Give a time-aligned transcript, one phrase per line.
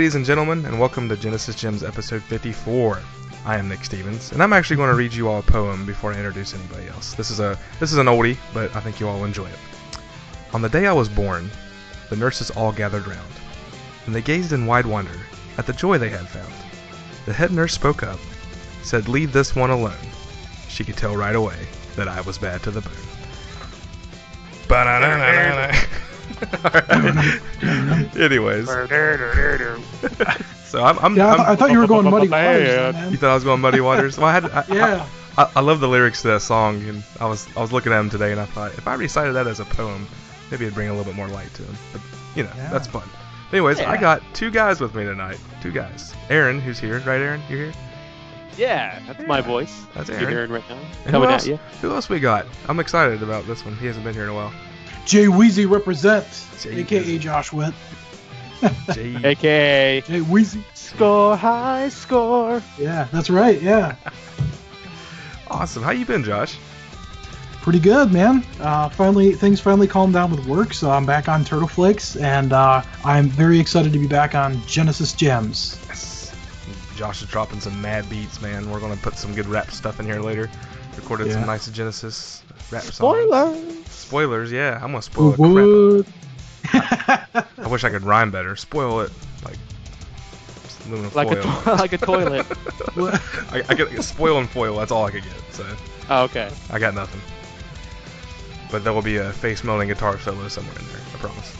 [0.00, 3.00] Ladies and gentlemen, and welcome to Genesis Gems episode 54.
[3.44, 6.10] I am Nick Stevens, and I'm actually going to read you all a poem before
[6.10, 7.12] I introduce anybody else.
[7.12, 9.58] This is a this is an oldie, but I think you all enjoy it.
[10.54, 11.50] On the day I was born,
[12.08, 13.30] the nurses all gathered round,
[14.06, 15.20] and they gazed in wide wonder
[15.58, 16.54] at the joy they had found.
[17.26, 18.18] The head nurse spoke up,
[18.82, 20.08] said, "Leave this one alone."
[20.70, 22.94] She could tell right away that I was bad to the bone.
[26.64, 28.16] Alright.
[28.16, 28.66] Anyways,
[30.64, 30.98] so I'm.
[30.98, 32.92] I'm, Yeah, I, I'm I thought you were going muddy waters, Man.
[32.94, 33.10] man.
[33.10, 34.16] you thought I was going Muddy Waters?
[34.18, 34.44] Well, I had.
[34.46, 35.06] I, Yeah.
[35.38, 37.96] I, I love the lyrics to that song, and I was I was looking at
[37.98, 40.06] them today, and I thought if I recited that as a poem,
[40.50, 41.76] maybe it'd bring a little bit more light to them.
[41.92, 42.00] But
[42.34, 42.70] you know, Yeah.
[42.70, 43.08] that's fun.
[43.52, 45.38] Anyways, I got two guys with me tonight.
[45.62, 46.14] Two guys.
[46.30, 47.20] Aaron, who's here, right?
[47.20, 47.72] Aaron, you're here?
[48.56, 49.84] Yeah, that's my voice.
[49.94, 50.30] That's You're Aaron.
[50.32, 50.76] hearing right now.
[51.04, 51.46] And Coming who at else?
[51.46, 51.56] you.
[51.80, 52.46] Who else we got?
[52.68, 53.76] I'm excited about this one.
[53.76, 54.52] He hasn't been here in a while.
[55.04, 57.20] Jay Weezy represents, Jay aka Weezy.
[57.20, 57.74] Josh Witt.
[58.92, 59.16] Jay.
[59.24, 60.62] AKA Jay Weezy.
[60.74, 62.62] score high score.
[62.78, 63.60] Yeah, that's right.
[63.60, 63.96] Yeah,
[65.48, 65.82] awesome.
[65.82, 66.56] How you been, Josh?
[67.60, 68.44] pretty good, man.
[68.58, 72.52] Uh, finally, things finally calmed down with work, so I'm back on Turtle Flakes, and
[72.52, 75.78] uh, I'm very excited to be back on Genesis Gems.
[75.88, 76.34] Yes.
[76.96, 78.70] Josh is dropping some mad beats, man.
[78.70, 80.50] We're gonna put some good rap stuff in here later.
[80.96, 82.96] Recorded some nice Genesis rap songs.
[82.96, 83.54] Spoiler.
[84.10, 84.74] Spoilers, yeah.
[84.82, 86.06] I'm gonna spoil the Wood.
[86.64, 87.48] crap.
[87.58, 88.56] I wish I could rhyme better.
[88.56, 89.12] Spoil it
[89.44, 89.56] like
[90.86, 92.44] aluminum Like a to- like a toilet.
[93.52, 94.76] I, I get spoil and foil.
[94.78, 95.32] That's all I could get.
[95.52, 95.64] So
[96.08, 96.50] Oh, okay.
[96.70, 97.20] I got nothing.
[98.72, 101.00] But there will be a face melting guitar solo somewhere in there.
[101.14, 101.56] I promise.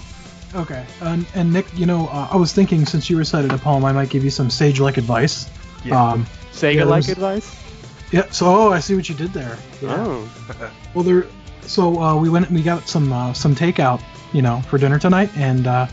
[0.57, 3.85] okay, and, and Nick, you know, uh, I was thinking since you recited a poem,
[3.85, 5.49] I might give you some sage-like advice.
[5.85, 6.03] Yeah.
[6.05, 7.57] Um, Sega Yeah, like there's- advice.
[8.11, 8.29] yeah.
[8.31, 9.57] So, oh, I see what you did there.
[9.81, 9.95] Yeah.
[9.97, 10.29] Oh.
[10.95, 11.27] Well, there.
[11.71, 12.51] So uh, we went.
[12.51, 15.87] We got some uh, some takeout, you know, for dinner tonight, and uh,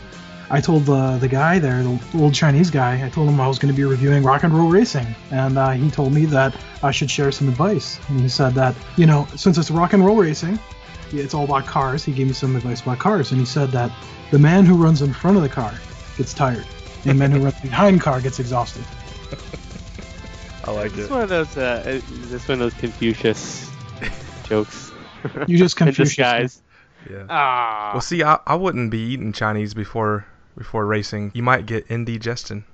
[0.50, 3.60] I told the the guy there, the old Chinese guy, I told him I was
[3.60, 6.52] going to be reviewing rock and roll racing, and uh, he told me that
[6.82, 8.00] I should share some advice.
[8.08, 10.58] And he said that you know, since it's rock and roll racing,
[11.12, 12.04] it's all about cars.
[12.04, 13.92] He gave me some advice about cars, and he said that
[14.32, 15.72] the man who runs in front of the car
[16.16, 16.66] gets tired,
[17.04, 18.84] and the man who runs behind the car gets exhausted.
[20.64, 21.12] I like This it.
[21.12, 21.56] one of those.
[21.56, 23.70] Uh, is this one of those Confucius
[24.42, 24.87] jokes?
[25.46, 26.62] You just in confused disguise.
[27.10, 27.26] Yeah.
[27.28, 27.90] Ah.
[27.94, 31.30] Well, see, I, I wouldn't be eating Chinese before before racing.
[31.34, 32.64] You might get indigestion.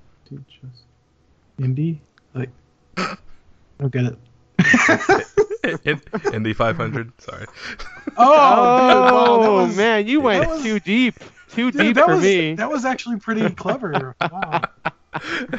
[1.59, 2.01] Indy,
[2.35, 2.49] like,
[2.97, 3.17] I
[3.79, 5.27] don't get it.
[5.85, 6.01] In,
[6.35, 7.13] Indy 500.
[7.21, 7.47] Sorry.
[8.17, 11.15] Oh, dude, wow, Oh, was- man, you went was- too deep.
[11.51, 12.55] Too Dude, deep that for was, me.
[12.55, 14.17] That was actually pretty clever.
[14.21, 14.63] Wow.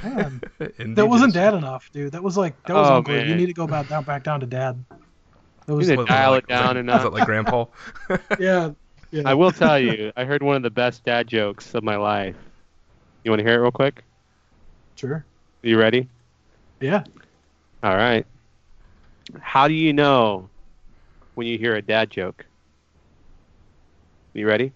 [0.03, 0.41] Man,
[0.95, 2.11] that wasn't dad enough, dude.
[2.11, 3.15] That was like that was Oh, uncle.
[3.15, 4.83] You need to go back down back down to dad.
[5.65, 7.05] That You was need to it dial like- it down and Was up.
[7.07, 7.65] it like Grandpa?
[8.39, 8.71] yeah.
[9.11, 9.23] Yeah.
[9.25, 12.35] I will tell you, I heard one of the best dad jokes of my life.
[13.23, 14.03] You want to hear it real quick?
[14.95, 15.25] Sure.
[15.61, 16.09] you ready?
[16.81, 17.03] Yeah.
[17.83, 18.25] All right.
[19.39, 20.49] How do you know
[21.35, 22.45] when you hear a dad joke?
[24.33, 24.73] You ready?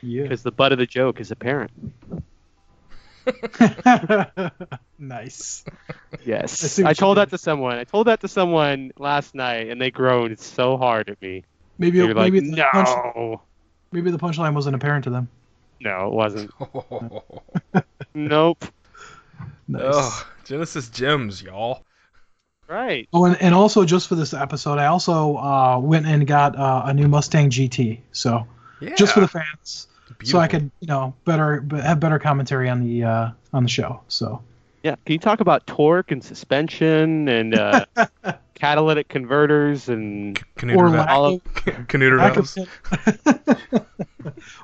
[0.00, 0.22] Yeah.
[0.22, 1.70] Because the butt of the joke is apparent.
[4.98, 5.64] nice.
[6.24, 6.52] Yes.
[6.52, 7.76] see I, told that to someone.
[7.78, 11.44] I told that to someone last night, and they groaned so hard at me.
[11.78, 13.42] Maybe They were like, maybe the punch, no.
[13.92, 15.28] maybe the punchline wasn't apparent to them.
[15.80, 16.50] No, it wasn't.
[18.14, 18.64] Nope.
[19.68, 19.82] Nice.
[19.84, 21.84] oh, Genesis Gems, y'all.
[22.66, 23.06] Right.
[23.12, 26.82] Oh, and, and also just for this episode, I also uh, went and got uh,
[26.86, 28.00] a new Mustang GT.
[28.12, 28.46] So
[28.80, 28.94] Yeah.
[28.94, 29.86] just for the fans,
[30.24, 34.00] so I could you know better have better commentary on the uh, on the show.
[34.08, 34.42] So
[34.82, 34.96] Yeah.
[35.04, 37.86] Can you talk about torque and suspension and uh,
[38.54, 41.34] catalytic converters and Canuter or lack all of,
[41.66, 42.54] of- Canuter lack of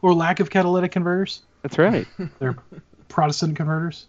[0.02, 1.42] or lack of catalytic converters.
[1.62, 2.06] That's right.
[2.38, 2.56] They're
[3.08, 4.06] Protestant converters.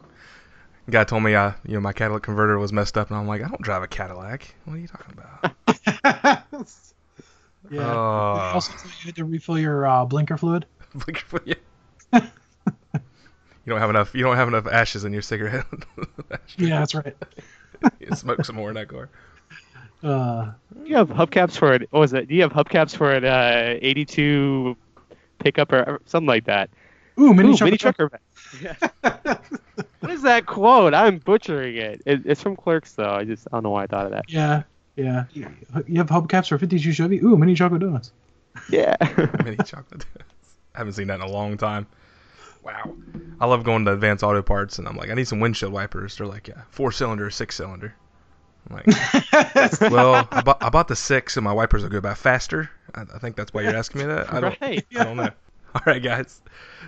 [0.90, 3.42] Guy told me, I, you know, my catalytic converter was messed up, and I'm like,
[3.42, 4.54] I don't drive a Cadillac.
[4.66, 6.44] What are you talking about?
[7.72, 7.94] yeah.
[7.94, 8.52] Oh.
[8.54, 10.66] Also, tell you had to refill your uh, blinker fluid.
[11.46, 11.56] Yeah.
[12.14, 12.22] you
[13.66, 14.14] don't have enough.
[14.14, 15.66] You don't have enough ashes in your cigarette.
[16.58, 17.16] Yeah, that's right.
[18.00, 19.10] you smoke some more in that car.
[20.04, 20.52] Uh,
[20.84, 21.88] you have hubcaps for it?
[21.92, 22.28] What was it?
[22.28, 24.76] Do you have hubcaps for an uh, 82
[25.40, 26.70] pickup or, or something like that?
[27.20, 27.66] ooh, mini Ooh, trucker.
[27.66, 28.10] mini trucker.
[28.62, 28.76] Yeah.
[30.00, 30.94] what is that quote?
[30.94, 32.02] I'm butchering it.
[32.06, 32.22] it.
[32.26, 33.14] It's from Clerks, though.
[33.14, 34.26] I just I don't know why I thought of that.
[34.28, 34.64] Yeah,
[34.96, 35.26] yeah.
[35.32, 35.48] You
[35.88, 37.20] you have hubcaps for 52 Chevy.
[37.20, 38.12] Ooh, mini chocolate donuts.
[38.70, 38.96] Yeah.
[39.44, 40.06] Mini chocolate.
[40.76, 41.88] I haven't seen that in a long time.
[42.64, 42.96] Wow.
[43.40, 46.18] I love going to Advanced Auto Parts, and I'm like, I need some windshield wipers.
[46.18, 47.94] They're like, yeah, four cylinder, six cylinder.
[48.70, 52.14] I'm like, well, I bought, I bought the six, and my wipers will go by
[52.14, 52.72] faster.
[52.96, 54.34] I, I think that's why you're asking me that.
[54.34, 54.86] I don't, right.
[54.98, 55.30] I don't know.
[55.76, 56.42] All right, guys.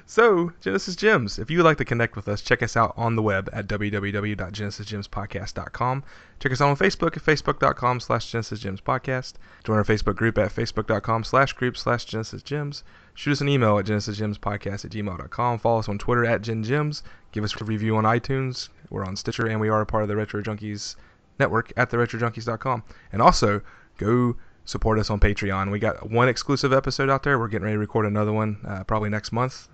[0.06, 1.40] So, Genesis Gems.
[1.40, 3.66] If you would like to connect with us, check us out on the web at
[3.66, 6.04] www.genesisgemspodcast.com.
[6.40, 9.34] Check us out on Facebook at facebook.com slash genesisgemspodcast.
[9.64, 12.84] Join our Facebook group at facebook.com slash group slash genesisgems.
[13.16, 15.58] Shoot us an email at genesisgemspodcast at gmail.com.
[15.58, 17.02] Follow us on Twitter at gengems.
[17.32, 18.70] Give us a review on iTunes.
[18.92, 20.96] We're on Stitcher, and we are a part of the Retro Junkies
[21.40, 22.84] network at theretrojunkies.com.
[23.12, 23.62] And also,
[23.98, 24.36] go
[24.66, 25.72] support us on Patreon.
[25.72, 27.40] We got one exclusive episode out there.
[27.40, 29.68] We're getting ready to record another one uh, probably next month.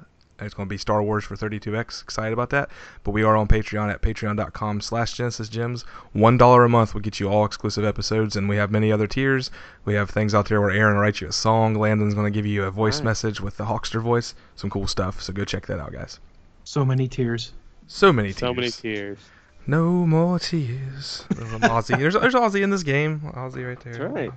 [0.43, 2.01] It's going to be Star Wars for 32X.
[2.01, 2.71] Excited about that.
[3.03, 5.85] But we are on Patreon at patreon.com slash Genesis Gems.
[6.15, 9.51] $1 a month will get you all exclusive episodes, and we have many other tiers.
[9.85, 11.75] We have things out there where Aaron writes you a song.
[11.75, 13.05] Landon's going to give you a voice Right.
[13.05, 14.33] message with the Hawkster voice.
[14.55, 15.21] Some cool stuff.
[15.21, 16.19] So go check that out, guys.
[16.63, 17.53] So many tears.
[17.85, 18.57] So many So tiers.
[18.57, 19.19] many tears.
[19.67, 21.23] No more tears.
[21.35, 21.99] There's an Ozzy.
[21.99, 23.19] There's, there's Ozzy in this game.
[23.35, 23.93] Ozzy right there.
[23.93, 24.31] That's right.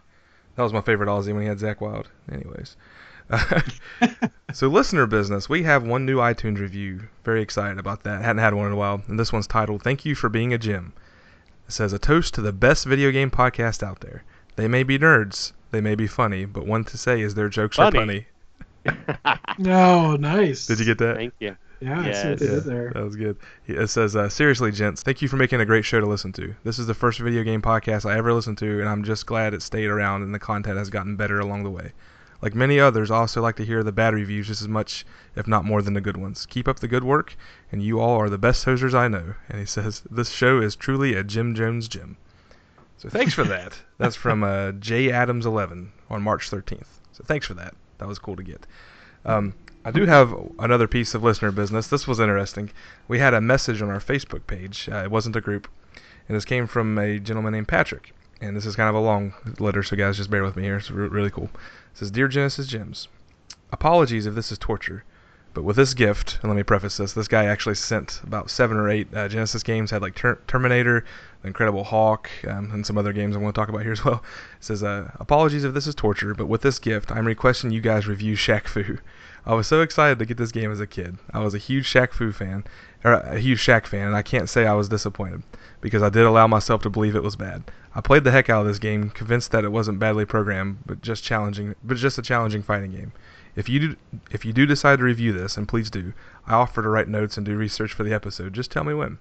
[0.56, 2.08] That was my favorite Aussie when he had Zakk Wylde.
[2.30, 2.76] Anyways.
[4.52, 5.48] so listener business.
[5.48, 7.08] We have one new iTunes review.
[7.24, 8.22] Very excited about that.
[8.22, 9.02] Hadn't had one in a while.
[9.08, 10.92] And this one's titled "Thank You for Being a Gym."
[11.66, 14.22] It says a toast to the best video game podcast out there.
[14.56, 17.78] They may be nerds, they may be funny, but one to say is their jokes
[17.78, 18.26] are Funny.
[18.84, 19.06] funny.
[19.66, 20.66] Oh, nice.
[20.66, 21.16] Did you get that?
[21.16, 21.56] Thank you.
[21.84, 22.54] Yeah, I see what they Yes.
[22.54, 22.90] did there.
[22.94, 23.36] That was good.
[23.66, 26.54] It says, uh, seriously, gents, thank you for making a great show to listen to.
[26.64, 29.52] This is the first video game podcast I ever listened to, and I'm just glad
[29.54, 31.92] it stayed around and the content has gotten better along the way.
[32.42, 35.46] Like many others, I also like to hear the bad reviews just as much, if
[35.46, 36.46] not more, than the good ones.
[36.46, 37.36] Keep up the good work,
[37.72, 39.34] and you all are the best hosers I know.
[39.48, 42.16] And he says, this show is truly a Jim Jones gym.
[42.98, 43.78] So thanks for that.
[43.98, 46.86] That's from uh, J Adams 11 on March 13th.
[47.12, 47.74] So thanks for that.
[47.98, 48.66] That was cool to get.
[49.24, 49.54] Um,
[49.86, 51.88] I do have another piece of listener business.
[51.88, 52.70] This was interesting.
[53.06, 54.88] We had a message on our Facebook page.
[54.90, 55.68] Uh, it wasn't a group,
[56.26, 58.14] and this came from a gentleman named Patrick.
[58.40, 60.78] And this is kind of a long letter, so guys, just bear with me here.
[60.78, 61.50] It's re- really cool.
[61.52, 63.08] It says, "Dear Genesis Gems,
[63.72, 65.04] apologies if this is torture,
[65.52, 68.78] but with this gift, and let me preface this: this guy actually sent about seven
[68.78, 69.90] or eight uh, Genesis games.
[69.90, 71.04] Had like Ter- Terminator,
[71.44, 74.24] Incredible Hulk, um, and some other games I want to talk about here as well.
[74.56, 77.82] It says, uh, apologies if this is torture, but with this gift, I'm requesting you
[77.82, 78.96] guys review Shaq Fu.
[79.46, 81.18] I was so excited to get this game as a kid.
[81.32, 82.64] I was a huge Shaq Fu fan,
[83.04, 85.42] or a huge Shaq fan, and I can't say I was disappointed
[85.82, 87.62] because I did allow myself to believe it was bad.
[87.94, 91.02] I played the heck out of this game, convinced that it wasn't badly programmed, but
[91.02, 93.12] just challenging, but just a challenging fighting game.
[93.54, 93.96] If you do,
[94.30, 96.14] if you do decide to review this, and please do,
[96.46, 98.54] I offer to write notes and do research for the episode.
[98.54, 99.18] Just tell me when.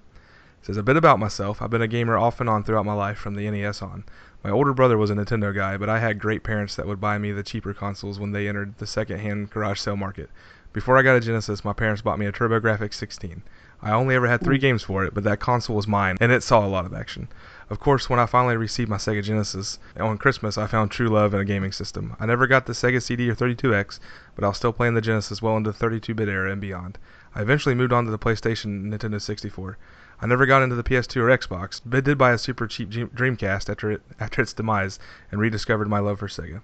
[0.64, 1.62] Says a bit about myself.
[1.62, 4.06] I've been a gamer off and on throughout my life, from the NES on.
[4.46, 7.18] My older brother was a Nintendo guy, but I had great parents that would buy
[7.18, 10.30] me the cheaper consoles when they entered the second-hand garage sale market.
[10.72, 13.44] Before I got a Genesis, my parents bought me a TurboGrafx 16.
[13.82, 16.44] I only ever had three games for it, but that console was mine, and it
[16.44, 17.28] saw a lot of action.
[17.70, 21.34] Of course, when I finally received my Sega Genesis on Christmas, I found true love
[21.34, 22.16] in a gaming system.
[22.22, 24.00] I never got the Sega CD or 32X,
[24.34, 26.98] but I was still playing the Genesis well into the 32-bit era and beyond.
[27.36, 29.78] I eventually moved on to the PlayStation and Nintendo 64.
[30.24, 33.70] I never got into the PS2 or Xbox, but did buy a super cheap Dreamcast
[33.70, 34.98] after it after its demise
[35.30, 36.62] and rediscovered my love for Sega.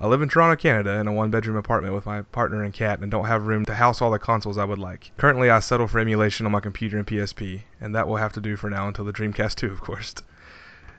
[0.00, 3.08] I live in Toronto, Canada, in a one-bedroom apartment with my partner and cat, and
[3.08, 5.12] don't have room to house all the consoles I would like.
[5.16, 8.40] Currently, I settle for emulation on my computer and PSP, and that will have to
[8.40, 10.12] do for now until the Dreamcast 2, of course.
[10.18, 10.24] It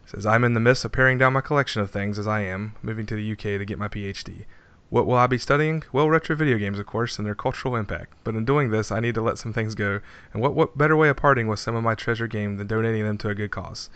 [0.05, 2.75] says I'm in the midst of paring down my collection of things as I am
[2.81, 4.45] moving to the UK to get my PhD.
[4.89, 5.83] What will I be studying?
[5.91, 8.13] Well, retro video games, of course, and their cultural impact.
[8.23, 9.99] But in doing this, I need to let some things go,
[10.33, 13.03] and what, what better way of parting with some of my treasure game than donating
[13.03, 13.89] them to a good cause?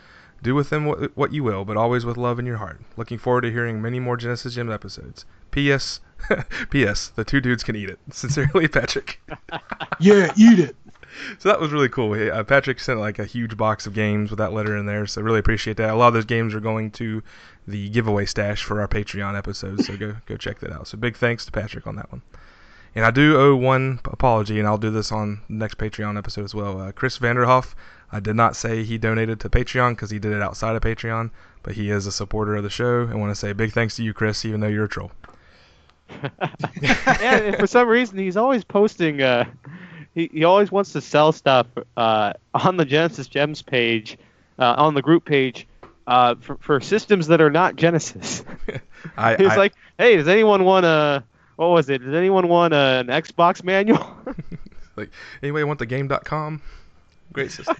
[0.43, 2.81] Do with them what, what you will, but always with love in your heart.
[2.95, 5.25] Looking forward to hearing many more Genesis Gym episodes.
[5.51, 5.99] P.S.
[6.69, 7.07] P.S.
[7.09, 7.99] The two dudes can eat it.
[8.11, 9.19] Sincerely, Patrick.
[9.99, 10.75] Yeah, eat it.
[11.37, 12.13] So that was really cool.
[12.13, 15.21] Uh, Patrick sent like a huge box of games with that letter in there, so
[15.21, 15.91] I really appreciate that.
[15.91, 17.23] A lot of those games are going to
[17.67, 20.87] the giveaway stash for our Patreon episodes, so go go check that out.
[20.87, 22.21] So big thanks to Patrick on that one.
[22.95, 26.43] And I do owe one apology, and I'll do this on the next Patreon episode
[26.43, 26.79] as well.
[26.79, 27.73] Uh, Chris Vanderhoff,
[28.11, 31.31] I did not say he donated to Patreon because he did it outside of Patreon,
[31.63, 34.03] but he is a supporter of the show, and want to say big thanks to
[34.03, 35.11] you, Chris, even though you're a troll.
[36.81, 39.21] yeah, and for some reason he's always posting.
[39.21, 39.45] Uh,
[40.13, 41.65] he he always wants to sell stuff
[41.97, 44.17] uh, on the Genesis Gems page,
[44.59, 45.67] uh, on the group page,
[46.07, 48.43] uh, for, for systems that are not Genesis.
[49.17, 51.23] I, He's I- like, hey, does anyone want a
[51.55, 51.99] what was it?
[52.03, 54.05] Does anyone want a, an Xbox manual?
[54.95, 56.61] like, anybody want the game.com?
[57.31, 57.75] Great system.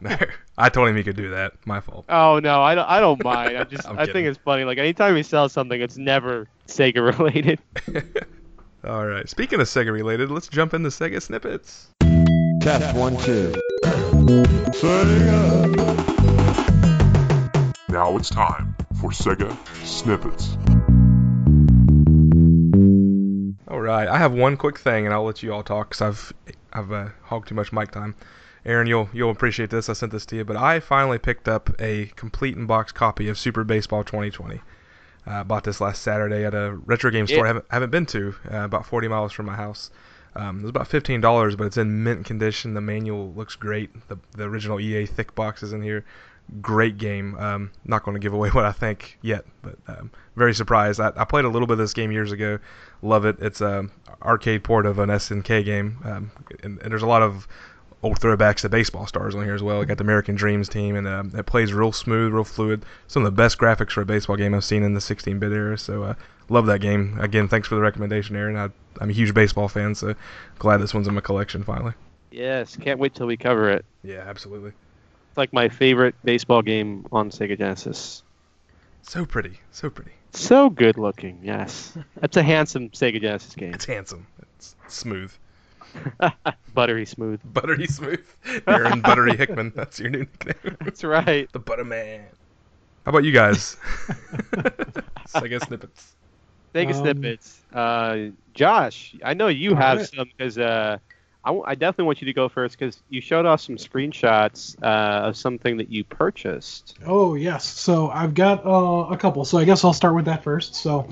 [0.00, 0.16] No,
[0.56, 1.52] I told him he could do that.
[1.66, 2.06] My fault.
[2.08, 2.88] oh no, I don't.
[2.88, 3.58] I don't mind.
[3.58, 4.12] I just I'm I kidding.
[4.14, 4.64] think it's funny.
[4.64, 7.58] Like anytime he sells something, it's never Sega related.
[8.86, 9.28] All right.
[9.28, 11.88] Speaking of Sega related, let's jump into Sega snippets.
[12.62, 13.52] Test one, two.
[17.94, 20.56] Now it's time for Sega Snippets.
[23.68, 26.32] All right, I have one quick thing, and I'll let you all talk because I've
[26.72, 28.16] I've uh, hogged too much mic time.
[28.66, 29.88] Aaron, you'll you'll appreciate this.
[29.88, 33.28] I sent this to you, but I finally picked up a complete in box copy
[33.28, 34.60] of Super Baseball 2020.
[35.24, 37.44] Uh, bought this last Saturday at a retro game store Yeah.
[37.44, 39.92] I haven't, haven't been to, uh, about 40 miles from my house.
[40.34, 42.74] Um, it was about fifteen dollars, but it's in mint condition.
[42.74, 43.90] The manual looks great.
[44.08, 46.04] The the original EA thick box is in here.
[46.60, 47.36] Great game.
[47.36, 51.00] Um, not going to give away what I think yet, but um, very surprised.
[51.00, 52.58] I, I played a little bit of this game years ago.
[53.02, 53.36] Love it.
[53.40, 53.88] It's a
[54.22, 56.30] arcade port of an SNK game, um,
[56.62, 57.46] and, and there's a lot of
[58.04, 59.80] old throwbacks to baseball stars on here as well.
[59.80, 62.84] I got the American Dreams team, and um, it plays real smooth, real fluid.
[63.06, 65.78] Some of the best graphics for a baseball game I've seen in the 16-bit era.
[65.78, 66.14] So uh,
[66.50, 67.18] love that game.
[67.18, 68.56] Again, thanks for the recommendation, Aaron.
[68.56, 68.68] I,
[69.00, 70.14] I'm a huge baseball fan, so
[70.58, 71.94] glad this one's in my collection finally.
[72.30, 73.84] Yes, can't wait till we cover it.
[74.02, 74.72] Yeah, absolutely.
[75.34, 78.22] It's like my favorite baseball game on Sega Genesis.
[79.02, 80.12] So pretty, so pretty.
[80.30, 81.98] So good looking, yes.
[82.20, 83.74] That's a handsome Sega Genesis game.
[83.74, 84.28] It's handsome.
[84.42, 85.32] It's smooth,
[86.74, 87.40] Buttery smooth.
[87.52, 88.24] buttery smooth.
[88.68, 89.72] Aaron Buttery Hickman.
[89.74, 90.76] That's your new nickname.
[90.82, 91.50] That's right.
[91.50, 92.20] the Butterman.
[93.04, 93.76] How about you guys?
[95.28, 96.14] Sega snippets.
[96.76, 97.60] Sega Um, snippets.
[97.72, 98.16] Uh,
[98.54, 100.06] Josh, I know you All have right.
[100.08, 100.98] some because uh,
[101.44, 104.76] I, w- I definitely want you to go first because you showed us some screenshots
[104.82, 106.96] uh, of something that you purchased.
[107.04, 107.66] Oh yes.
[107.66, 109.44] So I've got uh, a couple.
[109.44, 110.74] So I guess I'll start with that first.
[110.74, 111.06] So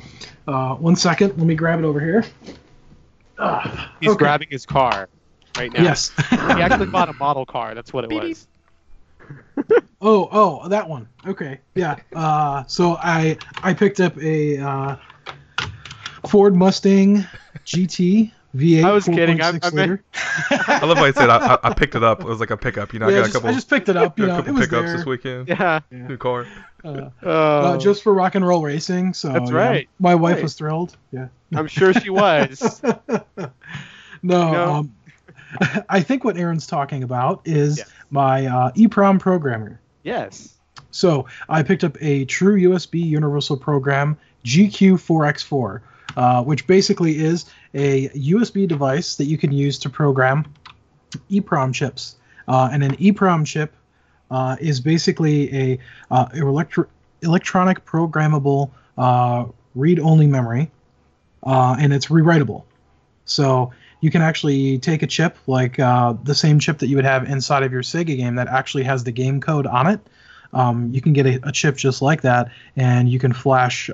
[0.48, 1.36] uh, one second.
[1.36, 2.24] Let me grab it over here.
[3.38, 4.18] Ah, He's okay.
[4.18, 5.08] grabbing his car
[5.58, 5.82] right now.
[5.82, 6.12] Yes.
[6.30, 7.74] He actually bought a model car.
[7.74, 8.46] That's what it Beep, was.
[10.04, 11.08] Oh, oh, that one.
[11.24, 11.96] Okay, yeah.
[12.12, 14.96] Uh, so I I picked up a uh,
[16.26, 17.24] Ford Mustang
[17.64, 18.85] GT V8.
[18.85, 19.40] I was kidding.
[19.40, 22.21] I- I meant- I love how you said I, I, I picked it up.
[22.21, 22.92] It was like a pickup.
[22.92, 24.18] You know, I got just, a couple, I just picked it up.
[24.18, 24.97] You got a know, it couple was pickups there.
[24.99, 25.49] this weekend.
[25.49, 25.80] Yeah.
[25.90, 26.06] Yeah.
[26.09, 26.47] New car.
[26.85, 29.14] Uh, Uh, uh, just for rock and roll racing.
[29.14, 29.88] So That's yeah, right.
[30.00, 30.42] my wife Right.
[30.42, 30.97] was thrilled.
[31.12, 31.28] Yeah.
[31.54, 32.82] I'm sure she was.
[33.23, 33.49] no, You
[34.23, 34.73] know?
[34.73, 34.94] um,
[35.88, 37.92] I think what Aaron's talking about is Yes.
[38.11, 39.78] my uh, EEPROM programmer.
[40.02, 40.54] yes.
[40.90, 45.80] So I picked up a true USB universal program GQ4X4,
[46.16, 50.45] uh, which basically is a USB device that you can use to program
[51.31, 52.16] EEPROM chips.
[52.49, 53.75] Uh, and an EEPROM chip
[54.31, 55.78] uh, is basically a
[56.11, 56.88] uh, electro-
[57.23, 60.71] electronic programmable uh, read-only memory,
[61.45, 62.64] uh, and it's rewritable.
[63.25, 67.28] So you can actually take a chip like the same chip that you would have
[67.28, 70.00] inside of your Sega game that actually has the game code on it.
[70.52, 73.88] Um, you can get a, a chip just like that, and you can flash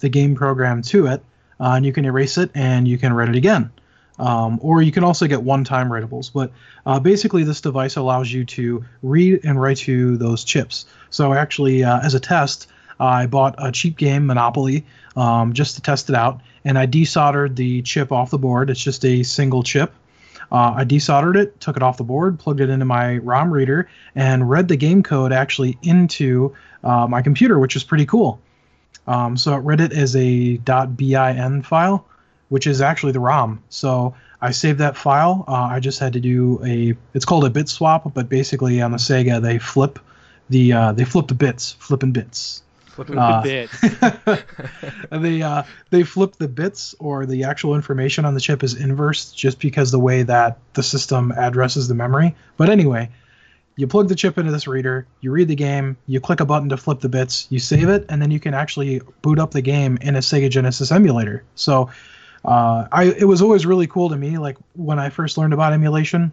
[0.00, 1.24] the game program to it,
[1.60, 3.70] uh, and you can erase it and you can write it again.
[4.18, 6.30] Um, or you can also get one-time writables.
[6.32, 6.52] But
[6.86, 10.86] uh, basically, this device allows you to read and write to those chips.
[11.10, 12.68] So actually, uh, as a test,
[13.00, 17.56] I bought a cheap game, Monopoly, um, just to test it out, and I desoldered
[17.56, 18.70] the chip off the board.
[18.70, 19.92] It's just a single chip.
[20.52, 23.88] Uh, I desoldered it, took it off the board, plugged it into my ROM reader,
[24.14, 28.40] and read the game code actually into uh, my computer, which is pretty cool.
[29.06, 32.06] Um, so it read it as a .bin file,
[32.48, 33.62] which is actually the ROM.
[33.68, 35.44] So I saved that file.
[35.46, 36.94] Uh, I just had to do a.
[37.14, 39.98] It's called a bit swap, but basically on the Sega they flip
[40.50, 42.62] the uh, they flip the bits, flipping bits.
[42.86, 43.70] Flipping Uh, bit.
[45.10, 48.74] And they uh, they flip the bits or the actual information on the chip is
[48.74, 52.36] inverse just because the way that the system addresses the memory.
[52.56, 53.10] But anyway,
[53.76, 56.68] you plug the chip into this reader, you read the game, you click a button
[56.68, 59.62] to flip the bits, you save it, and then you can actually boot up the
[59.62, 61.42] game in a Sega Genesis emulator.
[61.56, 61.90] So
[62.44, 64.38] uh, I it was always really cool to me.
[64.38, 66.32] Like when I first learned about emulation,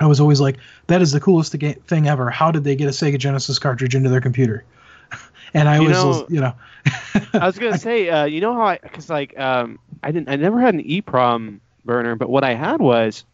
[0.00, 0.56] I was always like,
[0.88, 2.30] that is the coolest thing ever.
[2.30, 4.64] How did they get a Sega Genesis cartridge into their computer?
[5.54, 6.54] and I You was, know- you know,
[7.34, 10.36] I was gonna say, uh, you know how I, cause like, um, I didn't, I
[10.36, 13.24] never had an EEPROM burner, but what I had was,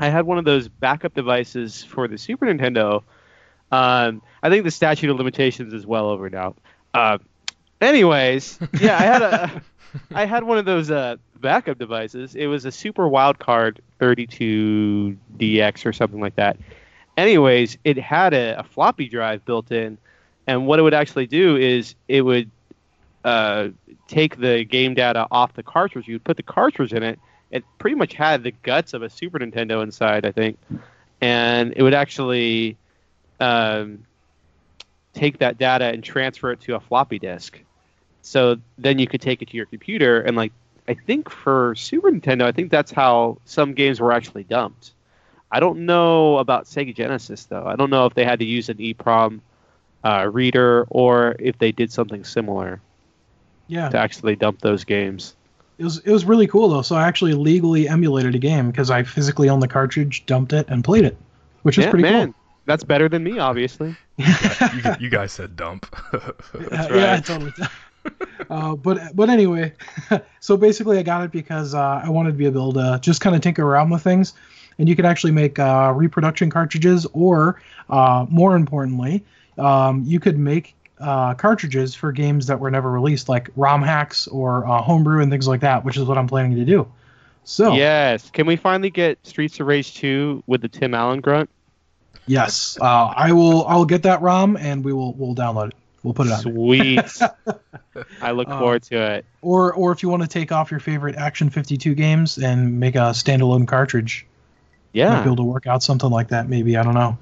[0.00, 3.02] I had one of those backup devices for the Super Nintendo.
[3.70, 6.54] Um, I think the statute of limitations is well over now.
[6.94, 7.18] Uh,
[7.82, 9.62] anyways, yeah, I had a,
[10.14, 12.34] I had one of those uh, backup devices.
[12.34, 16.56] It was a Super Wildcard 32DX or something like that.
[17.18, 19.98] Anyways, it had a, a floppy drive built in,
[20.46, 22.50] and what it would actually do is it would
[23.22, 23.68] uh,
[24.08, 26.08] take the game data off the cartridge.
[26.08, 27.18] You would put the cartridge in it.
[27.50, 30.58] It pretty much had the guts of a Super Nintendo inside, I think,
[31.20, 32.76] and it would actually
[33.40, 34.04] um,
[35.14, 37.60] take that data and transfer it to a floppy disk.
[38.22, 40.52] So then you could take it to your computer and like
[40.88, 44.92] I think for Super Nintendo, I think that's how some games were actually dumped.
[45.52, 47.64] I don't know about Sega Genesis though.
[47.64, 49.40] I don't know if they had to use an EEPROM
[50.04, 52.80] uh, reader or if they did something similar
[53.68, 53.88] yeah.
[53.88, 55.36] to actually dump those games.
[55.80, 56.82] It was it was really cool though.
[56.82, 60.68] So I actually legally emulated a game because I physically owned the cartridge, dumped it,
[60.68, 61.16] and played it,
[61.62, 62.12] which is pretty cool.
[62.12, 62.34] yeah, pretty man,
[62.66, 63.96] that's better than me, obviously.
[64.20, 64.68] cool.
[64.74, 65.86] you, you guys said dump.
[66.52, 67.24] That's Yeah, I right.
[67.24, 67.54] totally.
[68.50, 69.72] uh, but but anyway,
[70.40, 73.34] so basically I got it because uh, I wanted to be able to just kind
[73.34, 74.34] of tinker around with things,
[74.78, 79.24] and you could actually make uh, reproduction cartridges, or uh, more importantly,
[79.58, 84.26] um, you could make uh, cartridges for games that were never released, like ROM hacks
[84.28, 86.90] or uh, homebrew and things like that, which is what I'm planning to do.
[87.44, 88.30] So Yes.
[88.30, 91.48] Can we finally get Streets of Rage 2 with the Tim Allen grunt?
[92.26, 92.84] yes, uh,
[93.16, 93.66] I will.
[93.66, 95.74] I'll get that ROM and we will we'll download it.
[96.02, 96.40] We'll put it on.
[96.40, 97.20] Sweet.
[98.22, 99.24] I look Um, forward to it.
[99.42, 102.94] Or or if you want to take off your favorite Action 52 games and make
[102.94, 104.26] a standalone cartridge.
[104.94, 105.20] might Yeah.
[105.22, 106.48] be able to work out something like that.
[106.48, 107.18] Maybe I don't know.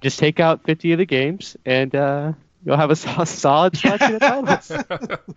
[0.00, 2.32] Just take out 50 of the games and uh,
[2.68, 4.72] you'll have a sol- solid selection of titles.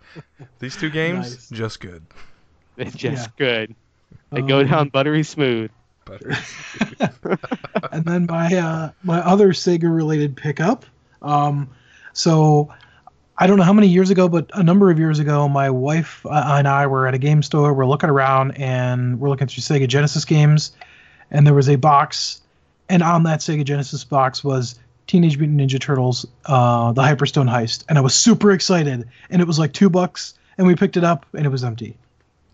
[0.58, 1.48] These two games, Nice.
[1.48, 2.04] just good.
[2.76, 3.32] It's just Yeah.
[3.38, 3.74] good.
[4.30, 5.70] They go Um, down buttery smooth.
[6.04, 6.22] But
[7.92, 10.84] and then my uh, my other Sega related pickup.
[11.22, 11.70] Um,
[12.12, 12.74] so
[13.38, 16.26] I don't know how many years ago, but a number of years ago, my wife
[16.26, 17.72] uh, and I were at a game store.
[17.72, 20.72] We're looking around and we're looking through Sega Genesis games,
[21.30, 22.40] and there was a box,
[22.88, 27.84] and on that Sega Genesis box was Teenage Mutant Ninja Turtles, uh, the Hyperstone Heist,
[27.88, 29.08] and I was super excited.
[29.30, 31.96] And it was like two bucks, and we picked it up, and it was empty.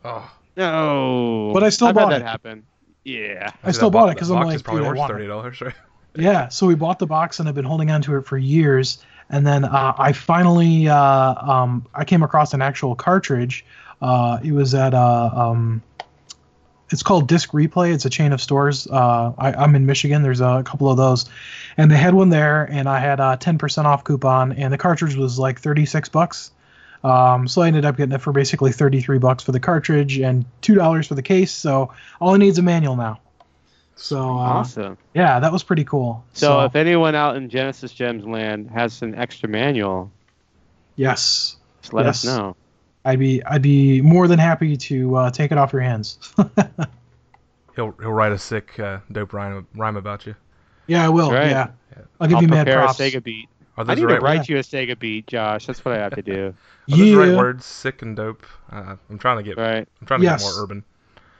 [0.04, 1.50] oh, No.
[1.54, 2.26] But I still I've had bought that it.
[2.26, 2.66] happen.
[3.04, 3.52] Yeah.
[3.62, 5.74] I still bought it because I'm box like, is probably worth want thirty dollars, right?
[6.16, 8.98] Yeah, so we bought the box and I've been holding on to it for years.
[9.30, 10.96] And then uh, I finally uh,
[11.34, 13.64] um, I came across an actual cartridge.
[14.02, 15.80] Uh, it was at uh, um,
[16.90, 17.92] it's called Disc Replay.
[17.92, 18.86] It's a chain of stores.
[18.86, 20.22] Uh, I, I'm in Michigan.
[20.22, 21.26] There's a couple of those,
[21.76, 25.14] and they had one there, and I had a 10% off coupon, and the cartridge
[25.16, 26.50] was like 36 bucks.
[27.04, 30.44] Um, so I ended up getting it for basically 33 bucks for the cartridge and
[30.60, 31.52] two dollars for the case.
[31.52, 33.20] So all I need is a manual now.
[33.94, 34.98] So uh, Awesome.
[35.14, 36.24] yeah, that was pretty cool.
[36.32, 40.10] So, if anyone out in Genesis Gems land has an extra manual,
[40.96, 42.56] yes, just let us know.
[43.08, 46.18] I'd be I'd be more than happy to uh, take it off your hands.
[47.76, 50.34] He'll he'll write a sick uh, dope rhyme rhyme about you.
[50.88, 51.30] yeah, I will.
[51.30, 51.50] Right.
[51.50, 51.68] Yeah,
[52.20, 52.98] I'll give I'll you mad prepare props.
[53.00, 53.48] a Sega beat.
[53.76, 55.66] I those need the to right, write you a Sega beat, Josh.
[55.66, 56.46] That's what I have to do.
[56.48, 57.64] are those Yeah, right words?
[57.64, 58.44] Sick and dope.
[58.72, 59.86] Uh, I'm trying to get right.
[60.00, 60.42] I'm trying to Yes.
[60.42, 60.84] get more urban.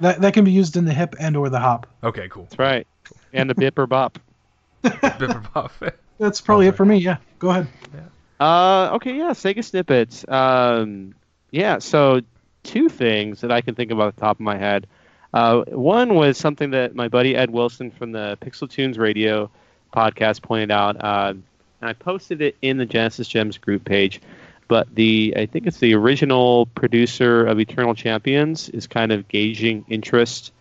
[0.01, 1.87] that that can be used in the hip and or the hop.
[2.05, 2.45] Okay, cool.
[2.45, 2.87] That's right.
[3.33, 4.19] And the bip or bop.
[4.85, 5.73] Bipper pop.
[6.19, 6.99] That's probably it for me.
[6.99, 7.67] Yeah, go ahead.
[7.93, 8.01] Yeah.
[8.47, 10.25] Uh, okay, yeah, Sega snippets.
[10.29, 11.15] Um,
[11.51, 12.21] yeah, so
[12.63, 14.87] two things that I can think off the top of my head.
[15.33, 19.51] Uh, one was something that my buddy Ed Wilson from the Pixel Tunes Radio
[19.95, 20.97] podcast pointed out.
[21.03, 21.35] Uh,
[21.81, 24.21] and I posted it in the Genesis Gems group page.
[24.69, 29.87] But the I think it's the original producer of Eternal Champions is kind of gauging
[29.89, 30.53] interest,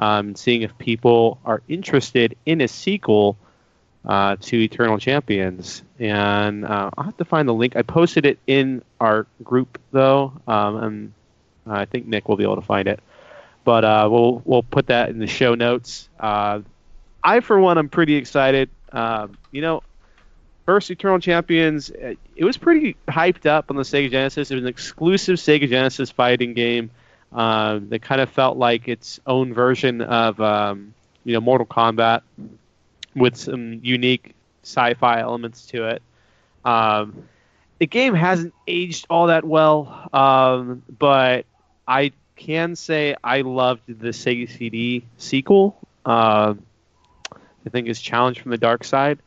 [0.00, 3.36] um, seeing if people are interested in a sequel
[4.04, 7.76] uh, to Eternal Champions, and uh, I'll have to find the link.
[7.76, 11.12] I posted it in our group though, um, and
[11.66, 13.00] I think Nick will be able to find it.
[13.64, 16.08] But uh, we'll we'll put that in the show notes.
[16.18, 16.60] Uh,
[17.22, 18.70] I, for one, am pretty excited.
[18.90, 19.82] Um, you know,
[20.66, 24.50] first Eternal Champions, uh, it was pretty hyped up on the Sega Genesis.
[24.50, 26.90] It was an exclusive Sega Genesis fighting game
[27.30, 30.92] um, that kind of felt like its own version of um,
[31.24, 32.22] you know Mortal Kombat
[33.14, 36.02] with some unique sci-fi elements to it.
[36.64, 37.24] Um,
[37.78, 41.46] the game hasn't aged all that well, um, but
[41.86, 45.76] I can say I loved the Sega CD sequel.
[46.04, 46.54] Uh,
[47.32, 49.18] I think is Challenge from the Dark Side.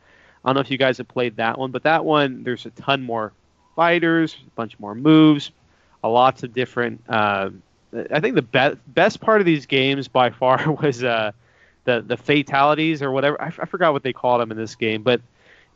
[0.44, 2.70] I don't know if you guys have played that one, but that one there's a
[2.70, 3.32] ton more
[3.74, 5.50] fighters, a bunch more moves,
[6.02, 7.02] a lots of different.
[7.08, 7.50] Uh,
[8.10, 11.32] I think the be- best part of these games by far was uh,
[11.86, 13.40] the the fatalities or whatever.
[13.40, 15.22] I, f- I forgot what they called them in this game, but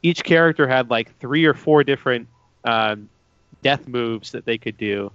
[0.02, 2.28] each character had like three or four different
[2.64, 3.08] um,
[3.62, 5.10] death moves that they could do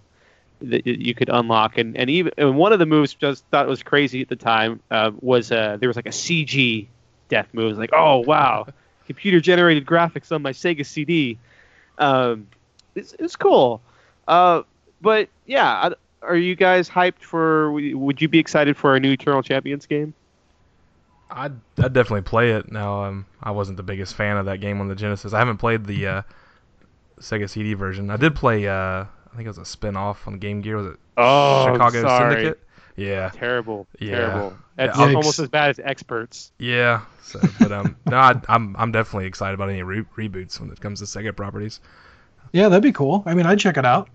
[0.62, 3.84] that you could unlock, and and even and one of the moves just thought was
[3.84, 6.88] crazy at the time uh, was uh, there was like a CG
[7.30, 7.66] death move.
[7.66, 8.68] It was like, oh wow,
[9.06, 11.38] computer generated graphics on my Sega CD.
[11.98, 12.48] Um,
[12.96, 13.82] it's it's cool,
[14.28, 14.64] uh,
[15.02, 15.92] but yeah.
[16.22, 17.72] Are you guys hyped for?
[17.72, 20.16] Would you be excited for a new Eternal Champions game?
[21.36, 22.72] I'd, I'd definitely play it.
[22.72, 25.34] Now, um, I wasn't the biggest fan of that game on the Genesis.
[25.34, 26.22] I haven't played the uh,
[27.20, 28.10] Sega CD version.
[28.10, 28.68] I did play.
[28.68, 28.74] Uh,
[29.06, 30.78] I think it was a spin-off on Game Gear.
[30.78, 32.36] Was it Oh, Chicago sorry.
[32.36, 32.62] Syndicate?
[32.98, 34.16] Yeah, Terrible, Yeah.
[34.18, 34.58] terrible.
[34.78, 35.16] That's Yikes.
[35.16, 36.52] almost as bad as X-Perts.
[36.60, 37.02] yeah.
[37.24, 40.80] So, but um, no, I, I'm I'm definitely excited about any re- reboots when it
[40.80, 41.80] comes to Sega properties.
[42.54, 43.24] Yeah, that'd be cool.
[43.26, 44.10] I mean, I'd check it out.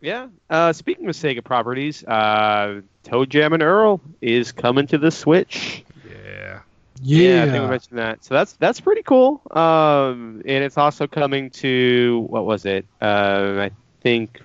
[0.00, 0.28] Yeah.
[0.48, 5.84] Uh, speaking of Sega properties, uh, Toe Jam and Earl is coming to the Switch.
[7.02, 7.28] Yeah.
[7.28, 7.42] Yeah.
[7.42, 8.24] I think we mentioned that.
[8.24, 9.40] So that's that's pretty cool.
[9.50, 12.86] Um, and it's also coming to what was it?
[13.00, 14.40] Uh, I think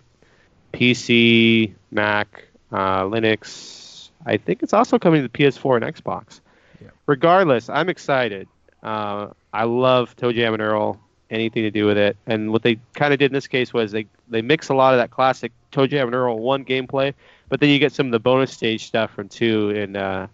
[0.73, 4.09] PC, Mac, uh, Linux.
[4.25, 6.41] I think it's also coming to the PS4 and Xbox.
[6.81, 6.89] Yeah.
[7.05, 8.47] Regardless, I'm excited.
[8.83, 10.99] Uh, I love Toe Jam and Earl.
[11.31, 13.91] Anything to do with it, and what they kind of did in this case was
[13.91, 17.15] they they mix a lot of that classic Toe Jam and Earl one gameplay,
[17.49, 20.27] but then you get some of the bonus stage stuff from two, and uh,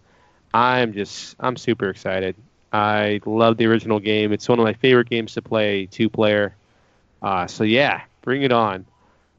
[0.53, 2.35] I'm just I'm super excited.
[2.73, 4.31] I love the original game.
[4.31, 6.55] It's one of my favorite games to play two player.
[7.21, 8.85] Uh, so yeah, bring it on.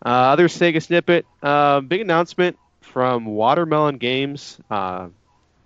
[0.04, 4.58] Uh, other Sega snippet, uh, big announcement from Watermelon Games.
[4.70, 5.08] Uh,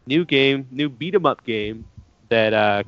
[0.07, 1.85] new game, new beat 'em up game
[2.29, 2.83] that uh,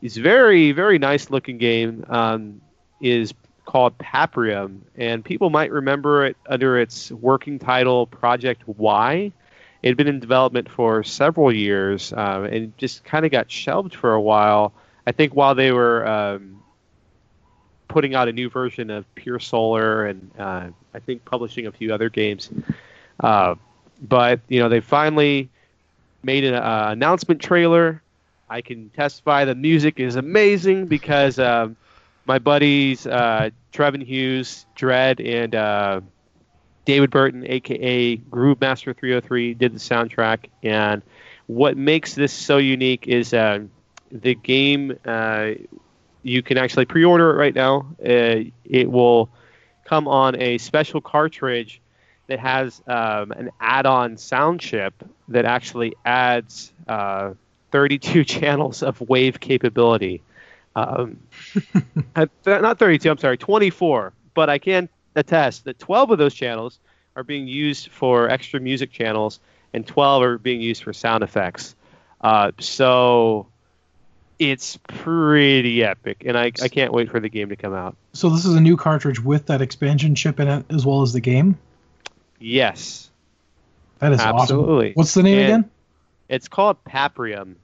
[0.00, 2.04] is very very nice looking game.
[2.08, 2.60] Um,
[3.00, 9.32] is called Paprium, and people might remember it under its working title Project Y.
[9.82, 13.94] It had been in development for several years um, and just kind of got shelved
[13.94, 14.72] for a while.
[15.06, 16.62] I think while they were um,
[17.88, 21.92] putting out a new version of Pier Solar and uh, I think publishing a few
[21.92, 22.50] other games.
[23.20, 23.56] Uh,
[24.00, 25.48] but you know they finally
[26.22, 28.02] made an uh, announcement trailer.
[28.48, 31.76] I can testify the music is amazing because um,
[32.26, 36.00] my buddies uh, Trevin Hughes, Dread, and uh,
[36.84, 40.46] David Burton, aka Groove Master 303, did the soundtrack.
[40.62, 41.02] And
[41.46, 43.60] what makes this so unique is uh,
[44.10, 44.98] the game.
[45.04, 45.52] Uh,
[46.22, 47.86] you can actually pre-order it right now.
[48.04, 49.28] Uh, it will
[49.84, 51.80] come on a special cartridge
[52.28, 54.94] that has um, an add-on sound chip
[55.28, 57.32] that actually adds uh,
[57.72, 60.22] 32 channels of wave capability.
[60.74, 61.18] Um,
[62.16, 64.12] uh, not 32, I'm sorry, 24.
[64.34, 66.78] But I can attest that 12 of those channels
[67.16, 69.40] are being used for extra music channels,
[69.74, 71.74] and 12 are being used for sound effects.
[72.20, 73.46] Uh, so
[74.38, 77.96] it's pretty epic, and I, I can't wait for the game to come out.
[78.12, 81.12] So this is a new cartridge with that expansion chip in it as well as
[81.12, 81.58] the game.
[82.38, 83.10] Yes,
[84.00, 84.36] That is awesome.
[84.40, 84.92] Absolutely.
[84.94, 85.70] What's the name And- again?
[86.28, 87.54] it's called Paprium.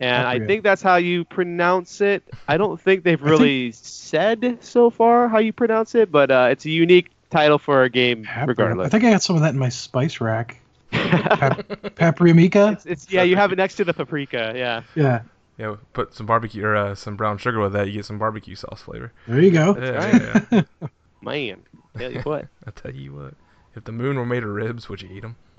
[0.00, 2.22] And I think that's how you pronounce it.
[2.48, 6.30] I don't think they've I think- really said so far how you pronounce it, but
[6.30, 8.84] uh, it's a unique title for a game, Paprium.
[8.84, 10.60] I think I got some of that in my spice rack.
[10.90, 12.72] Pap- Paprimica.
[12.72, 14.52] it's, it's yeah, you have it next to the paprika.
[14.56, 14.82] Yeah.
[14.96, 15.22] Yeah.
[15.58, 17.86] Yeah, put some barbecue or uh, some brown sugar with that.
[17.86, 19.12] You get some barbecue sauce flavor.
[19.28, 19.76] There you go.
[19.78, 20.88] Yeah, yeah, yeah.
[21.22, 21.62] Man,
[21.98, 22.46] tell you what.
[22.66, 23.34] I tell you what,
[23.76, 25.36] if the moon were made of ribs, would you eat them?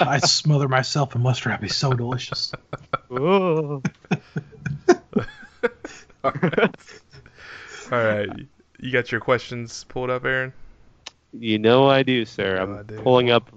[0.00, 1.52] I smother myself in mustard.
[1.52, 2.52] It'd be so delicious.
[3.08, 3.82] Whoa.
[6.24, 6.32] All
[7.90, 8.28] right,
[8.80, 10.52] you got your questions pulled up, Aaron.
[11.32, 12.50] You know I do, sir.
[12.50, 13.00] You know I'm I do.
[13.00, 13.50] pulling up.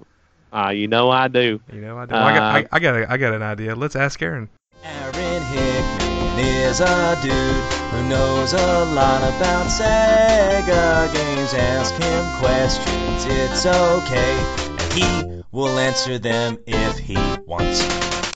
[0.52, 1.60] Uh, you know I do.
[1.72, 2.16] You know, I, do.
[2.16, 3.76] I, got, I, I got, a, I got an idea.
[3.76, 4.50] Let's ask Aaron.
[4.84, 5.99] Aaron Hickman
[6.40, 11.54] is a dude who knows a lot about Sega games.
[11.54, 14.38] Ask him questions, it's okay.
[14.80, 17.82] And he will answer them if he wants.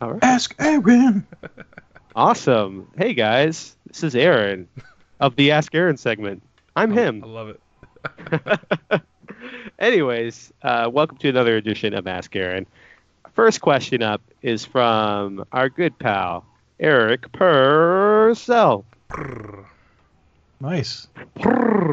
[0.01, 0.23] All right.
[0.23, 1.25] Ask Aaron.
[2.15, 2.89] Awesome.
[2.95, 4.67] Hey guys, this is Aaron
[5.19, 6.43] of the Ask Aaron segment.
[6.75, 7.23] I'm him.
[7.23, 9.01] I love it.
[9.79, 12.67] Anyways, uh, welcome to another edition of Ask Aaron.
[13.33, 16.45] First question up is from our good pal
[16.79, 18.85] Eric Purcell.
[20.59, 21.07] Nice.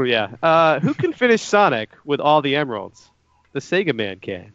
[0.05, 0.31] Yeah.
[0.43, 3.11] Uh, who can finish Sonic with all the emeralds?
[3.53, 4.53] The Sega Man can.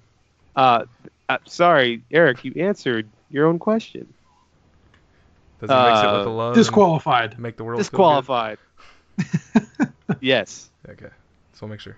[0.56, 0.86] Uh,
[1.28, 4.08] uh, sorry, Eric, you answered your own question.
[5.60, 6.56] Does it mix it with Uh, the love?
[6.56, 7.38] Disqualified.
[7.40, 8.58] Make the world Disqualified.
[10.22, 10.70] yes.
[10.88, 11.10] Okay,
[11.54, 11.98] so I'll make sure.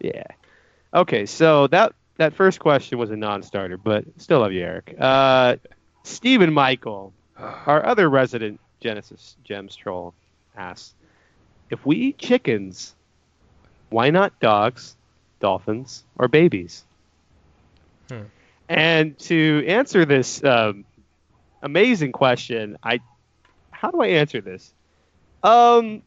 [0.00, 0.24] Yeah.
[0.94, 4.94] Okay, so that that first question was a non-starter, but still love you, Eric.
[4.98, 5.56] Uh,
[6.02, 7.12] Stephen Michael,
[7.66, 10.14] our other resident Genesis Gems troll,
[10.56, 10.94] asks,
[11.70, 12.94] if we eat chickens,
[13.90, 14.96] why not dogs,
[15.40, 16.84] dolphins, or babies?
[18.08, 18.22] Hmm.
[18.68, 20.84] And to answer this um,
[21.62, 23.00] amazing question, I
[23.70, 24.72] how do I answer this?
[25.42, 26.02] Um,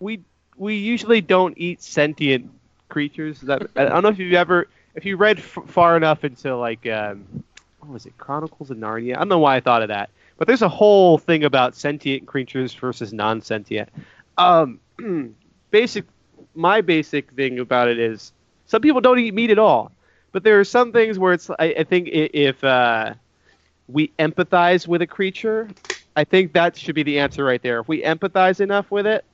[0.00, 0.20] we
[0.56, 2.50] we usually don't eat sentient
[2.88, 3.40] creatures.
[3.42, 6.86] That I don't know if you've ever if you read f- far enough into like
[6.86, 7.44] um,
[7.80, 9.14] what was it Chronicles of Narnia?
[9.14, 10.10] I don't know why I thought of that,
[10.42, 13.88] but there's a whole thing about sentient creatures versus non-sentient.
[14.36, 14.80] Um,
[15.70, 16.04] basic,
[16.56, 18.32] my basic thing about it is
[18.66, 19.92] some people don't eat meat at all,
[20.32, 23.14] but there are some things where it's I, I think if uh,
[23.86, 25.68] we empathize with a creature,
[26.16, 27.78] I think that should be the answer right there.
[27.78, 29.24] If we empathize enough with it,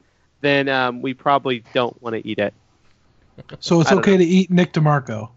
[0.43, 2.53] then um, we probably don't want to eat it.
[3.61, 4.19] So it's okay know.
[4.19, 5.31] to eat Nick DeMarco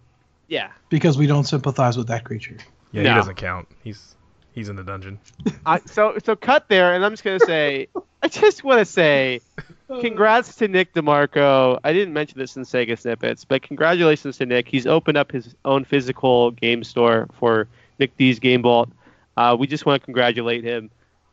[0.49, 0.71] Yeah.
[0.89, 2.57] because we don't sympathize with that creature.
[2.91, 3.10] Yeah, No.
[3.12, 3.69] he doesn't count.
[3.86, 4.15] He's
[4.53, 5.19] he's in the dungeon.
[5.65, 7.87] I, so so cut there, and I'm just gonna say,
[8.21, 9.41] I just want to say,
[9.87, 11.79] congrats to Nick DeMarco.
[11.83, 14.67] I didn't mention this in Sega snippets, but congratulations to Nick.
[14.67, 17.67] He's opened up his own physical game store for
[17.99, 18.89] Nick D's Game Vault.
[19.37, 20.89] Uh, we just want to congratulate him,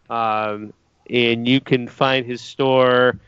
[0.08, 0.72] um,
[1.10, 3.18] and you can find his store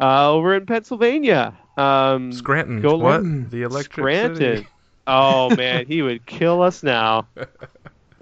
[0.00, 1.56] uh, over in Pennsylvania.
[1.76, 2.80] Um, Scranton.
[2.80, 3.20] Go what?
[3.20, 3.50] Scranton.
[3.50, 4.36] The electric Scranton.
[4.36, 4.68] city.
[5.06, 7.26] Oh man, he would kill us now.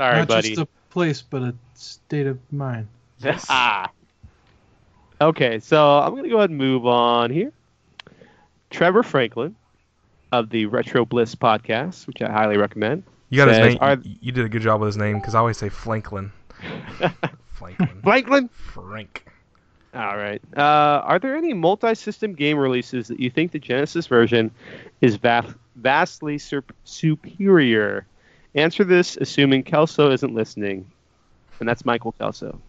[0.02, 0.48] Sorry, Not buddy.
[0.48, 2.88] just a place, but a state of mind.
[3.20, 3.46] Yes.
[3.48, 3.88] ah.
[5.20, 7.52] Okay, so I'm gonna go ahead and move on here.
[8.70, 9.54] Trevor Franklin
[10.32, 13.04] of the Retro Bliss podcast, which I highly recommend.
[13.30, 13.78] You got his name.
[13.80, 16.32] are- You, you did a good job with his name because I always say Franklin.
[17.52, 18.00] Franklin.
[18.02, 18.48] Franklin.
[18.48, 19.24] Frank.
[19.94, 20.42] All right.
[20.56, 20.60] Uh,
[21.04, 24.50] are there any multi-system game releases that you think the Genesis version
[25.00, 28.06] is va- vastly sur- superior?
[28.54, 30.90] Answer this assuming Kelso isn't listening,
[31.60, 32.60] and that's Michael Kelso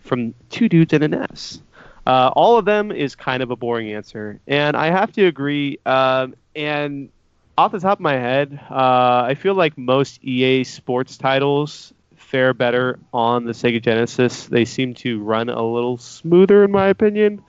[0.00, 1.60] from Two Dudes and an NES.
[2.06, 5.78] Uh, all of them is kind of a boring answer, and I have to agree.
[5.84, 7.10] Um, and
[7.58, 12.54] off the top of my head, uh, I feel like most EA sports titles fare
[12.54, 14.46] better on the Sega Genesis.
[14.46, 17.42] They seem to run a little smoother, in my opinion.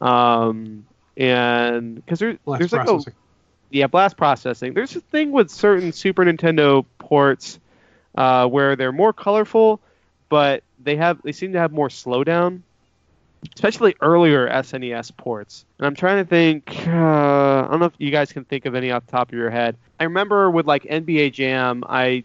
[0.00, 0.86] Um,
[1.16, 3.00] and because there, there's like a
[3.70, 4.72] yeah, blast processing.
[4.74, 7.58] There's a thing with certain Super Nintendo ports
[8.16, 9.80] uh, where they're more colorful,
[10.28, 12.60] but they have they seem to have more slowdown,
[13.54, 15.64] especially earlier SNES ports.
[15.78, 16.86] And I'm trying to think.
[16.86, 19.38] Uh, I don't know if you guys can think of any off the top of
[19.38, 19.76] your head.
[19.98, 22.24] I remember with like NBA Jam, I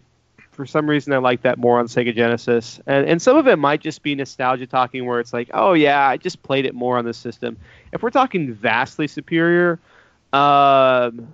[0.52, 3.56] for some reason I like that more on Sega Genesis, and and some of it
[3.56, 6.98] might just be nostalgia talking, where it's like, oh yeah, I just played it more
[6.98, 7.56] on the system.
[7.92, 9.80] If we're talking vastly superior,
[10.32, 11.32] um,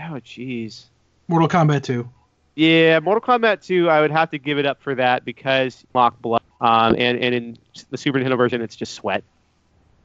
[0.00, 0.86] oh jeez,
[1.28, 2.08] Mortal Kombat 2.
[2.56, 6.20] Yeah, Mortal Kombat 2, I would have to give it up for that because mock
[6.20, 7.58] blood, um, and and in
[7.90, 9.22] the Super Nintendo version, it's just sweat.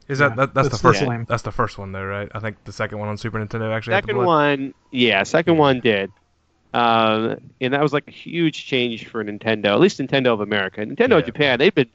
[0.07, 1.25] Is that, Yeah, that that's, that's the first the one?
[1.29, 2.29] That's the first one though, right?
[2.33, 3.93] I think the second one on Super Nintendo actually.
[3.93, 4.25] had the Second blood.
[4.27, 6.11] one, yeah, second one did.
[6.73, 10.85] Um, and that was like a huge change for Nintendo, at least Nintendo of America.
[10.85, 11.17] Nintendo Yeah.
[11.17, 11.89] of Japan, they've been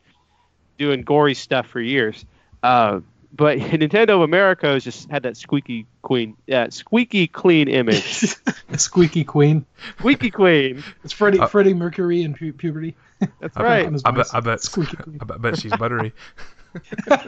[0.79, 2.25] doing gory stuff for years.
[2.63, 3.01] Uh,
[3.35, 8.35] but Nintendo of America has just had that squeaky queen, uh, squeaky clean image.
[8.77, 9.65] Squeaky Queen.
[9.99, 10.83] squeaky queen.
[11.05, 12.95] It's Freddie Uh, Freddie Mercury in pu- puberty.
[13.41, 13.87] That's I right.
[13.87, 14.27] on his I bet.
[14.35, 14.61] I bet.
[14.61, 15.19] Squeaky Queen.
[15.21, 16.13] I bet, I bet she's buttery.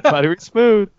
[0.03, 0.91] buttery smooth.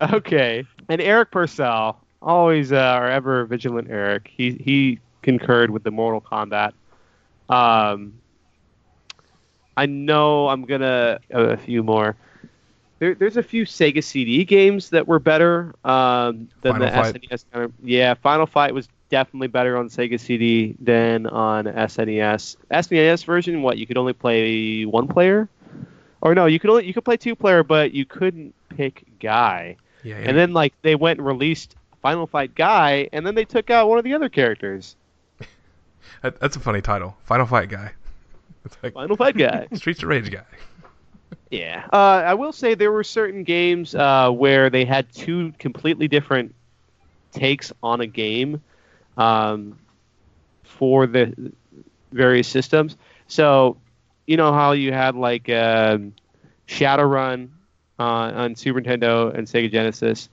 [0.00, 4.30] Okay, and Eric Purcell, always uh, our ever vigilant Eric.
[4.32, 6.72] He he concurred with the Mortal Kombat.
[7.48, 8.14] Um,
[9.76, 12.16] I know I'm gonna uh, a few more.
[12.98, 17.14] There, there's a few Sega CD games that were better um, than Final the Fight.
[17.14, 17.44] SNES.
[17.52, 22.56] Kind of, yeah, Final Fight was definitely better on Sega CD than on SNES.
[22.70, 25.48] SNES version, what you could only play one player,
[26.20, 29.76] or no, you could only you could play two player, but you couldn't pick Guy.
[30.02, 30.16] Yeah.
[30.16, 33.88] And then like they went and released Final Fight Guy, and then they took out
[33.88, 34.96] one of the other characters,
[36.22, 37.16] that, that's a funny title.
[37.24, 37.92] Final Fight guy.
[38.64, 39.68] It's like Final Fight Guy.
[39.74, 40.42] Streets of Rage guy.
[41.50, 41.86] Yeah.
[41.92, 46.54] Uh, I will say there were certain games uh, where they had two completely different
[47.32, 48.60] takes on a game
[49.16, 49.78] um,
[50.64, 51.52] for the
[52.12, 52.96] various systems.
[53.28, 53.76] So,
[54.26, 56.14] you know how you had like um,
[56.66, 57.48] Shadowrun
[57.98, 60.28] uh, on Super Nintendo and Sega Genesis,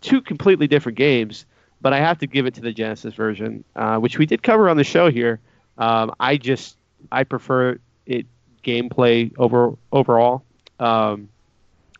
[0.00, 1.46] two completely different games.
[1.80, 4.68] But I have to give it to the Genesis version, uh, which we did cover
[4.68, 5.40] on the show here.
[5.78, 6.76] Um, I just
[7.10, 8.26] I prefer it
[8.62, 10.44] gameplay over overall.
[10.78, 11.28] Um,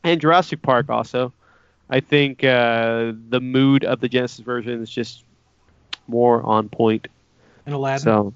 [0.04, 1.32] and Jurassic Park also.
[1.88, 5.24] I think uh, the mood of the Genesis version is just
[6.06, 7.08] more on point.
[7.66, 8.12] And Aladdin.
[8.12, 8.34] So,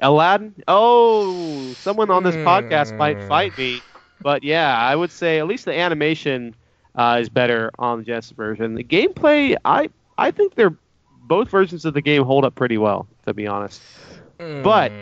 [0.00, 0.54] Aladdin.
[0.68, 2.38] Oh, someone on this Hmm.
[2.38, 3.84] podcast might fight me,
[4.20, 6.54] but yeah, I would say at least the animation
[6.94, 8.74] uh, is better on the Genesis version.
[8.74, 9.88] The gameplay, I
[10.18, 10.76] I think they're
[11.10, 13.84] both versions of the game hold up pretty well, to be honest.
[14.62, 14.94] But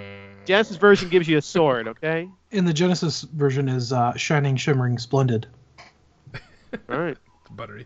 [0.45, 2.31] Genesis version gives you a sword, okay?
[2.55, 5.49] In the Genesis version is uh, Shining, Shimmering, Splendid.
[6.88, 7.19] All right.
[7.51, 7.85] Buttery.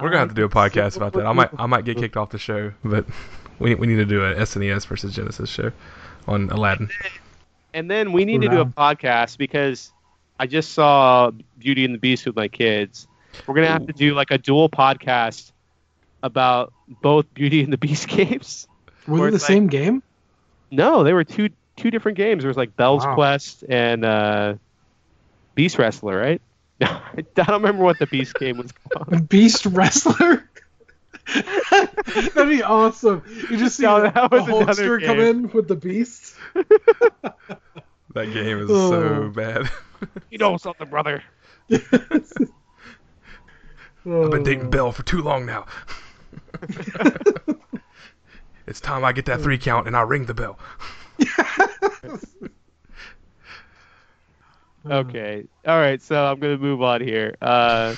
[0.00, 1.26] We're gonna have to do a podcast about that.
[1.26, 3.04] I might I might get kicked off the show, but
[3.58, 5.70] we we need to do a SNES versus Genesis show
[6.26, 6.88] on Aladdin.
[7.74, 9.92] And then we need to do a podcast because
[10.40, 13.06] I just saw Beauty and the Beast with my kids.
[13.46, 15.52] We're gonna have to do like a dual podcast
[16.22, 18.66] about both Beauty and the Beast games.
[19.06, 20.02] Were they the like- same game?
[20.70, 22.42] No, they were two two different games.
[22.42, 23.14] There was like Belle's Wow.
[23.14, 24.54] Quest and uh,
[25.54, 26.40] Beast Wrestler, right?
[26.80, 29.28] I don't remember what the Beast game was called.
[29.28, 30.48] Beast Wrestler?
[31.72, 33.22] That'd be awesome.
[33.50, 36.34] You just see No, the, that was the another Hulkster come in with the beast.
[38.14, 38.90] That game is Oh.
[38.90, 39.68] so bad.
[40.30, 41.22] You know something, brother.
[41.70, 42.48] I've been
[44.06, 44.38] Oh.
[44.42, 45.66] dating Belle for too long now.
[48.66, 50.58] it's time I get that three count and I ring the bell.
[54.90, 55.44] Okay.
[55.66, 56.00] All right.
[56.00, 57.34] So I'm going to move on here.
[57.42, 57.96] Uh,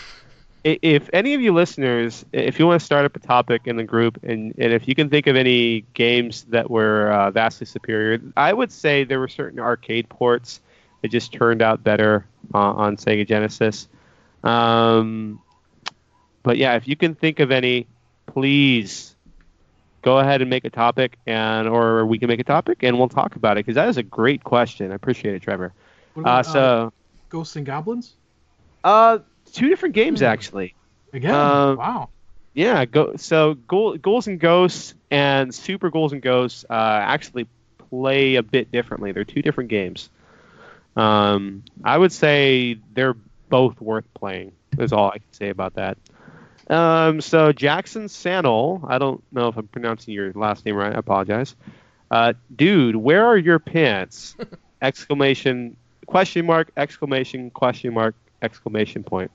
[0.64, 3.85] if any of you listeners, if you want to start up a topic in the
[3.85, 8.21] group, and, and if you can think of any games that were uh, vastly superior,
[8.37, 10.61] I would say there were certain arcade ports
[11.03, 13.88] that just turned out better uh, on Sega Genesis.
[14.42, 15.40] Um,
[16.42, 17.87] but yeah, if you can think of any,
[18.27, 19.14] please
[20.03, 23.09] go ahead and make a topic, and or we can make a topic and we'll
[23.09, 24.93] talk about it because that is a great question.
[24.93, 25.73] I appreciate it, Trevor.
[26.15, 26.93] What Uh, about, so,
[27.29, 28.15] Ghosts and Goblins
[28.85, 29.19] uh,
[29.53, 30.75] two different games actually.
[31.13, 31.35] again.
[31.35, 32.09] Uh, wow.
[32.55, 37.47] Yeah, go, so Goal, Ghouls and Ghosts and Super Ghouls and Ghosts uh, actually
[37.91, 39.13] play a bit differently.
[39.13, 40.11] They're two different games.
[40.97, 43.15] Um, I would say they're
[43.49, 44.53] both worth playing.
[44.79, 45.99] Is all I can say about that.
[46.69, 50.95] Um, so Jackson Sannel, I don't know if I'm pronouncing your last name right.
[50.95, 51.57] I apologize.
[52.11, 54.37] Uh, dude, where are your pants?
[54.83, 55.77] exclamation
[56.07, 59.31] question mark exclamation question mark exclamation point.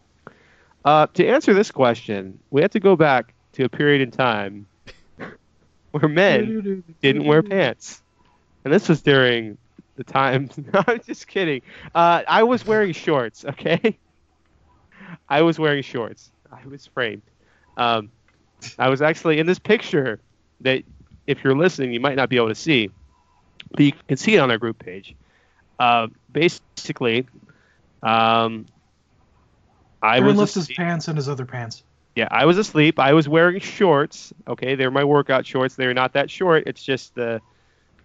[0.85, 4.65] Uh, to answer this question, we have to go back to a period in time
[5.91, 8.01] where men didn't wear pants,
[8.65, 9.57] and this was during
[9.95, 10.49] the time.
[10.73, 11.61] no, I'm just kidding.
[11.95, 13.45] Uh, I was wearing shorts.
[13.45, 13.97] Okay,
[15.29, 16.31] I was wearing shorts.
[16.53, 17.23] I was framed.
[17.77, 18.09] Um,
[18.77, 20.19] I was actually in this picture
[20.61, 20.83] that,
[21.27, 22.89] if you're listening, you might not be able to see,
[23.71, 25.15] but you can see it on our group page.
[25.79, 27.25] Uh, basically,
[28.01, 28.65] um,
[30.01, 31.83] I Aaron was lifts his pants and his other pants.
[32.15, 32.99] yeah, I was asleep.
[32.99, 34.33] I was wearing shorts.
[34.47, 35.75] Okay, they're my workout shorts.
[35.75, 36.63] They're not that short.
[36.67, 37.41] It's just the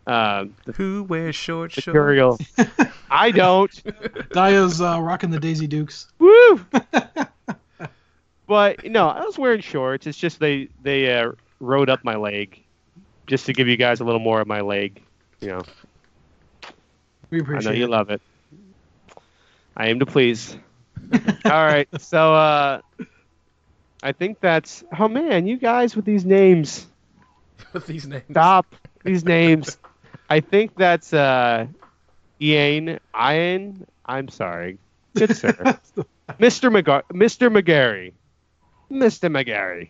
[0.06, 1.86] uh, the Who wears short shorts?
[1.88, 2.38] material.
[3.10, 3.70] I don't.
[4.32, 6.06] Daya's uh, rocking the Daisy Dukes.
[6.18, 6.64] Woo!
[8.48, 10.06] but no, I was wearing shorts.
[10.08, 12.60] It's just they they uh, rode up my leg,
[13.28, 15.00] just to give you guys a little more of my leg.
[15.40, 15.62] You know,
[17.30, 17.68] We appreciate.
[17.68, 17.90] I know you it.
[17.90, 18.20] love it.
[19.76, 20.56] I aim to please.
[21.44, 22.80] All right, so uh,
[24.02, 24.82] I think that's.
[24.98, 26.86] Oh man, you guys with these names.
[27.74, 28.24] With these names.
[28.30, 29.76] Stop these names.
[30.30, 31.66] I think that's uh,
[32.40, 32.98] Ian.
[33.14, 33.86] Ian.
[34.06, 34.78] I'm sorry.
[35.14, 35.52] Good sir.
[36.40, 36.70] Mr.
[36.72, 37.50] McGar- Mr.
[37.54, 38.12] McGarry.
[38.90, 39.30] Mr.
[39.30, 39.88] McGarry.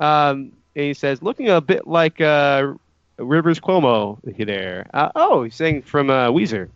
[0.00, 2.74] Um, and he says, looking a bit like uh,
[3.18, 4.86] Rivers Cuomo there.
[4.94, 6.68] Uh, oh, he's saying from uh, Weezer.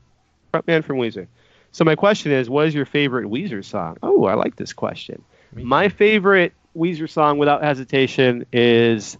[0.53, 1.27] Frontman from Weezer.
[1.71, 3.97] So my question is, what is your favorite Weezer song?
[4.03, 5.23] Oh, I like this question.
[5.55, 9.17] My favorite Weezer song, without hesitation, is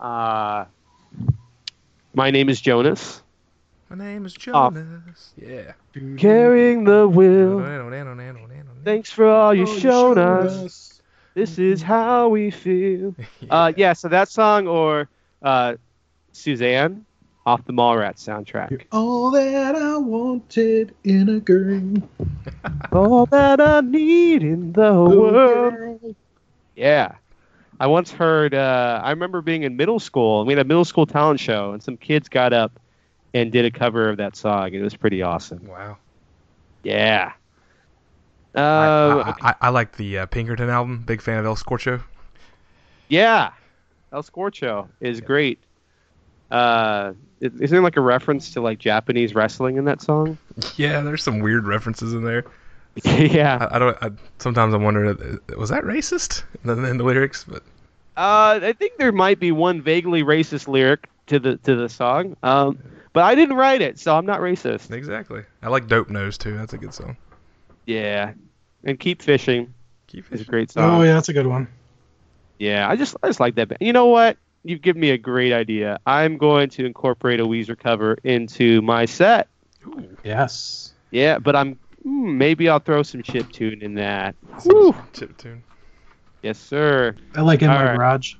[0.00, 0.64] uh,
[2.14, 3.22] "My Name Is Jonas."
[3.90, 4.70] My name is Oh.
[4.70, 5.32] Jonas.
[5.36, 5.72] Yeah.
[6.16, 7.60] Carrying the will.
[8.84, 9.10] Thanks.
[9.12, 10.91] For all you've Oh, you shown us.
[11.34, 13.14] This is how we feel.
[13.50, 15.08] Uh, yeah, so that song or
[15.42, 15.74] uh,
[16.32, 17.04] Suzanne
[17.44, 18.84] off the Mallrats soundtrack.
[18.92, 22.08] All that I wanted in a girl.
[22.92, 25.74] All that I need in the world.
[25.74, 26.16] girl.
[26.76, 27.16] Yeah.
[27.80, 30.84] I once heard, uh, I remember being in middle school, and we had a middle
[30.84, 32.78] school talent show, and some kids got up
[33.34, 34.72] and did a cover of that song.
[34.72, 35.66] It was pretty awesome.
[35.66, 35.98] Wow.
[36.84, 37.32] Yeah.
[38.54, 41.02] Uh, I, I, I, I like the uh, Pinkerton album.
[41.06, 42.02] Big fan of El Scorcho.
[43.08, 43.50] yeah.
[44.12, 45.58] El Scorcho is great.
[46.50, 50.36] Uh, is is there like a reference to like Japanese wrestling in that song?
[50.76, 52.44] Yeah, there's some weird references in there.
[53.04, 53.68] yeah.
[53.70, 53.96] I, I don't.
[54.02, 57.44] I, sometimes I wonder, uh, was that racist in the, in the lyrics?
[57.44, 57.62] But
[58.18, 62.36] Uh, I think there might be one vaguely racist lyric to the to the song.
[62.42, 62.78] Um,
[63.14, 64.90] but I didn't write it, so I'm not racist.
[64.90, 65.42] exactly.
[65.62, 66.54] I like Dope Nose too.
[66.56, 67.16] That's a good song.
[67.86, 68.32] Yeah.
[68.84, 69.74] And keep fishing
[70.08, 71.00] Keep is a great song.
[71.00, 71.68] Oh yeah, that's a good one.
[72.58, 73.68] Yeah, I just I just like that.
[73.68, 73.78] band.
[73.80, 74.36] You know what?
[74.64, 75.98] You've given me a great idea.
[76.06, 79.48] I'm going to incorporate a Weezer cover into my set.
[79.86, 80.92] Ooh, Yes.
[81.10, 84.34] Yeah, but I'm hmm, maybe I'll throw some chip tune in that.
[84.64, 84.94] Woo.
[85.12, 85.62] chip tune.
[86.42, 87.14] Yes, sir.
[87.34, 87.96] I like in All my right.
[87.96, 88.34] garage.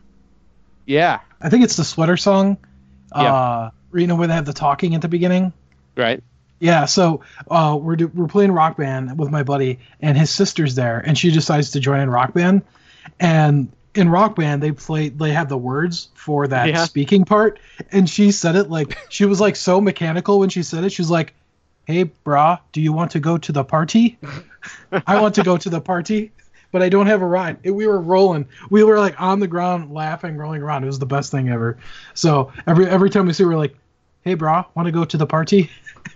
[0.87, 1.21] Yeah.
[1.41, 2.57] I think it's the sweater song.
[3.15, 3.35] Yeah.
[3.35, 5.53] Uh, you know where they have the talking at the beginning.
[5.97, 6.23] Right.
[6.63, 10.77] Yeah, so uh, we're do- we're playing rock band with my buddy, and his sister's
[10.77, 12.63] there, and she decides to join in rock band.
[13.19, 16.85] And in rock band, they play they have the words for that Yeah.
[16.85, 17.59] speaking part,
[17.91, 20.93] and she said it like she was like so mechanical when she said it.
[20.93, 21.35] She was like,
[21.85, 24.17] "Hey, brah, do you want to go to the party?
[25.09, 26.31] I want to go to the party."
[26.71, 27.59] but I don't have a ride.
[27.65, 28.47] It, we were rolling.
[28.71, 30.85] We were like on the ground laughing, rolling around.
[30.85, 31.77] It was the best thing ever.
[32.15, 33.75] So every every time we see, we're like,
[34.23, 35.71] "Hey, bro, want to go to the party?"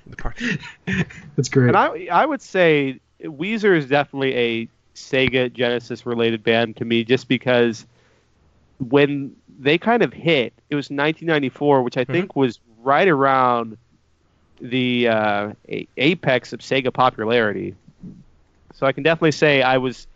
[0.06, 0.58] The party.
[1.36, 1.68] It's great.
[1.68, 7.04] And I I would say Weezer is definitely a Sega Genesis related band to me,
[7.04, 7.86] just because
[8.78, 13.76] when they kind of hit, it was 1994, which I think was right around
[14.60, 17.74] the uh, a- apex of Sega popularity.
[18.74, 20.06] So I can definitely say I was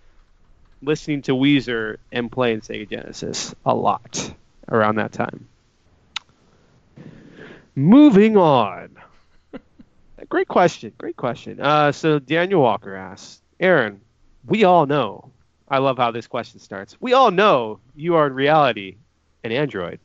[0.83, 4.33] listening to Weezer and playing Sega Genesis a lot
[4.69, 5.47] around that time.
[7.81, 8.91] Moving on.
[10.29, 10.93] Great question.
[10.99, 11.59] Great question.
[11.61, 14.03] Uh, so Daniel Walker asks, Aaron,
[14.47, 15.31] we all know.
[15.67, 16.97] I love how this question starts.
[17.01, 18.97] We all know you are in reality
[19.45, 19.99] an android.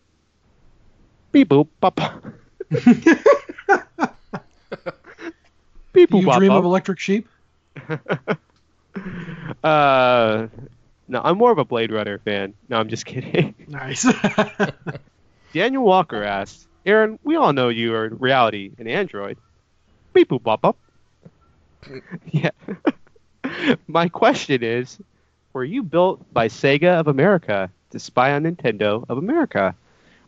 [1.34, 1.95] Beep boop bop.
[5.91, 6.59] Beep Do boop you bop, dream bop.
[6.59, 7.28] of electric sheep?
[9.61, 10.47] Uh,
[11.09, 12.53] no, I'm more of a Blade Runner fan.
[12.69, 13.53] No, I'm just kidding.
[13.67, 14.07] Nice.
[15.53, 19.38] Daniel Walker asks, Aaron, we all know you are in reality an android.
[20.13, 20.77] Beep boop bop bop.
[22.31, 22.51] yeah.
[23.88, 24.99] My question is,
[25.53, 29.75] were you built by Sega of America to spy on Nintendo of America?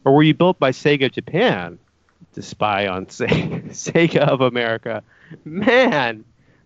[0.05, 1.77] Or were you built by Sega Japan
[2.33, 3.27] to spy on Se-
[3.69, 5.03] Sega of America?
[5.45, 6.23] Man,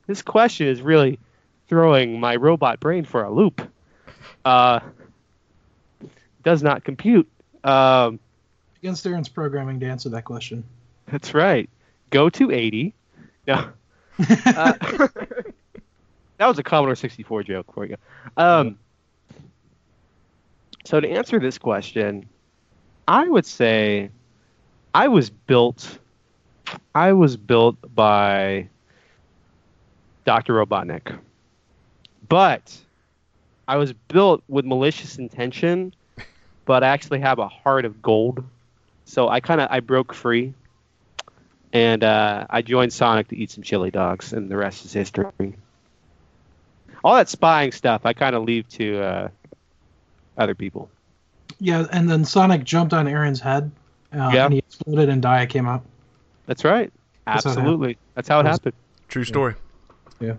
[0.08, 1.20] this question is really
[1.68, 3.62] throwing my robot brain for a loop.
[4.46, 4.80] Uh,
[6.44, 7.28] does not compute.
[7.64, 8.20] Um,
[8.82, 10.64] Against Aaron's programming to answer that question.
[11.08, 11.70] that's right.
[12.10, 12.94] Go to 80.
[13.48, 13.70] No.
[14.46, 14.74] Uh,
[16.38, 17.96] that was a Commodore 64 joke for you.
[18.38, 18.78] Um,
[20.86, 22.28] so to answer this question,
[23.08, 24.12] I would say
[24.94, 25.98] I was built.
[26.94, 28.68] I was built by
[30.26, 30.54] Dr.
[30.54, 31.18] Robotnik,
[32.30, 32.78] but
[33.68, 35.94] I was built with malicious intention,
[36.66, 38.44] but I actually have a heart of gold.
[39.06, 40.54] So I kind of I broke free
[41.74, 45.26] and uh, I joined Sonic to eat some chili dogs, and the rest is history.
[47.04, 49.28] All that spying stuff, I kind of leave to uh,
[50.38, 50.90] other people.
[51.60, 53.72] Yeah, and then Sonic jumped on Aaron's head,
[54.14, 54.46] uh, Yeah.
[54.46, 55.84] and he exploded, and Dia came out.
[56.46, 56.92] That's right.
[57.26, 57.98] That's how it Absolutely.
[58.16, 58.74] That's how it That's- happened.
[59.08, 59.56] True story.
[60.20, 60.28] Yeah.
[60.28, 60.36] yeah.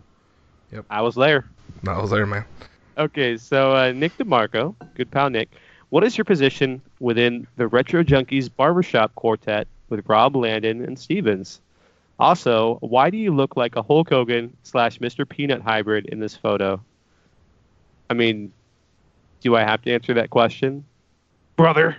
[0.73, 0.85] Yep.
[0.91, 1.47] I was there.
[1.87, 2.45] I was there, man.
[2.99, 5.51] Okay, so uh, Nick DeMarco, good pal Nick,
[5.93, 11.61] what is your position within the Retro Junkies Barbershop Quartet with Rob Landon and Stevens?
[12.19, 15.29] Also, why do you look like a Hulk Hogan slash Mr.
[15.29, 16.81] Peanut hybrid in this photo?
[18.09, 18.55] I mean,
[19.43, 20.87] do I have to answer that question?
[21.57, 21.99] Brother.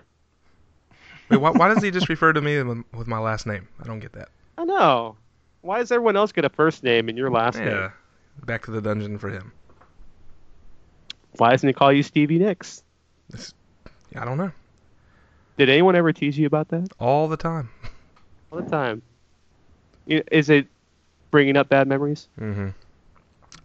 [1.30, 3.68] Wait, why, why does he just refer to me with, with my last name?
[3.80, 4.30] I don't get that.
[4.58, 5.18] I know.
[5.62, 7.68] Why does everyone else get a first name and your last name?
[7.68, 7.80] Yeah.
[7.80, 7.92] name?
[8.48, 9.52] Back to the dungeon for him.
[11.38, 12.82] Why doesn't he call you Stevie Nicks?
[14.16, 14.52] I don't know.
[15.58, 16.90] Did anyone ever tease you about that?
[17.00, 17.70] All the time.
[18.52, 19.02] All the time.
[20.08, 20.68] Is it
[21.32, 22.28] bringing up bad memories?
[22.40, 22.70] Mm-hmm.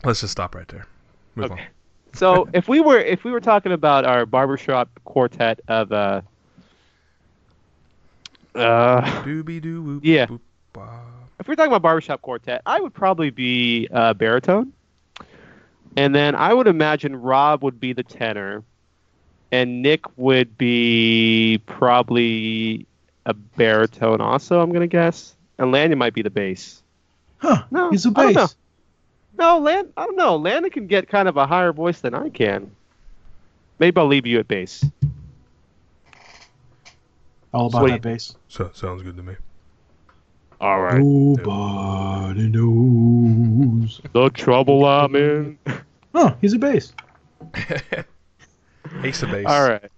[0.04, 0.86] Let's just stop right there.
[1.34, 1.66] Move Okay.
[2.12, 6.20] So if we were if we were talking about our barbershop quartet of uh
[8.54, 9.22] uh.
[9.22, 10.04] Doobie doo whoop.
[10.04, 10.26] Yeah.
[10.26, 10.40] boop,
[11.38, 14.72] if we're talking about barbershop quartet, I would probably be uh, baritone,
[15.96, 18.64] and then I would imagine Rob would be the tenor,
[19.52, 22.86] and Nick would be probably
[23.26, 24.60] a baritone also.
[24.60, 26.82] I'm gonna guess, and Landon might be the bass.
[27.38, 27.62] Huh?
[27.70, 28.40] No, he's a I don't know.
[28.42, 28.56] bass.
[29.38, 29.92] No, Land.
[29.96, 30.36] I don't know.
[30.36, 32.70] Landon can get kind of a higher voice than I can.
[33.78, 34.84] Maybe I'll leave you at bass.
[37.54, 37.90] All about Sweet.
[37.92, 38.34] that bass.
[38.48, 39.34] So, sounds good to me.
[40.60, 40.98] All right.
[41.00, 44.00] Nobody knows.
[44.12, 45.58] The trouble I'm in.
[46.14, 46.92] Oh, he's a bass.
[49.02, 49.46] Ace of base.
[49.46, 49.90] All right.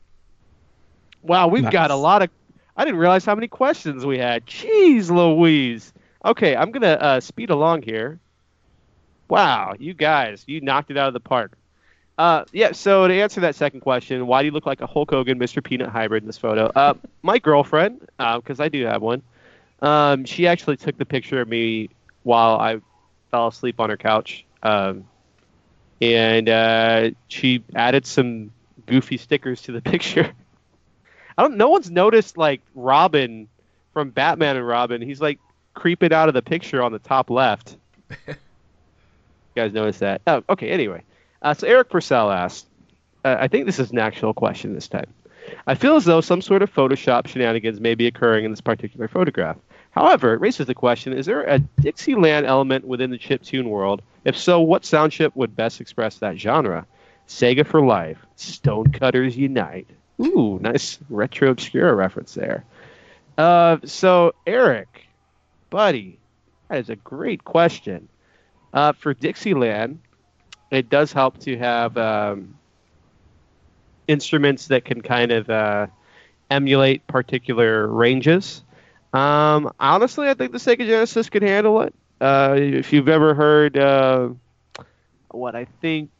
[1.23, 1.73] Wow, we've Nice.
[1.73, 2.31] got a lot of.
[2.77, 4.47] I didn't realize how many questions we had.
[4.47, 5.93] Jeez Louise.
[6.25, 8.19] Okay, I'm gonna uh, speed along here.
[9.29, 11.53] Wow, you guys, you knocked it out of the park.
[12.19, 12.73] Uh, yeah.
[12.73, 15.63] So to answer that second question, why do you look like a Hulk Hogan, Mr.
[15.63, 16.67] Peanut hybrid in this photo?
[16.67, 19.23] Uh, my girlfriend, because I do have one,
[19.81, 21.89] um, she actually took the picture of me
[22.25, 22.81] while I
[23.31, 24.45] fell asleep on her couch.
[24.63, 25.05] Um,
[26.03, 28.53] and uh, she added some
[28.91, 30.31] goofy stickers to the picture.
[31.39, 31.57] I don't.
[31.57, 33.49] No one's noticed like Robin
[33.93, 35.01] from Batman and Robin.
[35.01, 35.39] He's like
[35.75, 37.77] creeping out of the picture on the top left.
[38.29, 38.35] you
[39.55, 40.21] guys notice that?
[40.27, 40.71] Oh, okay.
[40.71, 41.03] Anyway,
[41.43, 42.67] uh, so Eric Purcell asked.
[43.25, 45.07] Uh, I think this is an actual question this time.
[45.67, 49.09] I feel as though some sort of Photoshop shenanigans may be occurring in this particular
[49.09, 49.57] photograph.
[49.91, 54.03] However, it raises the question: Is there a Dixieland element within the chiptune world?
[54.25, 56.87] If so, what sound chip would best express that genre?
[57.31, 58.19] Sega for life.
[58.35, 59.87] Stonecutters unite.
[60.21, 62.65] Ooh, nice retro obscura reference there.
[63.39, 65.07] Uh, so Eric,
[65.71, 66.19] buddy,
[66.69, 68.09] that is a great question.
[68.73, 70.01] Uh, for Dixieland,
[70.73, 72.57] it does help to have um,
[74.09, 75.87] instruments that can kind of uh,
[76.51, 78.63] emulate particular ranges.
[79.13, 81.95] Um, honestly, I think the Sega Genesis could handle it.
[82.21, 84.31] Uh, if you've ever heard uh,
[85.31, 86.11] what I think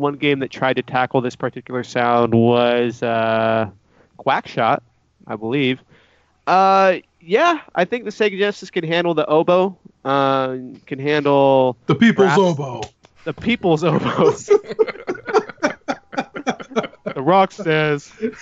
[0.00, 3.70] one game that tried to tackle this particular sound was uh,
[4.18, 4.80] Quackshot,
[5.26, 5.80] I believe.
[6.46, 9.76] Uh, yeah, I think the Sega Genesis can handle the oboe.
[10.04, 12.38] Uh, can handle The people's Brass.
[12.38, 12.80] oboe.
[13.24, 14.30] the people's oboe.
[17.04, 18.10] the Rock says.
[18.20, 18.32] you,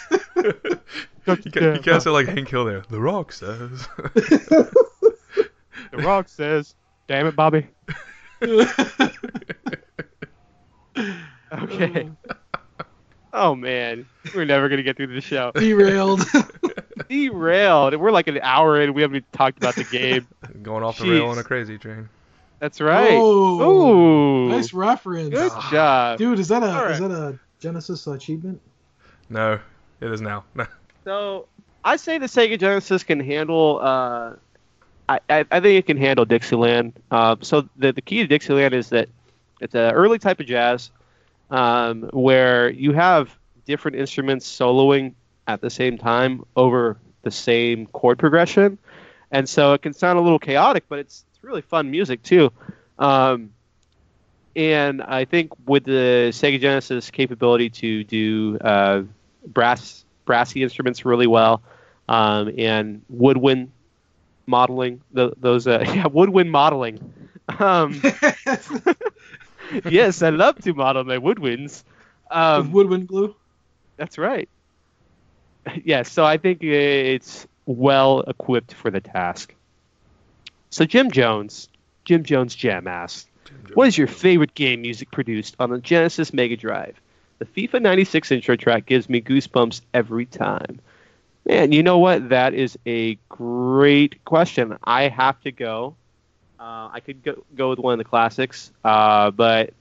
[1.27, 1.37] ca-
[1.75, 2.85] you can't say like Hank Hill there.
[2.89, 3.87] The Rock says.
[5.91, 6.75] The Rock says.
[7.07, 7.67] Damn it, Bobby.
[11.53, 12.11] Okay.
[13.33, 15.53] Oh man, we're never gonna get through the show.
[15.55, 16.25] Derailed.
[17.09, 17.95] Derailed.
[17.97, 18.95] We're like an hour in.
[18.95, 20.27] We haven't even talked about the game.
[20.63, 22.09] Going off the rail on a crazy train.
[22.59, 23.13] That's right.
[23.13, 24.49] Oh, Ooh.
[24.49, 25.31] nice reference.
[25.31, 26.19] Good job.
[26.19, 26.93] Dude, is that a All right.
[26.93, 28.61] is that a Genesis achievement?
[29.29, 29.61] No,
[30.01, 30.45] it is now.
[31.05, 31.47] So
[31.85, 33.79] I say the Sega Genesis can handle.
[33.81, 34.33] Uh,
[35.09, 36.95] I, I I think it can handle Dixieland.
[37.11, 39.09] Uh, so the the key to Dixieland is that
[39.61, 40.91] it's an early type of jazz
[41.51, 45.15] um, where you have different instruments soloing
[45.47, 48.79] at the same time over the same chord progression,
[49.31, 52.51] and so it can sound a little chaotic, but it's it's really fun music too.
[52.99, 53.51] Um,
[54.57, 59.03] and I think with the Sega Genesis capability to do uh,
[59.47, 61.63] brass brassy instruments really well,
[62.09, 63.71] um, and woodwind
[64.47, 65.01] modeling.
[65.13, 67.13] The, those uh, yeah, woodwind modeling.
[67.59, 68.01] Um,
[69.91, 71.83] yes, I love to model my woodwinds.
[72.31, 73.35] With Um, woodwind glue.
[73.97, 74.49] that's right.
[75.85, 79.55] Yes, so I think it's well equipped for the task.
[80.71, 81.69] So Jim Jones,
[82.05, 83.27] Jim Jones Jam asks,
[83.75, 86.99] what is your favorite game music produced on the Genesis Mega Drive?
[87.39, 90.81] The FIFA 96 intro track gives me goosebumps every time.
[91.47, 92.31] Man, you know what?
[92.31, 94.77] That is a great question.
[94.85, 95.95] I have to go.
[96.59, 99.73] Uh, I could go, go with one of the classics, uh, but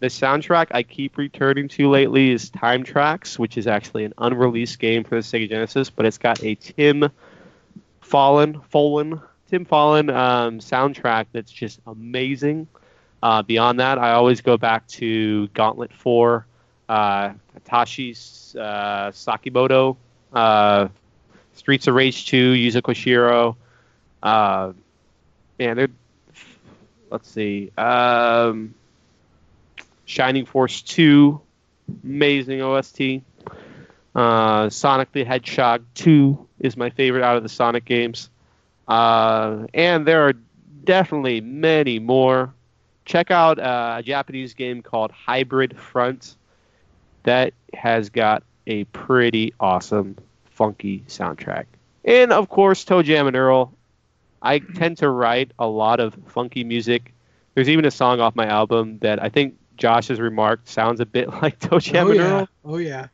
[0.00, 4.78] the soundtrack I keep returning to lately is Time Trax, which is actually an unreleased
[4.78, 7.08] game for the Sega Genesis, but it's got a Tim
[8.02, 12.66] Follin, Follin, Tim Follin um, soundtrack that's just amazing.
[13.22, 16.46] Uh, beyond that, I always go back to Gauntlet 4,
[16.88, 17.32] uh,
[17.64, 19.10] Tashi's uh,
[20.36, 20.88] uh,
[21.54, 23.56] Streets of Rage 2, Yuzo Koshiro.
[24.22, 24.72] Uh,
[25.58, 25.88] man, they're,
[27.10, 27.70] let's see.
[27.76, 28.74] Um,
[30.04, 31.40] Shining Force 2,
[32.02, 33.00] amazing OST.
[34.14, 38.30] Uh, Sonic the Hedgehog 2 is my favorite out of the Sonic games.
[38.86, 40.34] Uh, and there are
[40.84, 42.54] definitely many more.
[43.04, 46.36] Check out uh, a Japanese game called Hybrid Front
[47.24, 50.16] that has got a pretty awesome,
[50.50, 51.64] funky soundtrack.
[52.04, 53.72] And of course, Toe Jam and Earl.
[54.44, 57.12] I tend to write a lot of funky music.
[57.54, 61.06] There's even a song off my album that I think Josh has remarked sounds a
[61.06, 62.46] bit like Toe Jam oh yeah.
[62.64, 63.00] Oh yeah.
[63.02, 63.08] uh,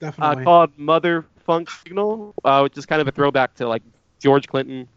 [0.00, 0.44] Definitely.
[0.44, 3.82] called Mother Funk Signal, uh, which is kind of a throwback to like
[4.20, 4.88] George Clinton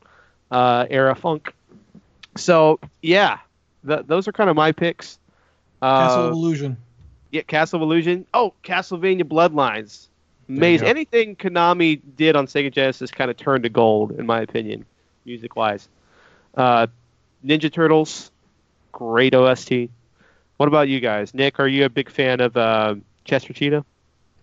[0.52, 1.54] uh, era funk.
[2.38, 3.40] So yeah,
[3.88, 5.20] th- those are kind of my picks.
[5.82, 6.78] Castle Uh, of Illusion.
[7.32, 8.26] yeah, Castle of Illusion.
[8.34, 10.08] Oh, Castlevania Bloodlines.
[10.50, 10.88] Amazing.
[10.88, 14.86] Anything Konami did on Sega Genesis kind of turned to gold, in my opinion,
[15.26, 15.88] music wise.
[16.56, 16.88] Uh,
[17.46, 18.32] Ninja Turtles,
[18.92, 19.90] great OST.
[20.58, 21.34] What about you guys?
[21.34, 22.96] Nick, are you a big fan of uh,
[23.26, 23.84] Chester Cheetah?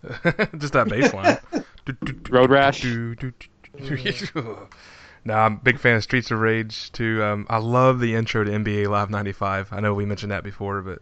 [0.57, 1.37] Just that bass line.
[2.29, 2.83] Road Rash?
[5.25, 7.23] nah, I'm a big fan of Streets of Rage too.
[7.23, 9.71] Um, I love the intro to NBA Live '95.
[9.71, 10.99] I know we mentioned that before, but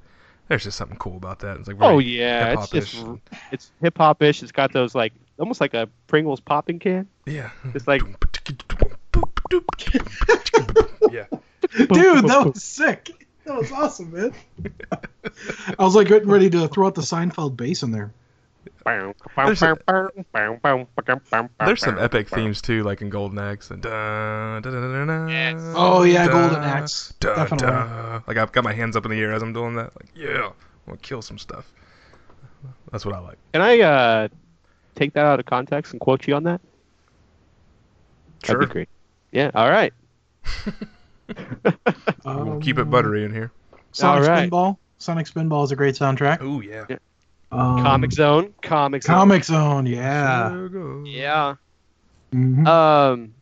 [0.47, 1.57] there's just something cool about that.
[1.57, 3.03] It's like very Oh yeah, hip-hop-ish.
[3.51, 4.43] it's hip hop ish.
[4.43, 7.07] It's got those like almost like a Pringles popping can.
[7.25, 7.51] yeah.
[7.73, 8.01] It's like
[11.11, 11.25] yeah.
[11.75, 13.11] Dude, that was sick.
[13.45, 14.33] That was awesome, man.
[15.77, 18.13] I was like getting ready to throw out the Seinfeld bass in there.
[18.85, 19.59] There's
[21.59, 23.71] There's some epic themes too, like in Golden Axe.
[23.71, 25.61] And dun, dun, dun, dun, dun, Yes.
[25.75, 27.13] Oh yeah, dun, Golden Axe.
[27.19, 28.23] dun, Definitely.
[28.27, 29.95] Like I've got my hands up in the air as I'm doing that.
[29.95, 31.71] Like yeah, I want to kill some stuff.
[32.91, 33.37] That's what I like.
[33.53, 34.27] Can I uh,
[34.95, 36.61] take that out of context and quote you on that?
[38.43, 38.55] Sure.
[38.55, 38.89] That'd be great.
[39.31, 39.51] Yeah.
[39.53, 39.93] All right.
[42.25, 43.51] We'll keep it buttery in here.
[43.91, 44.49] Sonic All right.
[44.49, 44.77] Spinball.
[44.97, 46.39] Sonic Spinball is a great soundtrack.
[46.41, 46.85] Oh yeah.
[46.89, 46.97] Yeah.
[47.51, 48.53] Um, Comic Zone.
[48.61, 49.15] Comic Zone.
[49.15, 50.49] Comic Zone, yeah.
[50.51, 51.03] Sega.
[51.11, 51.55] Yeah.
[52.33, 52.67] Mhm.
[52.67, 53.33] Um,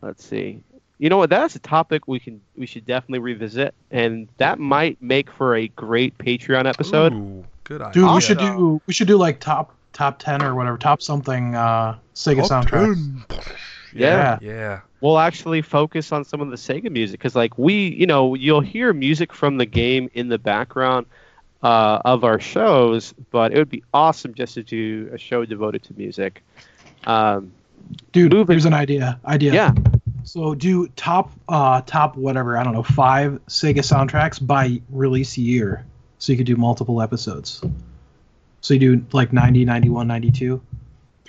[0.00, 0.62] let's see.
[0.98, 1.30] You know what?
[1.30, 5.68] That's a topic we can we should definitely revisit, and that might make for a
[5.68, 7.12] great Patreon episode.
[7.12, 8.02] Ooh, good idea.
[8.02, 11.54] Dude, we should do we should do like top top ten or whatever, top something
[11.54, 13.28] uh Sega Top soundtracks.
[13.28, 13.40] 10.
[13.94, 14.38] Yeah.
[14.40, 14.80] Yeah.
[15.00, 18.60] We'll actually focus on some of the Sega music because, like, we, you know, you'll
[18.60, 21.06] hear music from the game in the background
[21.62, 25.82] uh, of our shows, but it would be awesome just to do a show devoted
[25.84, 26.42] to music.
[27.04, 27.52] Um,
[28.12, 29.18] Dude, Moving- here's an idea.
[29.26, 29.52] Idea.
[29.52, 29.74] yeah,
[30.22, 35.84] So do top uh top whatever, I don't know, five Sega soundtracks by release year.
[36.18, 37.62] So you could do multiple episodes.
[38.60, 40.60] So you do like 90, 91, 92,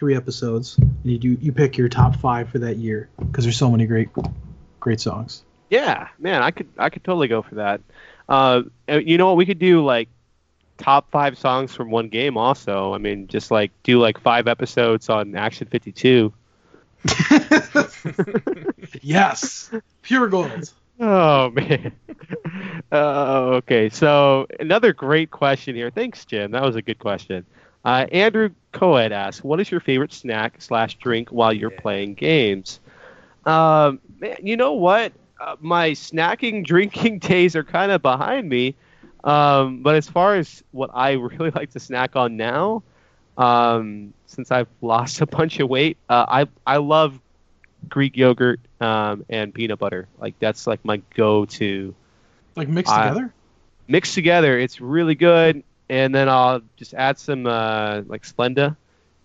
[0.02, 3.56] three episodes, and you do you pick your top 5 for that year because there's
[3.56, 4.10] so many great
[4.80, 5.44] great songs.
[5.70, 7.82] yeah, man, I could, I could totally go for that.
[8.28, 9.38] Uh, you know what?
[9.38, 10.10] We could do like
[10.80, 12.36] top five songs from one game.
[12.36, 16.34] Also, I mean, just like do like five episodes on Action 52.
[19.02, 19.70] yes.
[20.02, 20.74] Pure gold.
[21.00, 21.92] Oh man.
[22.92, 25.92] uh, okay, so another great question here.
[25.92, 26.50] Thanks, Jim.
[26.50, 27.46] That was a good question.
[27.84, 32.80] Uh, Andrew Coed asks, "What is your favorite snack slash drink while you're playing games?"
[33.46, 35.14] Um, man, you know what?
[35.40, 38.76] Uh, my snacking, drinking days are kind of behind me.
[39.24, 42.84] Um, but as far as what I really like to snack on now,
[43.38, 47.20] um, since I've lost a bunch of weight, uh, I I love
[47.90, 50.08] Greek yogurt um, and peanut butter.
[50.20, 51.96] Like that's like my go-to.
[52.56, 53.34] Like mixed I- together?
[53.88, 55.64] Mixed together, it's really good.
[55.92, 58.78] And then I'll just add some uh, like Splenda,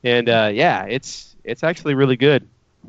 [0.02, 2.42] and uh, yeah, it's it's actually really good.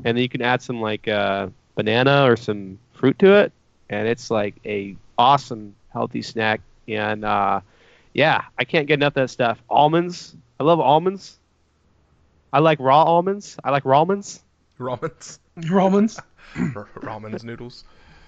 [0.03, 3.53] And then you can add some like uh, banana or some fruit to it,
[3.91, 6.61] and it's like a awesome healthy snack.
[6.87, 7.61] And uh,
[8.15, 9.61] yeah, I can't get enough of that stuff.
[9.69, 11.37] Almonds, I love almonds.
[12.51, 13.57] I like raw almonds.
[13.63, 14.41] I like raw almonds.
[14.79, 15.37] Ramens.
[15.69, 16.19] Romans?
[16.55, 17.83] R- Ramen's noodles.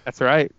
[0.06, 0.52] That's right.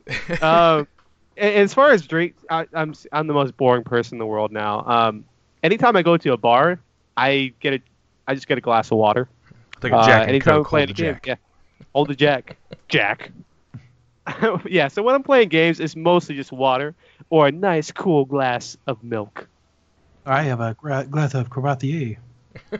[1.40, 4.52] A- as far as drink, I, I'm I'm the most boring person in the world
[4.52, 4.84] now.
[4.86, 5.24] Um,
[5.62, 6.80] anytime I go to a bar,
[7.16, 7.80] I get a,
[8.28, 9.28] I just get a glass of water.
[9.76, 11.26] I think a Uh, Jack and anytime I'm playing a the game, Jack.
[11.26, 11.34] yeah,
[11.94, 12.56] hold the Jack,
[12.88, 13.30] Jack.
[14.66, 14.88] yeah.
[14.88, 16.94] So when I'm playing games, it's mostly just water
[17.30, 19.48] or a nice cool glass of milk.
[20.26, 22.18] I have a gra- glass of Courvoisier.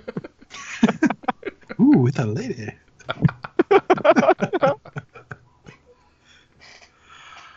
[1.81, 2.71] Ooh, it's a lady.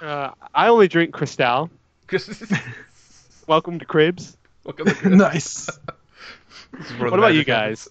[0.03, 1.69] Uh, I only drink Cristal.
[3.47, 4.35] Welcome to Cribs.
[4.65, 5.69] Welcome to- nice.
[6.73, 7.87] This is where What about you guys?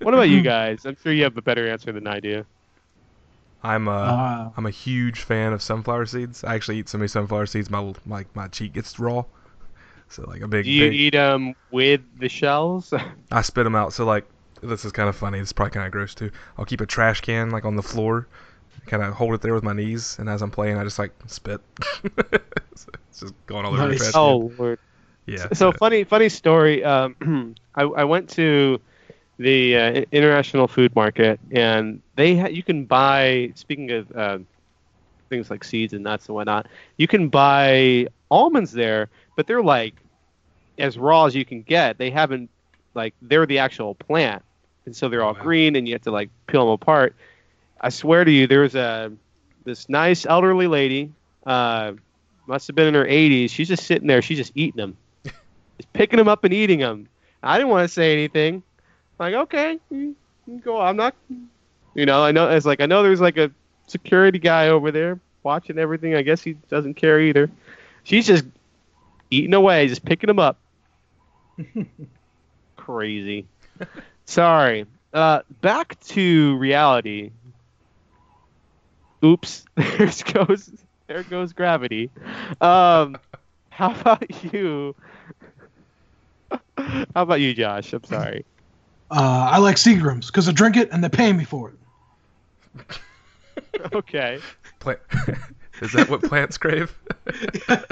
[0.00, 0.84] What about you guys?
[0.84, 2.44] I'm sure you have a better answer than I do.
[3.62, 6.42] I'm uh, Uh, I'm a huge fan of sunflower seeds.
[6.42, 9.24] I actually eat so many sunflower seeds, my my my cheek gets raw.
[10.08, 12.92] So like a big, Do you big eat them with the shells?
[13.32, 13.92] I spit them out.
[13.92, 14.24] So like
[14.60, 15.38] this is kind of funny.
[15.38, 16.30] This is probably kind of gross too.
[16.58, 18.26] I'll keep a trash can like on the floor,
[18.86, 21.12] kind of hold it there with my knees, and as I'm playing, I just like
[21.26, 21.60] spit.
[22.74, 23.98] It's just going all over the Nice.
[23.98, 24.22] trash can.
[24.22, 24.78] oh, Lord.
[25.26, 25.48] yeah.
[25.52, 26.82] So funny, funny story.
[26.82, 28.80] Um, I, I went to
[29.38, 33.52] the uh, international food market, and they ha- you can buy.
[33.54, 34.38] Speaking of uh,
[35.30, 36.66] things like seeds and nuts and whatnot,
[36.96, 39.94] you can buy almonds there, but they're like
[40.78, 41.98] as raw as you can get.
[41.98, 42.50] They haven't
[42.94, 44.42] like they're the actual plant,
[44.86, 45.42] and so they're all Wow.
[45.42, 47.14] green, and you have to like peel them apart.
[47.84, 49.12] I swear to you, there was a
[49.64, 51.12] this nice elderly lady.
[51.44, 51.92] Uh,
[52.46, 53.50] must have been in her 80s.
[53.50, 54.22] She's just sitting there.
[54.22, 57.08] She's just eating them, just picking them up and eating them.
[57.42, 58.62] I didn't want to say anything.
[59.18, 59.78] Like, okay,
[60.62, 60.80] go.
[60.80, 61.14] I'm not.
[61.94, 62.48] You know, I know.
[62.48, 63.50] It's like I know there's like a
[63.86, 66.14] security guy over there watching everything.
[66.14, 67.50] I guess he doesn't care either.
[68.02, 68.46] She's just
[69.30, 70.56] eating away, just picking them up.
[72.76, 73.46] Crazy.
[74.24, 74.86] Sorry.
[75.12, 77.30] Uh, back to reality.
[79.24, 79.64] Oops.
[79.76, 80.70] There goes
[81.06, 82.10] there goes gravity.
[82.60, 83.16] Um,
[83.70, 84.94] how about you?
[86.76, 87.92] How about you, Josh?
[87.92, 88.44] I'm sorry.
[89.10, 91.76] uh, I like Seagrams because I drink it and they pay me for it.
[93.92, 94.38] Okay.
[94.80, 94.98] Plant.
[95.82, 96.96] is that what plants crave?
[97.68, 97.82] Our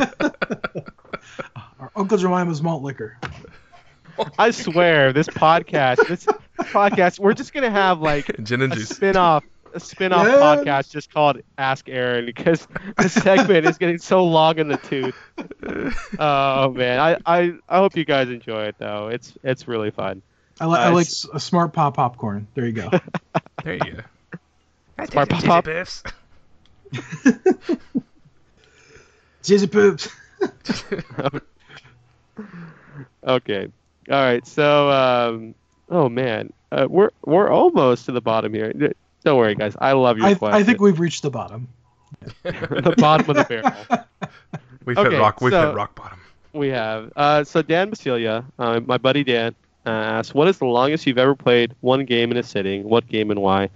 [1.97, 3.19] Uncle Jemima's malt liquor.
[4.39, 6.27] I swear, this podcast, this
[6.59, 8.91] podcast, we're just gonna have like Gin and a juice.
[8.91, 9.45] spin-off
[9.75, 10.41] a spin-off Yes.
[10.43, 12.67] podcast just called Ask Aaron because
[12.97, 15.15] the segment is getting so long in the tooth.
[16.19, 19.09] Oh man, I, I I hope you guys enjoy it though.
[19.09, 20.23] It's it's really fun.
[20.61, 22.47] I, li- I like s- a smart pop popcorn.
[22.55, 22.91] There you go.
[23.65, 23.81] There you
[24.99, 25.07] go.
[25.07, 25.65] Smart pop pop.
[25.65, 26.03] Biffs.
[29.43, 30.09] Jizzy poops.
[33.25, 33.69] Okay.
[34.11, 34.45] All right.
[34.47, 35.55] So, um,
[35.89, 38.73] oh man, uh, we're we're almost to the bottom here.
[39.25, 39.77] Don't worry, guys.
[39.81, 40.61] I love your I, question.
[40.61, 41.69] I think we've reached the bottom.
[42.43, 44.05] the bottom of the barrel.
[44.85, 45.41] We've Okay, hit rock.
[45.41, 46.19] We've so- hit rock bottom.
[46.53, 47.13] We have.
[47.17, 49.55] Uh, so Dan Basilia, uh, my buddy Dan,
[49.87, 52.85] uh, asked, "What is the longest you've ever played one game in a sitting?
[52.85, 53.71] What game and why?"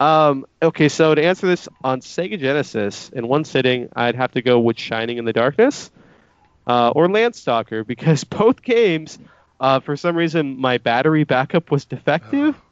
[0.00, 4.42] Um, okay, so to answer this on Sega Genesis, in one sitting, I'd have to
[4.42, 5.90] go with Shining in the Darkness
[6.66, 9.18] uh, or Landstalker because both games,
[9.60, 12.54] uh, for some reason, my battery backup was defective.
[12.54, 12.62] So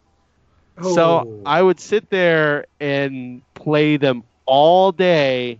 [0.78, 1.42] Oh.
[1.46, 5.58] I would sit there and play them all day,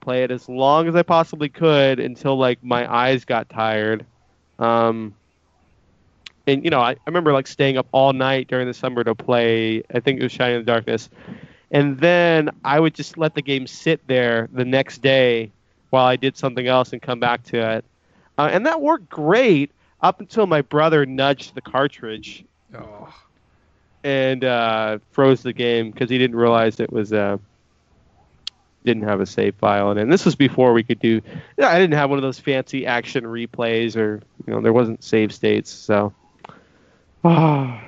[0.00, 4.04] play it as long as I possibly could until like my eyes got tired.
[4.58, 5.14] Um,
[6.46, 9.14] and you know, I, I remember like staying up all night during the summer to
[9.14, 9.82] play.
[9.92, 11.08] I think it was Shining in the Darkness,
[11.70, 15.50] and then I would just let the game sit there the next day
[15.90, 17.84] while I did something else and come back to it.
[18.36, 19.70] Uh, and that worked great
[20.02, 22.44] up until my brother nudged the cartridge
[22.76, 23.08] Oh,
[24.04, 27.38] and uh, froze the game because he didn't realize it was uh,
[28.84, 30.02] didn't have a save file in it.
[30.02, 31.22] And this was before we could do.
[31.58, 35.32] I didn't have one of those fancy action replays, or you know, there wasn't save
[35.32, 35.70] states.
[35.70, 36.12] So,
[37.22, 37.80] but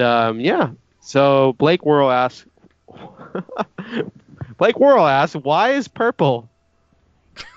[0.00, 0.70] um, yeah.
[1.00, 2.46] So Blake Worrell asks.
[4.58, 6.50] Blake Worrell asks, "Why is purple?"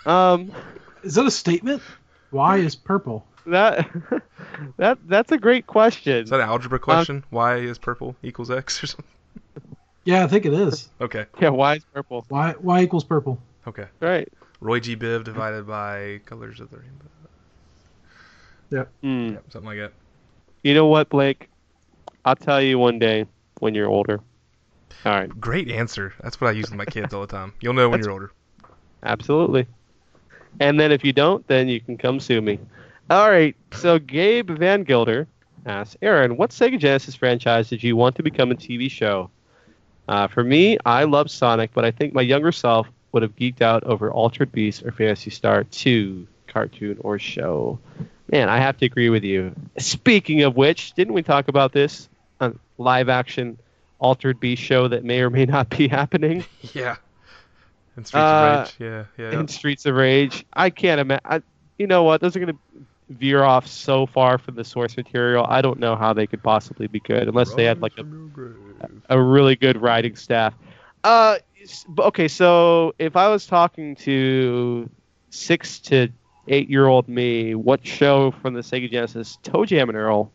[0.06, 0.52] Um,
[1.04, 1.84] Is that a statement?
[2.32, 3.27] Why is purple?
[3.52, 3.88] That
[4.78, 6.18] that that's a great question.
[6.24, 7.24] is that an algebra question?
[7.32, 9.06] y is purple equals x or something?
[10.04, 10.90] Yeah, I think it is.
[11.02, 11.26] Okay.
[11.42, 12.26] Yeah, why is purple?
[12.30, 13.40] Y Y equals purple.
[13.68, 13.86] Okay.
[14.00, 14.32] Right.
[14.62, 14.96] Roy G.
[14.96, 17.06] Biv divided by colors of the rainbow.
[19.02, 19.30] Hmm.
[19.34, 19.94] Yep, something like that.
[20.64, 21.50] You know what, Blake?
[22.26, 23.26] I'll tell you one day
[23.60, 24.20] when you're older.
[25.06, 26.14] All right, Great answer.
[26.22, 27.54] That's what I use with my kids all the time.
[27.62, 28.32] You'll know when That's- you're older.
[29.04, 29.68] absolutely.
[30.60, 32.60] And then if you don't, then you can come sue me.
[33.10, 33.56] All right.
[33.74, 35.28] So Gabe Van Gilder
[35.66, 39.30] asks, Aaron, what Sega Genesis franchise did you want to become a TV show?
[40.08, 43.62] Uh, for me, I love Sonic, but I think my younger self would have geeked
[43.62, 47.80] out over Altered Beast or Phantasy Star 2 cartoon or show.
[48.32, 49.54] Man, I have to agree with you.
[49.78, 53.58] Speaking of which, didn't we talk about this on live action
[54.00, 56.98] Altered Beast show that may or may not be happening Yeah.
[57.98, 58.76] In Streets Uh, of Rage.
[58.80, 59.40] Yeah, yeah.
[59.40, 60.46] in Streets of Rage?
[60.54, 61.44] I can't imagine.
[61.80, 62.22] You know what?
[62.22, 62.60] Those are going to
[63.10, 65.46] veer off so far from the source material.
[65.48, 68.04] I don't know how they could possibly be good unless they had like a
[69.10, 70.54] a really good writing staff.
[71.04, 71.38] Uh,
[72.00, 74.90] okay, so if I was talking to
[75.30, 76.10] six to
[76.48, 80.32] eight year old me, what show from the Sega Genesis, Toe Jam and Earl,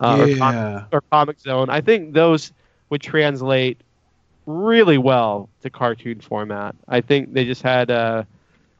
[0.00, 2.52] uh, or, Com- or Comic Zone, I think those
[2.88, 3.80] would translate
[4.46, 6.74] really well to cartoon format.
[6.88, 8.24] I think they just had uh,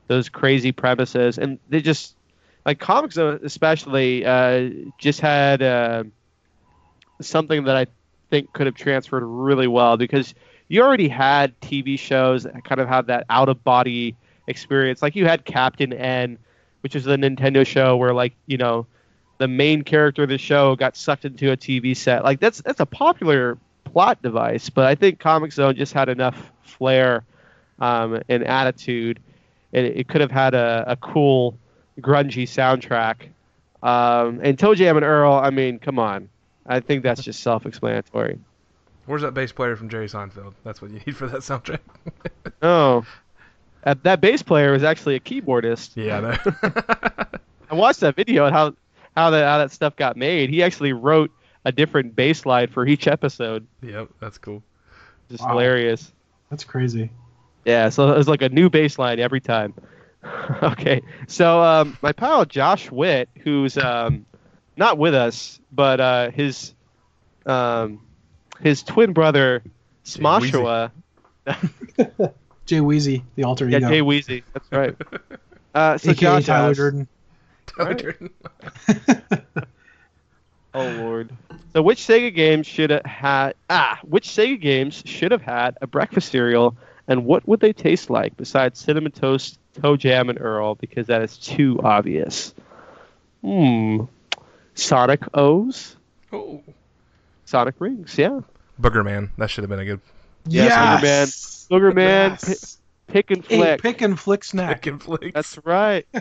[0.09, 2.17] those crazy premises, and they just
[2.65, 6.05] like comics especially, uh, just had uh,
[7.21, 7.87] something that I
[8.31, 10.35] think could have transferred really well because
[10.69, 15.03] you already had TV shows that kind of have that out of body experience.
[15.03, 16.39] Like you had Captain N,
[16.83, 18.87] which is the Nintendo show where like you know
[19.39, 22.25] the main character of the show got sucked into a TV set.
[22.25, 26.53] Like that's that's a popular plot device, but I think Comic Zone just had enough
[26.63, 27.25] flair
[27.81, 29.19] um, and attitude,
[29.73, 31.59] and it, it could have had a, a cool
[32.01, 33.29] grungy soundtrack.
[33.83, 36.29] Um, and Toe Jam and Earl, I mean, come on.
[36.67, 38.39] I think that's just self-explanatory.
[39.07, 40.53] Where's that bass player from Jerry Seinfeld?
[40.63, 41.81] That's what you need for that soundtrack.
[42.63, 43.07] Oh,
[43.85, 45.93] uh, that bass player was actually a keyboardist.
[45.97, 47.39] yeah, I.
[47.71, 48.75] I watched that video and how
[49.17, 50.51] how that how that stuff got made.
[50.51, 51.31] He actually wrote
[51.65, 53.67] a different bass line for each episode.
[53.83, 54.63] yep, that's cool.
[55.31, 55.51] Just Wow.
[55.51, 56.13] hilarious.
[56.51, 57.11] That's crazy.
[57.65, 59.73] Yeah, so it was like a new bass line every time.
[60.63, 64.27] okay, so um, my pal Josh Witt, who's um,
[64.77, 66.75] not with us, but uh, his
[67.47, 68.01] um,
[68.61, 69.63] his twin brother
[70.05, 70.91] Jay Smoshua,
[72.67, 73.89] Jay Weezy, the alter yeah, ego.
[73.89, 74.97] Jay Weezy, that's right.
[75.73, 77.09] Uh, so AKA Josh Tyler asks- Durden.
[77.67, 77.99] Tyler Right.
[77.99, 78.31] Durden.
[80.75, 81.31] Oh lord.
[81.73, 85.87] So which Sega games should have had ah which Sega games should have had a
[85.87, 90.75] breakfast cereal and what would they taste like besides cinnamon toast, toe jam, and Earl?
[90.77, 92.55] Because that is too obvious.
[93.43, 94.03] Hmm.
[94.75, 95.97] Sonic O's,
[96.33, 96.63] Oh.
[97.45, 98.41] Sonic Rings, yeah.
[98.81, 99.31] Booger Man.
[99.39, 100.01] That should have been a good
[100.47, 101.67] Yeah, yes!
[101.71, 102.79] Booger Man, Yes.
[103.09, 103.83] Pick and Hey, flick.
[103.83, 104.83] pick and flick snack.
[104.83, 105.33] pick and flicks.
[105.35, 106.07] That's right.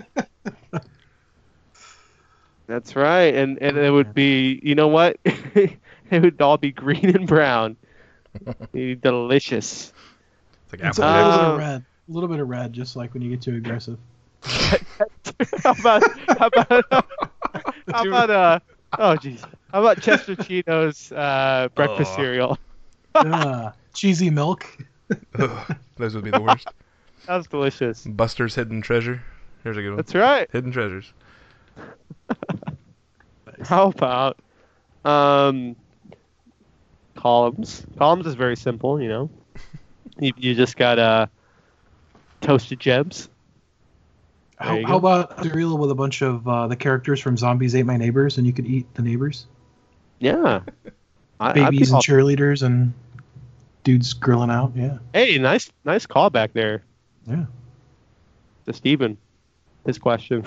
[2.67, 5.17] That's right, and and it would be you know what?
[5.25, 5.77] it
[6.11, 7.77] would all be green and brown.
[8.73, 9.91] Delicious.
[10.65, 11.85] It's like It's a apple little bit red.
[12.09, 13.99] A little bit of red, just like when you get too aggressive.
[15.63, 16.01] how about
[16.39, 16.85] how about
[17.91, 18.59] how about uh
[18.97, 22.15] oh jeez how about Chester Cheeto's uh, breakfast Oh.
[22.15, 22.57] cereal?
[23.15, 24.65] uh, cheesy milk.
[25.39, 26.67] Ugh, those would be the worst.
[27.27, 28.03] That was delicious.
[28.05, 29.21] Buster's hidden treasure.
[29.63, 29.97] Here's a good one.
[29.97, 30.49] That's right.
[30.51, 31.13] Hidden treasures.
[33.61, 34.37] How about
[35.05, 35.75] um
[37.15, 37.85] columns?
[37.97, 39.29] Columns is very simple, you know.
[40.19, 41.27] You, you just got uh
[42.41, 43.29] toasted gems.
[44.57, 47.95] How, how about cereal with a bunch of uh, the characters from Zombies Ate My
[47.95, 49.45] Neighbors, and you could eat the neighbors,
[50.19, 50.61] Yeah.
[51.39, 52.93] I, babies and cheerleaders, and
[53.85, 54.73] dudes grilling out.
[54.75, 56.83] Yeah, Hey, nice nice call back there
[57.25, 57.45] yeah.
[58.65, 59.17] to Steven.
[59.85, 60.43] His question.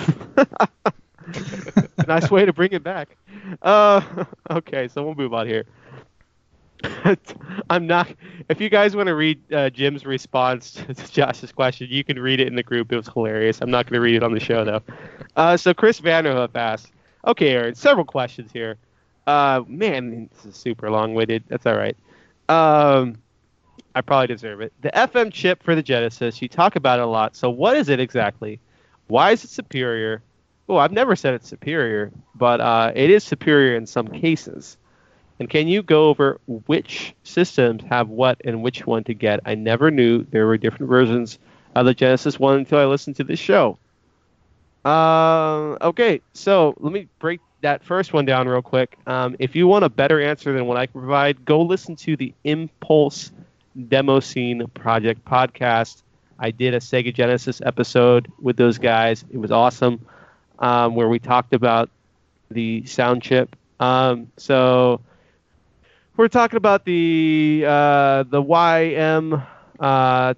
[2.06, 3.16] nice way to bring it back.
[3.62, 4.02] Uh,
[4.50, 5.64] okay, so we'll move on here.
[7.70, 8.08] I'm not.
[8.48, 12.40] If you guys want to read uh, Jim's response to Josh's question, you can read
[12.40, 12.92] it in the group.
[12.92, 13.60] It was hilarious.
[13.60, 14.82] I'm not going to read it on the show though.
[15.36, 16.92] Uh, so Chris Vanderhoof asked,
[17.26, 18.76] "Okay, Aaron, several questions here.
[19.26, 21.44] Uh, man, this is super long-winded.
[21.48, 21.96] That's all right.
[22.48, 23.18] Um,
[23.94, 24.72] I probably deserve it.
[24.80, 26.40] The FM chip for the Genesis.
[26.42, 27.36] You talk about it a lot.
[27.36, 28.58] So what is it exactly?
[29.06, 30.22] Why is it superior?
[30.66, 34.76] Well, I've never said it's superior, but uh, it is superior in some cases.
[35.42, 39.40] And can you go over which systems have what and which one to get?
[39.44, 41.40] I never knew there were different versions
[41.74, 43.76] of the Genesis one until I listened to this show.
[44.84, 48.96] Uh, okay, so let me break that first one down real quick.
[49.08, 52.14] Um, if you want a better answer than what I can provide, go listen to
[52.14, 53.32] the Impulse
[53.88, 56.02] Demo Scene Project podcast.
[56.38, 59.24] I did a Sega Genesis episode with those guys.
[59.32, 60.06] It was awesome,
[60.60, 61.90] um, where we talked about
[62.48, 63.56] the sound chip.
[63.80, 65.00] Um, so
[66.16, 69.46] we're talking about the uh, the YM
[69.80, 70.34] uh,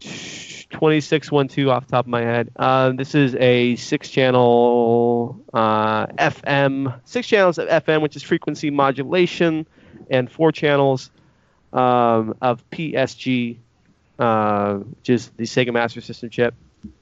[0.00, 2.50] 2612 off the top of my head.
[2.56, 8.70] Uh, this is a six channel uh, FM, six channels of FM, which is frequency
[8.70, 9.66] modulation,
[10.10, 11.10] and four channels
[11.72, 13.56] um, of PSG,
[14.18, 16.54] uh, which is the Sega Master System chip.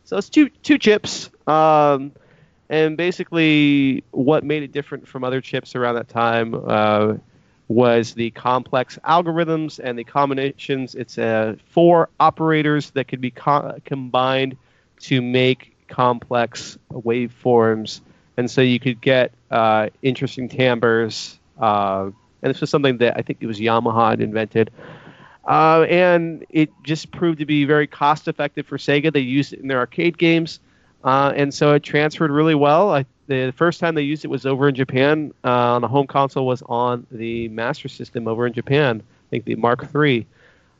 [0.04, 1.30] So it's two two chips.
[1.46, 2.12] Um,
[2.68, 7.14] and basically, what made it different from other chips around that time uh,
[7.72, 10.94] was the complex algorithms and the combinations.
[10.94, 14.56] It's uh, four operators that could be co- combined
[15.00, 18.00] to make complex waveforms,
[18.36, 21.38] and so you could get uh, interesting timbres.
[21.58, 22.10] Uh,
[22.42, 24.70] and this was something that I think it was Yamaha had invented.
[25.44, 29.12] Uh, and it just proved to be very cost effective for Sega.
[29.12, 30.60] They used it in their arcade games.
[31.04, 32.90] Uh, and so it transferred really well.
[32.90, 36.06] I, the first time they used it was over in Japan uh, on a home
[36.06, 39.02] console was on the Master System over in Japan.
[39.02, 40.26] I think the Mark III.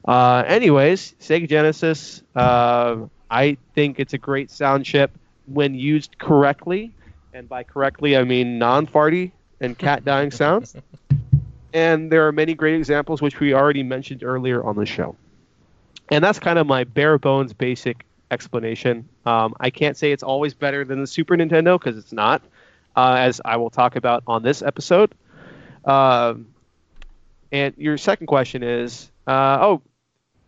[0.05, 2.23] Uh, anyways, Sega Genesis.
[2.35, 5.11] Uh, I think it's a great sound chip
[5.47, 6.93] when used correctly,
[7.33, 10.77] and by correctly I mean non-farty and cat dying sounds.
[11.73, 15.17] And there are many great examples which we already mentioned earlier on the show.
[16.11, 19.09] And that's kind of my bare bones basic explanation.
[19.25, 22.43] Um, I can't say it's always better than the Super Nintendo because it's not,
[22.97, 25.15] uh, as I will talk about on this episode.
[25.85, 26.49] Um,
[27.53, 29.83] and your second question is uh, oh,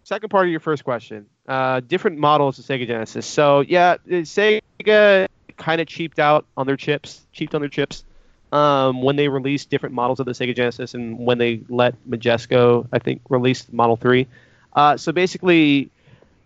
[0.02, 3.26] second part of your first question uh, different models of Sega Genesis.
[3.26, 8.04] So, yeah, Sega kind of cheaped out on their chips, cheaped on their chips.
[8.52, 12.86] Um, when they released different models of the Sega Genesis and when they let Majesco,
[12.92, 14.28] I think, release Model 3.
[14.72, 15.90] Uh, so basically,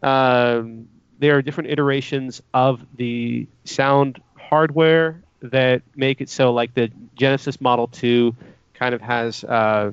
[0.03, 0.89] um,
[1.19, 7.61] there are different iterations of the sound hardware that make it so like the Genesis
[7.61, 8.35] Model 2
[8.75, 9.93] kind of has uh,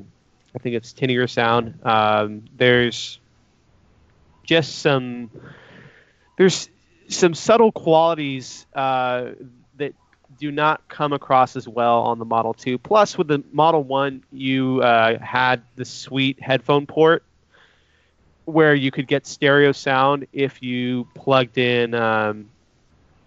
[0.56, 1.80] I think it's tinnier sound.
[1.84, 3.20] Um, there's
[4.44, 5.30] just some
[6.38, 6.70] there's
[7.10, 9.32] some subtle qualities uh,
[9.78, 9.94] that
[10.40, 12.78] do not come across as well on the Model 2.
[12.78, 17.24] Plus, with the Model 1, you uh, had the sweet headphone port
[18.46, 22.50] where you could get stereo sound if you plugged in, um,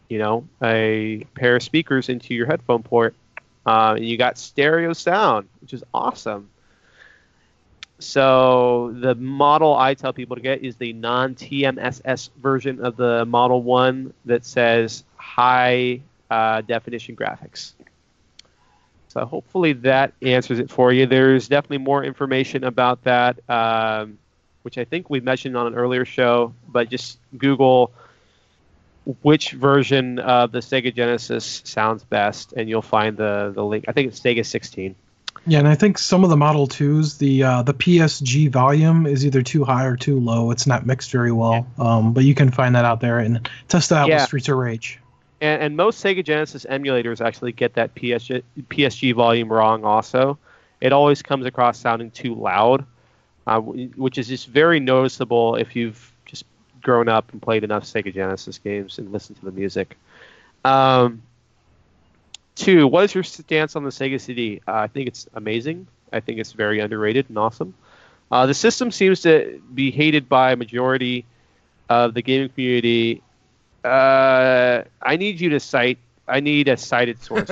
[0.09, 3.15] you know, a pair of speakers into your headphone port.
[3.67, 6.49] Uh, and you got stereo sound, which is awesome.
[7.99, 13.63] So the model I tell people to get is the non-TMSS version of the Model
[13.63, 16.01] One that says high
[16.31, 17.73] uh, definition graphics.
[19.09, 21.07] So hopefully that answers it for you.
[21.07, 24.19] There's definitely more information about that, um,
[24.69, 26.53] which I think we mentioned on an earlier show.
[26.69, 27.91] But just Google
[29.23, 33.87] which version of the Sega Genesis sounds best, and you'll find the the link.
[33.89, 34.95] I think it's Sega 16.
[35.47, 39.25] Yeah, and I think some of the Model 2s, the uh, the PSG volume is
[39.25, 40.51] either too high or too low.
[40.51, 41.67] It's not mixed very well.
[41.79, 44.17] Um, but you can find that out there and test that out Yeah.
[44.17, 44.99] with Streets of Rage.
[45.41, 49.85] and, and most Sega Genesis emulators actually get that PSG, PSG volume wrong.
[49.87, 50.37] Also,
[50.83, 52.85] it always comes across sounding too loud,
[53.49, 56.45] uh, which is just very noticeable if you've just
[56.83, 59.97] grown up and played enough Sega Genesis games and listened to the music.
[60.67, 61.23] Um,
[62.55, 64.61] two, what is your stance on the Sega CD?
[64.69, 65.87] Uh, I think it's amazing.
[66.13, 67.73] I think it's very underrated and awesome.
[68.31, 71.25] Uh, the system seems to be hated by a majority
[71.89, 73.23] of the gaming community.
[73.83, 75.99] Uh, I need you to cite.
[76.27, 77.51] I need a cited source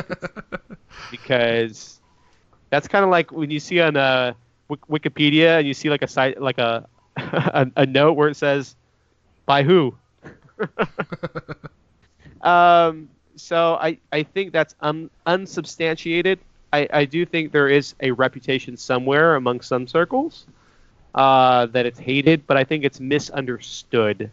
[1.10, 1.98] because
[2.68, 6.02] that's kind of like when you see on uh, Wik- Wikipedia and you see like
[6.02, 6.86] a site, like a,
[7.16, 8.76] a a note where it says
[9.46, 9.96] by who.
[12.42, 16.40] um, so I, I think that's un, unsubstantiated.
[16.72, 20.46] I, I do think there is a reputation somewhere among some circles
[21.14, 24.30] uh, that it's hated, but I think it's misunderstood.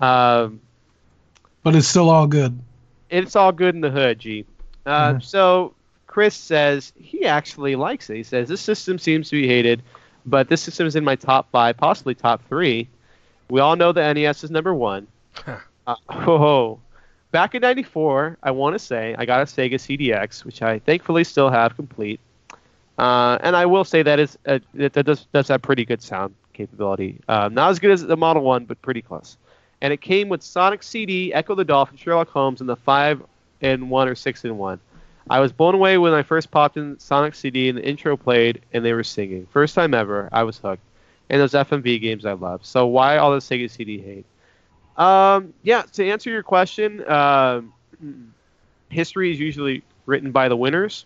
[0.00, 0.60] Um,
[1.62, 2.58] But it's still all good.
[3.10, 4.46] it's all good in the hood, G.
[4.86, 5.22] Uh, Mhm.
[5.22, 5.74] So
[6.16, 8.16] Chris says he actually likes it.
[8.16, 9.82] He says this system seems to be hated,
[10.24, 12.88] but this system is in my top five, possibly top three.
[13.50, 15.08] We all know the NES is number one.
[15.34, 15.58] Huh.
[15.86, 16.80] uh, oh,
[17.32, 21.22] back in '94, I want to say I got a Sega CDX, which I thankfully
[21.22, 22.18] still have complete.
[22.96, 26.00] Uh, and I will say that is uh, that that does does have pretty good
[26.00, 27.20] sound capability.
[27.28, 29.36] Um, not as good as the Model One, but pretty close.
[29.82, 33.22] And it came with Sonic CD, Ecco the Dolphin, Sherlock Holmes, and the five
[33.60, 34.80] in one or six in one.
[35.28, 38.62] I was blown away when I first popped in Sonic CD and the intro played
[38.72, 39.46] and they were singing.
[39.46, 40.82] First time ever, I was hooked.
[41.28, 42.64] And those FMV games I love.
[42.64, 44.24] So why all the Sega CD hate?
[44.96, 47.72] Um, yeah, to answer your question, um,
[48.88, 51.04] history is usually written by the winners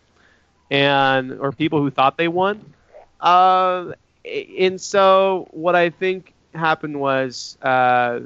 [0.71, 2.75] and or people who thought they won.
[3.21, 3.93] Uh,
[4.59, 8.21] and so what I think happened was, uh,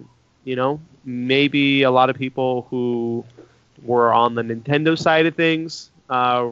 [0.45, 3.25] you know, maybe a lot of people who
[3.85, 6.51] were on the Nintendo side of things uh,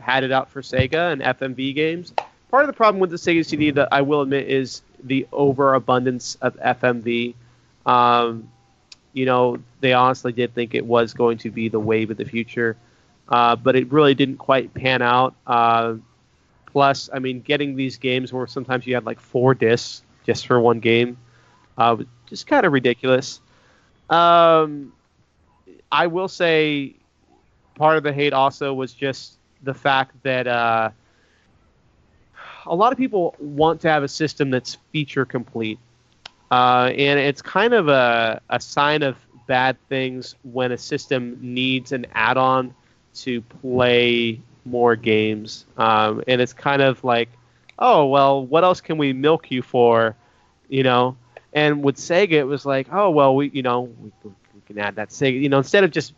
[0.00, 2.12] had it out for Sega and FMV games.
[2.50, 6.36] Part of the problem with the Sega CD that I will admit is the overabundance
[6.40, 7.34] of FMV.
[7.84, 8.50] Um,
[9.12, 12.24] you know, they honestly did think it was going to be the wave of the
[12.24, 12.76] future,
[13.28, 15.34] uh, but it really didn't quite pan out.
[15.46, 15.94] Uh,
[16.66, 20.60] plus, I mean, getting these games where sometimes you had like four discs just for
[20.60, 21.16] one game
[21.76, 23.40] uh, was just kind of ridiculous.
[24.10, 24.92] Um,
[25.90, 26.96] I will say
[27.74, 30.90] part of the hate also was just the fact that uh,
[32.66, 35.78] a lot of people want to have a system that's feature complete.
[36.50, 39.16] Uh, and it's kind of a, a sign of
[39.46, 42.74] bad things when a system needs an add on
[43.14, 45.66] to play more games.
[45.76, 47.30] Um, and it's kind of like,
[47.78, 50.16] oh, well, what else can we milk you for?
[50.68, 51.16] You know?
[51.52, 54.30] And with Sega, it was like, oh, well, we, you know, we,
[54.76, 56.12] add that Sega, you know, instead of just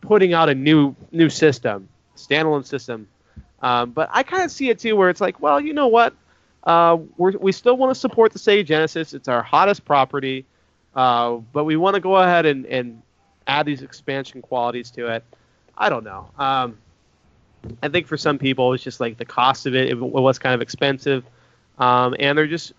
[0.00, 3.08] putting out a new new system, standalone system.
[3.60, 6.14] Um, but I kind of see it too, where it's like, well, you know what?
[6.64, 9.14] Uh, we still want to support the Sega Genesis.
[9.14, 10.46] It's our hottest property,
[10.94, 13.02] uh, but we want to go ahead and, and
[13.46, 15.24] add these expansion qualities to it.
[15.76, 16.30] I don't know.
[16.38, 16.78] Um,
[17.82, 20.54] I think for some people, it's just like the cost of it, it was kind
[20.54, 21.24] of expensive,
[21.78, 22.72] um, and there just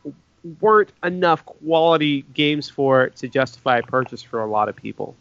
[0.60, 5.16] weren't enough quality games for it to justify a purchase for a lot of people.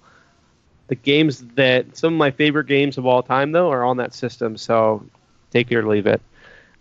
[0.88, 4.14] The games that some of my favorite games of all time, though, are on that
[4.14, 4.56] system.
[4.56, 5.04] So
[5.50, 6.20] take it or leave it.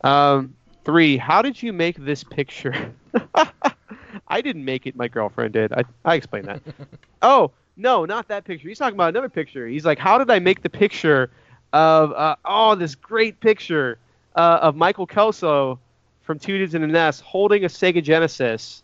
[0.04, 1.18] Um, three.
[1.18, 2.94] How did you make this picture?
[4.28, 4.96] I didn't make it.
[4.96, 5.72] My girlfriend did.
[5.74, 6.62] I I explained that.
[7.22, 8.68] oh no, not that picture.
[8.68, 9.68] He's talking about another picture.
[9.68, 11.32] He's like, how did I make the picture
[11.74, 13.98] of uh, oh this great picture
[14.36, 15.80] uh, of Michael Kelso
[16.32, 18.84] from Two Dudes in a Nest holding a Sega Genesis,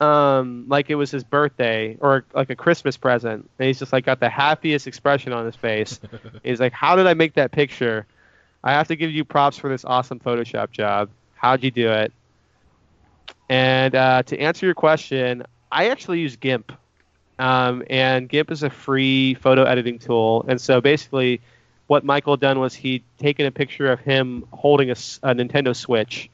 [0.00, 4.06] um, like it was his birthday or like a Christmas present, and he's just like
[4.06, 6.00] got the happiest expression on his face.
[6.42, 8.06] he's like, how did I make that picture?
[8.64, 11.10] I have to give you props for this awesome Photoshop job.
[11.34, 12.10] How'd you do it?
[13.50, 16.72] And uh, to answer your question, I actually use GIMP.
[17.38, 20.46] Um, and GIMP is a free photo editing tool.
[20.48, 21.42] And so basically,
[21.86, 26.30] what Michael had done was he'd taken a picture of him holding a Nintendo Switch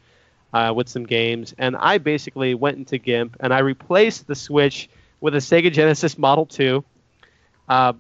[0.53, 1.55] uh, with some games.
[1.59, 4.89] And I basically went into GIMP and I replaced the Switch
[5.21, 6.85] with a Sega Genesis Model 2.
[7.69, 7.93] Uh,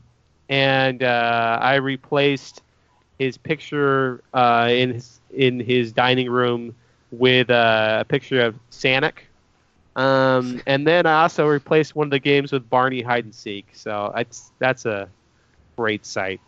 [0.49, 2.63] and uh, I replaced
[3.19, 6.75] his picture uh, in his in his dining room
[7.11, 9.27] with uh, a picture of Sonic.
[9.97, 13.67] Um, and then I also replaced one of the games with Barney hide and seek.
[13.75, 15.09] So that's that's a
[15.77, 16.41] great site.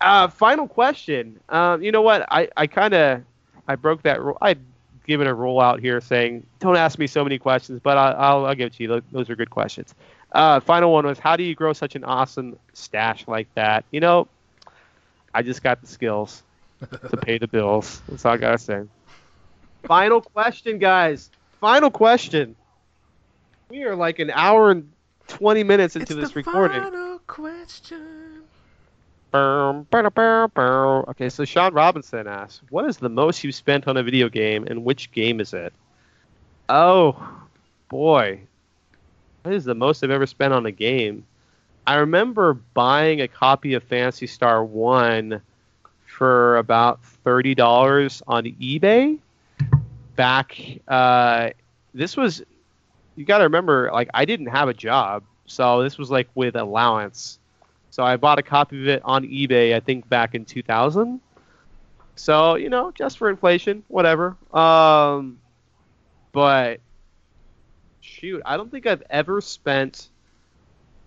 [0.00, 1.40] Uh, final question.
[1.48, 2.26] Um, you know what?
[2.30, 3.22] I, I kind of
[3.68, 4.36] I broke that rule.
[4.42, 4.58] I'd
[5.06, 8.46] given a rule out here saying don't ask me so many questions, but I, I'll
[8.46, 8.88] I'll give it to you.
[8.88, 9.94] Those- Those are good questions.
[10.32, 13.84] Uh, final one was how do you grow such an awesome stash like that?
[13.92, 14.26] You know,
[15.32, 16.42] I just got the skills
[17.10, 18.02] to pay the bills.
[18.08, 18.82] That's all I gotta say.
[19.84, 21.30] Final question, guys.
[21.60, 22.56] Final question.
[23.70, 24.90] We are like an hour and
[25.28, 26.82] twenty minutes into this recording.
[26.82, 28.23] final question.
[31.08, 34.64] Okay, so Sean Robinson asks, "What is the most you've spent on a video game,
[34.68, 35.72] and which game is it?"
[36.68, 37.16] Oh,
[37.88, 38.40] boy,
[39.42, 41.26] what is the most I've ever spent on a game?
[41.86, 45.42] I remember buying a copy of Phantasy Star One
[46.06, 49.18] for about thirty dollars on eBay.
[50.14, 50.56] Back,
[50.86, 51.50] uh,
[51.92, 52.40] this was
[53.16, 56.54] you got to remember, like I didn't have a job, so this was like with
[56.54, 57.40] allowance.
[57.94, 61.20] So I bought a copy of it on eBay, I think back in 2000.
[62.16, 64.36] So you know, just for inflation, whatever.
[64.52, 65.38] Um,
[66.32, 66.80] but
[68.00, 70.08] shoot, I don't think I've ever spent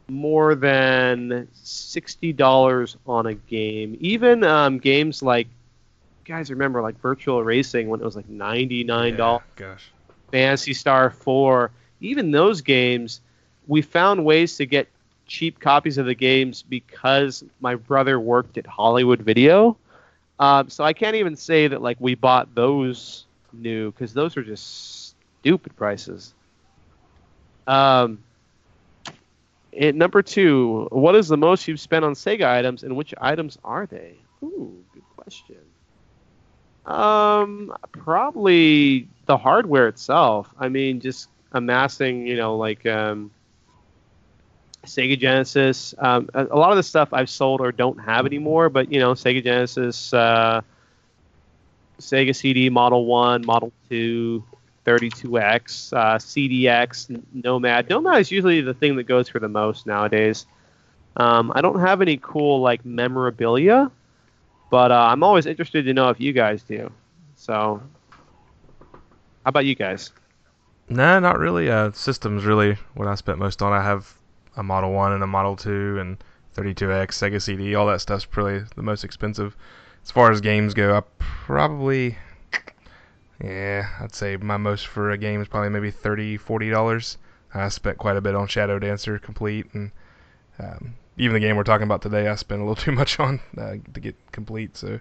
[0.08, 3.98] more than sixty dollars on a game.
[4.00, 8.86] Even um, games like, you guys remember like Virtua Racing when it was like ninety
[8.86, 9.44] nine dollars.
[9.60, 9.92] Yeah, gosh.
[10.32, 11.70] Phantasy Star 4,
[12.00, 13.20] even those games,
[13.68, 14.88] we found ways to get
[15.28, 19.78] cheap copies of the games because my brother worked at Hollywood Video.
[20.40, 24.44] Um, so I can't even say that like we bought those new because those are
[24.44, 26.34] just stupid prices.
[27.66, 28.20] Um,
[29.74, 33.86] number two, what is the most you've spent on Sega items, and which items are
[33.86, 34.16] they?
[34.44, 35.58] Ooh, good question.
[36.86, 40.50] Um, probably the hardware itself.
[40.58, 43.32] I mean, just amassing, you know, like um,
[44.88, 45.94] Sega Genesis.
[45.98, 49.00] Um, a, a lot of the stuff I've sold or don't have anymore, but you
[49.00, 50.62] know, Sega Genesis, uh,
[52.00, 54.44] Sega CD Model One, Model Two,
[54.86, 57.90] 32X, uh, CDX, Nomad.
[57.90, 60.46] Nomad is usually the thing that goes for the most nowadays.
[61.18, 63.92] Um, I don't have any cool like memorabilia,
[64.70, 66.92] but uh, I'm always interested to know if you guys do.
[67.36, 67.82] So,
[68.92, 70.12] how about you guys?
[70.90, 71.70] Nah, not really.
[71.70, 73.74] Uh, systems really what I spent most on.
[73.74, 74.17] I have
[74.58, 76.18] a Model One and a Model Two and
[76.56, 77.76] 32X, Sega CD.
[77.76, 79.56] All that stuff's probably the most expensive.
[80.04, 82.18] As far as games go, I probably
[83.44, 87.18] yeah, I'd say my most for a game is probably maybe 30 40 dollars.
[87.54, 89.92] I spent quite a bit on Shadow Dancer complete, and
[90.60, 93.40] um, even the game we're talking about today, I spent a little too much on
[93.58, 94.76] uh, to get complete.
[94.76, 95.00] So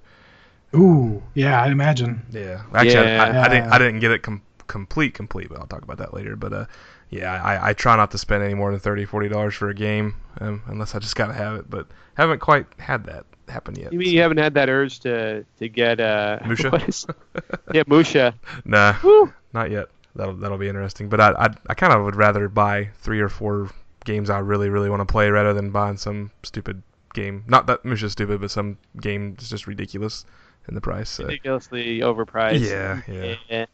[0.75, 2.27] Ooh, yeah, I imagine.
[2.31, 5.67] yeah, actually, I, I, I didn't I didn't get it com- complete complete, but I'll
[5.67, 6.37] talk about that later.
[6.37, 6.67] But uh,
[7.11, 10.15] yeah, I, I try not to spend any more than $30, $40 for a game,
[10.41, 11.71] um, unless I just gotta have it.
[11.71, 13.93] But haven't quite had that happen yet.
[13.93, 16.75] You mean you haven't had that urge to to get uh Musha?
[16.89, 17.07] is-
[17.73, 18.35] yeah, Musha.
[18.65, 19.33] Nah, Woo.
[19.53, 19.89] not yet.
[20.17, 21.09] That'll that'll be interesting.
[21.09, 23.71] But I I, I kind of would rather buy three or four
[24.05, 26.83] games I really really want to play rather than buying some stupid
[27.15, 27.45] game.
[27.47, 30.25] Not that Musha's stupid, but some game that's just ridiculous
[30.69, 31.09] in the price.
[31.11, 31.25] So.
[31.25, 32.69] Ridiculously overpriced.
[32.69, 33.37] Yeah, yeah.
[33.49, 33.67] yeah.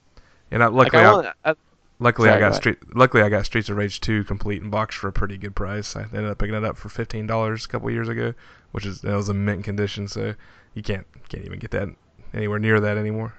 [0.50, 1.54] And I, Like, luckily, I I, I,
[2.02, 2.78] luckily I got go Street.
[2.94, 5.96] Luckily I got Streets of Rage 2 complete and boxed for a pretty good price.
[5.96, 8.34] I ended up picking it up for fifteen dollars a couple years ago,
[8.72, 10.08] which is that was a mint condition.
[10.08, 10.34] So
[10.74, 11.88] you can't can't even get that
[12.34, 13.32] anywhere near that anymore.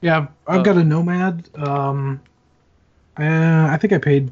[0.00, 0.62] Yeah, I've Oh.
[0.62, 1.48] got a Nomad.
[1.56, 2.20] Um,
[3.18, 3.22] uh,
[3.70, 4.30] I think I paid,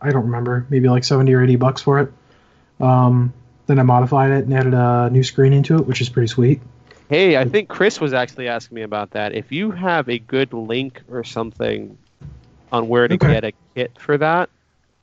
[0.00, 2.12] I don't remember, maybe like 70 or 80 bucks for it.
[2.78, 3.32] Um,
[3.66, 6.60] then I modified it and added a new screen into it, which is pretty sweet.
[7.08, 9.34] hey, I think Chris was actually asking me about that.
[9.34, 11.96] If you have a good link or something
[12.72, 13.32] on where to Okay.
[13.32, 14.50] get a kit for that,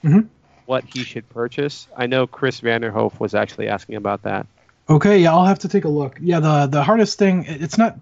[0.04, 0.28] Mhm.
[0.66, 1.88] what he should purchase.
[1.96, 4.46] I know Chris Vanderhoof was actually asking about that.
[4.90, 6.18] Okay, yeah, I'll have to take a look.
[6.22, 7.98] Yeah, the the hardest thing it's not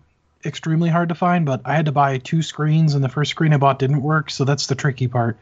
[0.45, 3.53] extremely hard to find, but I had to buy two screens, and the first screen
[3.53, 5.37] I bought didn't work, so that's the tricky part.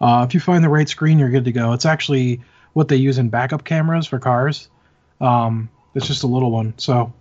[0.00, 1.72] Uh, if you find the right screen, you're good to go.
[1.72, 2.40] It's actually
[2.72, 4.68] what they use in backup cameras for cars.
[5.20, 7.12] Um, it's just a little one, so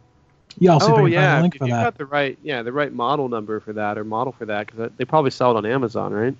[0.59, 1.83] yeah, I'll see if I oh can yeah, find a link for you that.
[1.83, 4.91] got the right yeah the right model number for that or model for that because
[4.97, 6.35] they probably sell it on Amazon, right?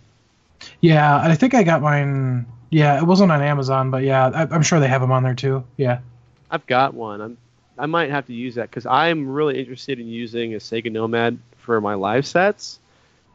[0.82, 2.46] Yeah, I think I got mine.
[2.70, 5.34] Yeah, it wasn't on Amazon, but yeah, I, I'm sure they have them on there
[5.34, 5.64] too.
[5.78, 6.00] Yeah.
[6.52, 7.22] I've got one.
[7.22, 7.38] I'm
[7.78, 11.40] I might have to use that because I'm really interested in using a Sega Nomad
[11.60, 12.78] for my live sets,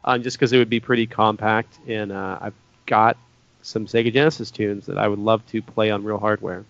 [0.03, 2.53] um, just because it would be pretty compact and uh, I've
[2.85, 3.17] got
[3.63, 6.63] some Sega Genesis tunes that I would love to play on real hardware.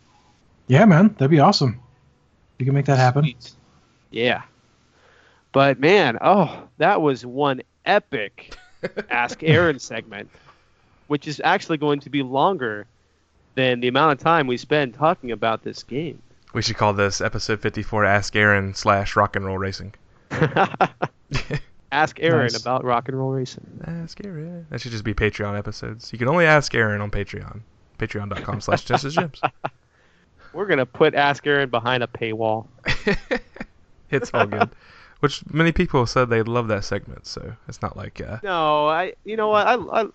[0.68, 1.80] Yeah, man, that'd be awesome.
[2.58, 3.24] You can make that happen.
[3.24, 3.52] Sweet.
[4.12, 4.44] Yeah.
[5.52, 8.56] But man, oh, that was one epic
[9.10, 10.30] Ask Aaron segment,
[11.08, 12.86] which is actually going to be longer
[13.56, 16.22] than the amount of time we spend talking about this game.
[16.54, 19.94] We should call this episode 54 Ask Aaron slash Rock and Roll Racing.
[21.92, 22.62] Ask Aaron Nice.
[22.62, 23.66] about rock and roll racing.
[23.86, 24.66] Ask Aaron.
[24.70, 26.12] That should just be Patreon episodes.
[26.12, 27.62] You can only ask Aaron on Patreon.
[28.00, 29.40] Patreon.com slash Genesis Gems.
[30.52, 32.68] We're gonna put Ask Aaron behind a paywall.
[34.16, 34.70] It's all good.
[35.22, 39.14] Which many people said they love that segment, so it's not like uh, No, I.
[39.24, 39.66] You know what?
[39.66, 40.06] I, I,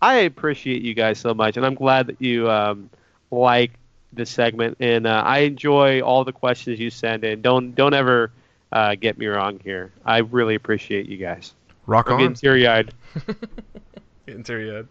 [0.00, 2.88] I appreciate you guys so much, and I'm glad that you um,
[3.30, 3.72] like
[4.12, 7.42] this segment, and uh, I enjoy all the questions you send in.
[7.42, 8.32] Don't don't ever
[8.72, 9.92] uh, get me wrong here.
[10.04, 11.54] I really appreciate you guys.
[11.86, 12.18] rock I'm on.
[12.20, 12.94] getting teary eyed.
[14.26, 14.88] Getting teary eyed.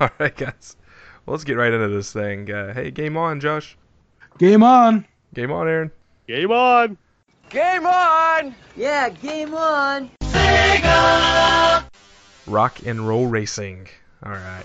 [0.00, 0.76] All right, guys.
[1.24, 2.50] Well, let's get right into this thing.
[2.50, 3.76] Uh, hey, game on, Josh.
[4.38, 5.06] Game on.
[5.34, 5.90] Game on, Aaron.
[6.30, 6.96] Game on.
[7.48, 8.54] Game on!
[8.76, 10.08] Yeah, game on.
[12.46, 13.88] Rock and Roll Racing.
[14.24, 14.62] All right.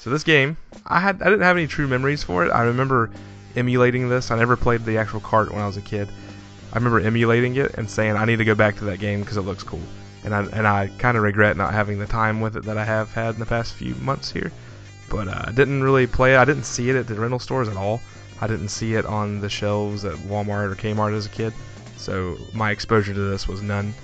[0.00, 2.50] So this game, I had I didn't have any true memories for it.
[2.50, 3.08] I remember
[3.54, 4.32] emulating this.
[4.32, 6.08] I never played the actual cart when I was a kid.
[6.72, 9.36] I remember emulating it and saying I need to go back to that game because
[9.36, 9.78] it looks cool.
[10.24, 12.84] And I and I kind of regret not having the time with it that I
[12.84, 14.50] have had in the past few months here.
[15.08, 16.38] But uh, I didn't really play it.
[16.38, 18.00] I didn't see it at the rental stores at all.
[18.40, 21.52] I didn't see it on the shelves at Walmart or Kmart as a kid.
[21.96, 23.94] So my exposure to this was none.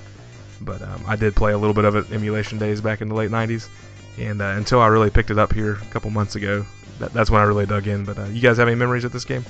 [0.61, 3.15] But um, I did play a little bit of it emulation days back in the
[3.15, 3.69] late 90s.
[4.19, 6.65] And uh, until I really picked it up here a couple months ago,
[6.99, 8.05] that, that's when I really dug in.
[8.05, 9.45] But uh, you guys have any memories of this game?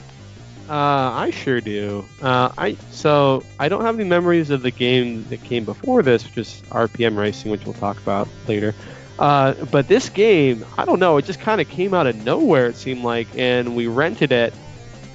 [0.69, 2.05] Uh, I sure do.
[2.23, 6.25] Uh, I so I don't have any memories of the game that came before this,
[6.25, 8.75] which is RPM Racing, which we'll talk about later.
[9.19, 12.67] Uh, but this game, I don't know, it just kind of came out of nowhere.
[12.67, 14.55] It seemed like, and we rented it.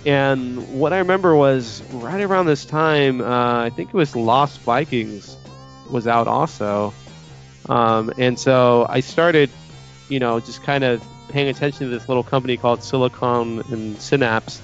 [0.08, 4.62] And what I remember was right around this time, uh, I think it was Lost
[4.62, 5.36] Vikings
[5.92, 6.94] was out also.
[7.68, 9.50] Um, and so I started,
[10.08, 14.62] you know, just kind of paying attention to this little company called Silicon and Synapse.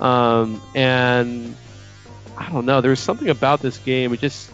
[0.00, 1.54] Um, and
[2.36, 4.12] I don't know, there was something about this game.
[4.12, 4.50] It just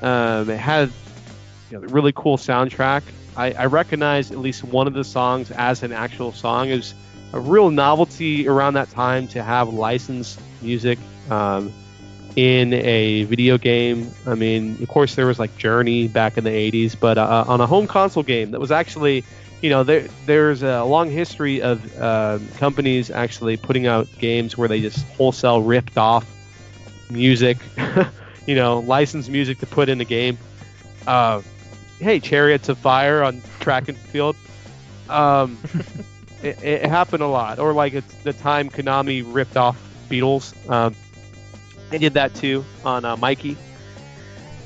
[0.00, 0.92] um, it had
[1.72, 3.02] you know, a really cool soundtrack.
[3.36, 6.68] I, I recognized at least one of the songs as an actual song.
[6.68, 6.94] It was
[7.32, 10.98] a real novelty around that time to have licensed music
[11.30, 11.72] um,
[12.36, 14.10] in a video game.
[14.26, 17.60] I mean, of course, there was like Journey back in the 80s, but uh, on
[17.60, 19.24] a home console game that was actually,
[19.62, 24.68] you know, there there's a long history of uh, companies actually putting out games where
[24.68, 26.26] they just wholesale ripped off
[27.10, 27.58] music,
[28.46, 30.38] you know, licensed music to put in a game.
[31.06, 31.42] Uh,
[31.98, 34.36] hey, Chariots of Fire on track and field.
[35.08, 35.58] Um,
[36.42, 37.58] it, it happened a lot.
[37.58, 40.54] Or like it's the time Konami ripped off Beatles.
[40.70, 40.94] Um,
[41.90, 43.56] they did that too on uh, Mikey.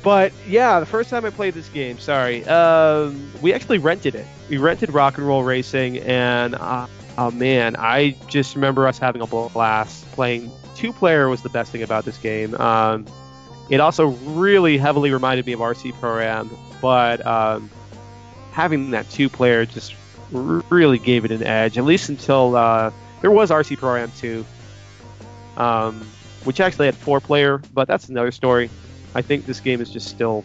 [0.03, 4.27] But yeah, the first time I played this game, sorry, um, we actually rented it.
[4.51, 6.87] We rented Rock and Roll Racing, and uh,
[7.17, 10.51] oh man, I just remember us having a blast playing.
[10.77, 12.55] Two player was the best thing about this game.
[12.57, 13.07] Um,
[13.71, 16.51] it also really heavily reminded me of RC Pro Am,
[16.83, 17.71] but um,
[18.53, 19.95] having that two player just
[20.35, 22.91] really gave it an edge, at least until uh,
[23.21, 24.45] there was RC Pro Am 2,
[25.57, 26.07] um,
[26.45, 28.71] which actually had four player, but that's another story.
[29.15, 30.45] I think this game is just still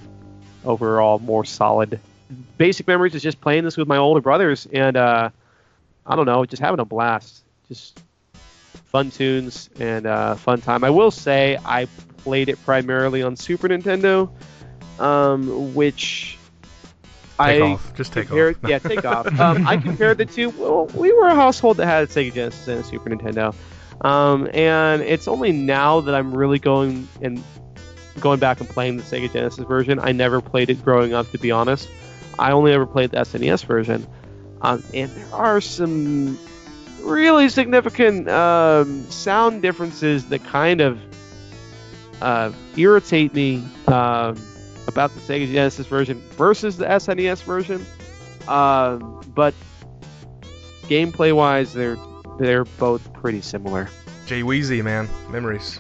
[0.64, 2.00] overall more solid.
[2.58, 5.30] Basic memories is just playing this with my older brothers, and uh,
[6.06, 7.44] I don't know, just having a blast.
[7.68, 8.02] Just
[8.86, 10.84] fun tunes and uh, fun time.
[10.84, 11.86] I will say I
[12.18, 14.32] played it primarily on Super Nintendo,
[15.00, 16.39] um, which
[17.40, 17.96] Take I off.
[17.96, 18.64] Just take compared, off.
[18.70, 19.40] Yeah, take off.
[19.40, 20.50] Um, I compared the two.
[20.50, 23.56] Well, we were a household that had a Sega Genesis and a Super Nintendo,
[24.06, 27.42] um, and it's only now that I'm really going and
[28.20, 30.00] going back and playing the Sega Genesis version.
[30.00, 31.88] I never played it growing up, to be honest.
[32.38, 34.06] I only ever played the SNES version,
[34.62, 36.38] um, and there are some
[37.04, 41.00] really significant um, sound differences that kind of
[42.22, 44.36] uh, irritate me um,
[44.90, 47.86] about the Sega Genesis version versus the SNES version.
[48.48, 49.54] Um, but
[50.84, 51.98] gameplay wise, they're
[52.40, 53.90] they're both pretty similar.
[54.26, 55.08] Jay Weezy, man.
[55.30, 55.80] Memories.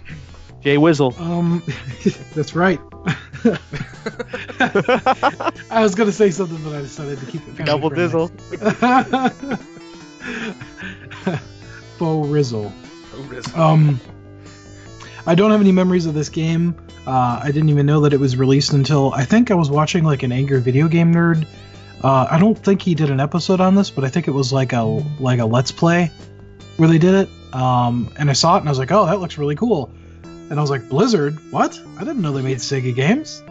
[0.61, 1.19] Jay Wizzle.
[1.19, 1.63] Um,
[2.35, 2.79] that's right.
[5.71, 7.65] I was gonna say something, but I decided to keep it.
[7.65, 7.89] Double.
[7.89, 8.29] Dizzle.
[11.97, 12.71] Faux Rizzle.
[13.13, 13.53] Oh, Riz.
[13.55, 13.99] Um,
[15.25, 16.75] I don't have any memories of this game.
[17.05, 20.03] Uh, I didn't even know that it was released until I think I was watching
[20.03, 21.45] like an angry video game nerd.
[22.03, 24.53] Uh, I don't think he did an episode on this, but I think it was
[24.53, 24.83] like a
[25.19, 26.11] like a let's play
[26.77, 27.29] where they did it.
[27.53, 29.91] Um, and I saw it and I was like, oh, that looks really cool.
[30.23, 31.37] And I was like, Blizzard?
[31.51, 31.79] What?
[31.97, 33.43] I didn't know they made Sega games.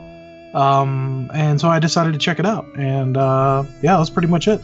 [0.55, 2.67] Um, and so I decided to check it out.
[2.77, 4.61] And uh, yeah, that's pretty much it.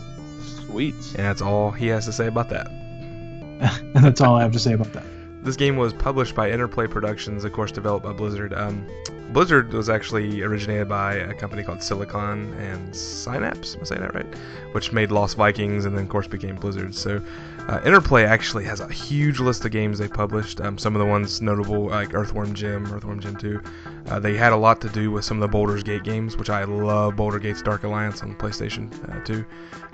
[0.66, 0.94] Sweet.
[0.94, 2.68] And that's all he has to say about that.
[2.70, 5.04] and that's all I have to say about that.
[5.44, 8.54] This game was published by Interplay Productions, of course, developed by Blizzard.
[8.54, 8.86] Um,
[9.32, 13.74] Blizzard was actually originated by a company called Silicon and Synapse.
[13.74, 14.26] Am I saying that right?
[14.72, 16.94] Which made Lost Vikings and then, of course, became Blizzard.
[16.94, 17.20] So,
[17.68, 20.60] uh, Interplay actually has a huge list of games they published.
[20.60, 23.60] Um, some of the ones notable, like Earthworm Jim, Earthworm Jim 2.
[24.08, 26.50] Uh, they had a lot to do with some of the Baldur's Gate games, which
[26.50, 27.16] I love.
[27.16, 29.44] Baldur's Gate Dark Alliance on PlayStation uh, 2.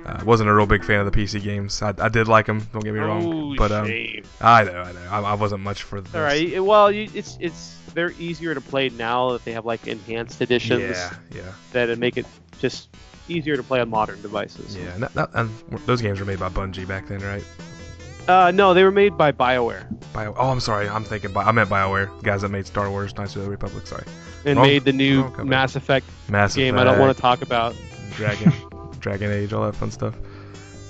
[0.04, 1.80] Uh, wasn't a real big fan of the PC games.
[1.82, 2.66] I, I did like them.
[2.72, 3.52] Don't get me wrong.
[3.52, 4.24] Oh, but um, shame.
[4.40, 5.08] I know, I know.
[5.10, 6.14] I, I wasn't much for this.
[6.14, 6.62] All right.
[6.62, 10.80] Well, you, it's it's they're easier to play now that they have like enhanced editions
[10.80, 12.26] Yeah, yeah, that make it
[12.58, 12.88] just
[13.28, 14.76] easier to play on modern devices.
[14.76, 14.92] yeah.
[14.94, 15.50] And, that, that, and
[15.86, 17.44] those games were made by Bungie back then, right?
[18.28, 20.34] Uh, no, they were made by BioWare Bio.
[20.38, 20.88] Oh, I'm sorry.
[20.88, 21.32] I'm thinking.
[21.32, 23.86] Bi- I meant Bioware, guys that made Star Wars: Knights of the Republic.
[23.86, 24.04] Sorry.
[24.44, 25.28] and Wrong- made the new.
[25.44, 26.78] Mass Effect Massive game.
[26.78, 27.74] I don't want to talk about.
[28.12, 28.52] Dragon,
[29.00, 30.14] Dragon Age, all that fun stuff.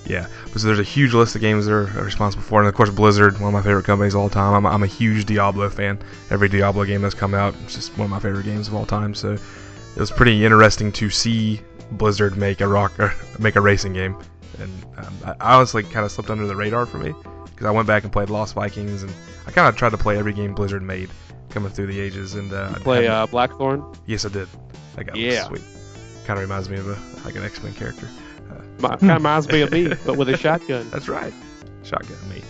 [0.05, 2.89] Yeah, but so there's a huge list of games they're responsible for, and of course
[2.89, 4.53] Blizzard, one of my favorite companies of all time.
[4.53, 5.99] I'm, I'm a huge Diablo fan.
[6.31, 8.85] Every Diablo game that's come out, it's just one of my favorite games of all
[8.85, 9.13] time.
[9.13, 13.93] So it was pretty interesting to see Blizzard make a rock, or make a racing
[13.93, 14.17] game,
[14.59, 17.13] and um, I, I honestly kind of slipped under the radar for me
[17.45, 19.13] because I went back and played Lost Vikings, and
[19.47, 21.09] I kind of tried to play every game Blizzard made
[21.49, 23.83] coming through the ages, and uh, Play uh, Blackthorne.
[24.05, 24.47] Yes, I did.
[24.95, 25.47] That guy Yeah.
[25.47, 25.61] sweet.
[26.25, 28.07] Kind of reminds me of a like an X Men character.
[28.79, 30.89] Kind of reminds me of me, but with a shotgun.
[30.89, 31.33] That's right,
[31.83, 32.41] shotgun me.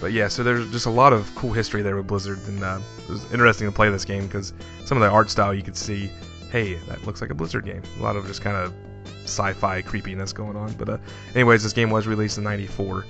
[0.00, 2.80] But yeah, so there's just a lot of cool history there with Blizzard, and uh,
[2.98, 4.52] it was interesting to play this game because
[4.84, 6.10] some of the art style you could see,
[6.50, 7.82] hey, that looks like a Blizzard game.
[8.00, 8.74] A lot of just kind of
[9.24, 10.72] sci-fi creepiness going on.
[10.74, 10.98] But uh,
[11.34, 13.04] anyways, this game was released in '94.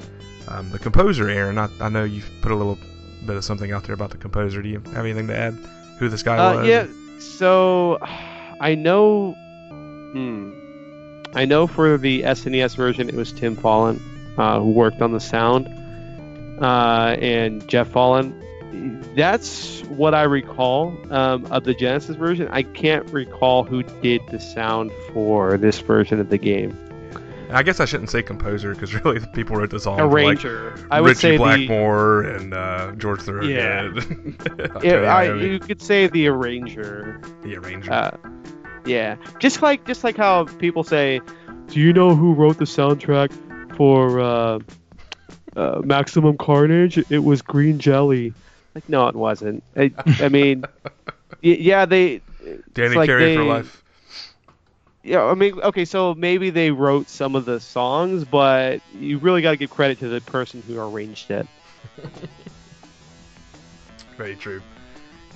[0.48, 2.78] Um, the composer, Aaron, I, I know you've put a little
[3.26, 4.60] bit of something out there about the composer.
[4.62, 5.54] Do you have anything to add?
[5.98, 6.66] Who this guy Uh, was?
[6.68, 6.86] yeah.
[7.20, 7.98] So
[8.60, 9.34] I know.
[10.12, 10.50] Hmm.
[11.34, 14.00] I know for the SNES version, it was Tim Follin
[14.36, 15.66] uh, who worked on the sound,
[16.62, 18.34] uh, and Geoff Follin.
[19.14, 22.48] That's what I recall um, of the Genesis version.
[22.48, 26.76] I can't recall who did the sound for this version of the game.
[27.50, 30.00] I guess I shouldn't say composer because really the people wrote the songs.
[30.00, 30.86] were, like, Arranger.
[30.90, 31.38] I would Richie say the.
[31.38, 33.50] Blackmore and uh, George Thorogood.
[34.82, 35.02] Yeah.
[35.10, 37.20] I, you could say the arranger.
[37.42, 37.92] the arranger.
[37.92, 38.16] Uh,
[38.84, 41.20] yeah, just like just like how people say,
[41.68, 43.30] "Do you know who wrote the soundtrack
[43.76, 44.58] for uh,
[45.54, 48.32] uh, Maximum Carnage?" It was Green Jelly.
[48.74, 49.62] Like, no, it wasn't.
[49.76, 50.64] I, I mean,
[51.42, 52.20] yeah, they.
[52.74, 53.82] Danny like Carey for life.
[55.04, 59.42] Yeah, I mean, okay, so maybe they wrote some of the songs, but you really
[59.42, 61.46] got to give credit to the person who arranged it.
[64.16, 64.62] Very true.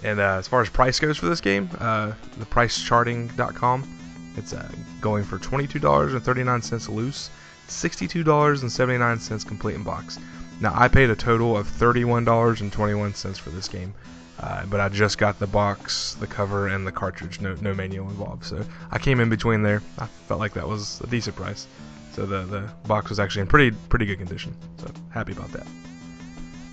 [0.04, 3.98] And uh, as far as price goes for this game, uh, the pricecharting.com,
[4.36, 7.30] it's uh, going for $22.39 loose,
[7.68, 10.20] $62.79 complete in box.
[10.60, 13.94] Now, I paid a total of $31.21 for this game,
[14.40, 18.08] uh, but I just got the box, the cover, and the cartridge, no, no manual
[18.08, 18.44] involved.
[18.44, 19.82] So I came in between there.
[19.98, 21.66] I felt like that was a decent price.
[22.12, 24.54] So the, the box was actually in pretty pretty good condition.
[24.78, 25.66] So happy about that.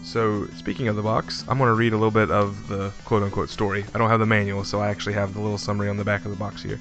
[0.04, 3.24] So, speaking of the box, I'm going to read a little bit of the quote
[3.24, 3.86] unquote story.
[3.94, 6.26] I don't have the manual, so I actually have the little summary on the back
[6.26, 6.80] of the box here.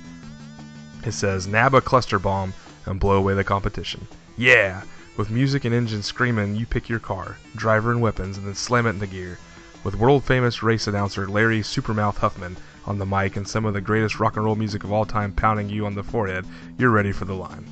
[1.05, 2.53] It says, Nab a cluster bomb
[2.87, 4.07] and blow away the competition.
[4.37, 4.83] Yeah!
[5.15, 8.87] With music and engines screaming, you pick your car, driver and weapons, and then slam
[8.87, 9.39] it into gear.
[9.85, 12.57] With world famous race announcer Larry Supermouth Huffman
[12.87, 15.35] on the mic and some of the greatest rock and roll music of all time
[15.35, 16.47] pounding you on the forehead,
[16.79, 17.67] you're ready for the line.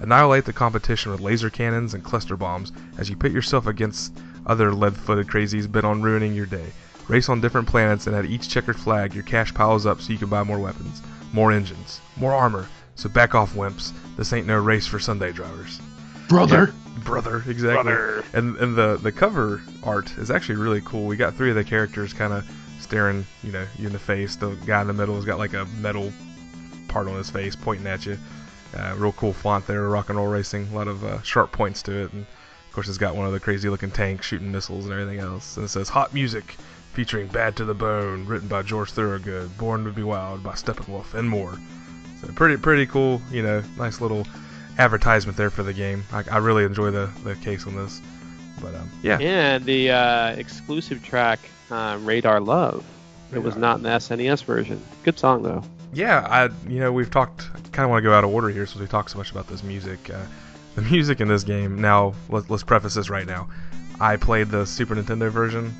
[0.00, 4.72] Annihilate the competition with laser cannons and cluster bombs as you pit yourself against other
[4.72, 6.66] lead-footed crazies bent on ruining your day.
[7.08, 10.18] Race on different planets and at each checkered flag your cash piles up so you
[10.18, 11.02] can buy more weapons,
[11.32, 12.68] more engines, more armor.
[12.94, 13.92] So back off, wimps.
[14.16, 15.80] This ain't no race for Sunday drivers.
[16.28, 16.72] Brother.
[17.04, 17.92] Brother, exactly.
[18.32, 21.06] And and the the cover art is actually really cool.
[21.06, 22.48] We got three of the characters kind of
[22.80, 24.36] staring, you know, you in the face.
[24.36, 26.12] The guy in the middle has got like a metal
[26.88, 28.18] part on his face pointing at you.
[28.76, 30.68] Uh, real cool font there, rock and roll racing.
[30.72, 33.32] A lot of uh, sharp points to it, and of course it's got one of
[33.32, 35.56] the crazy looking tanks shooting missiles and everything else.
[35.56, 36.56] And it says "Hot Music,"
[36.92, 41.14] featuring "Bad to the Bone," written by George Thorogood, "Born to Be Wild" by Steppenwolf,
[41.14, 41.56] and more.
[42.20, 44.26] So pretty pretty cool, you know, nice little
[44.78, 46.04] advertisement there for the game.
[46.12, 48.00] I, I really enjoy the the case on this.
[48.60, 51.38] But um, yeah, And the uh, exclusive track,
[51.70, 52.84] uh, Radar Love.
[53.32, 54.80] It was not in the SNES version.
[55.04, 55.62] Good song though.
[55.92, 57.48] yeah, I you know we've talked.
[57.72, 59.46] Kind of want to go out of order here since we talked so much about
[59.48, 60.08] this music.
[60.08, 60.24] Uh,
[60.74, 61.80] the music in this game.
[61.80, 63.48] Now let, let's preface this right now.
[64.00, 65.74] I played the Super Nintendo version.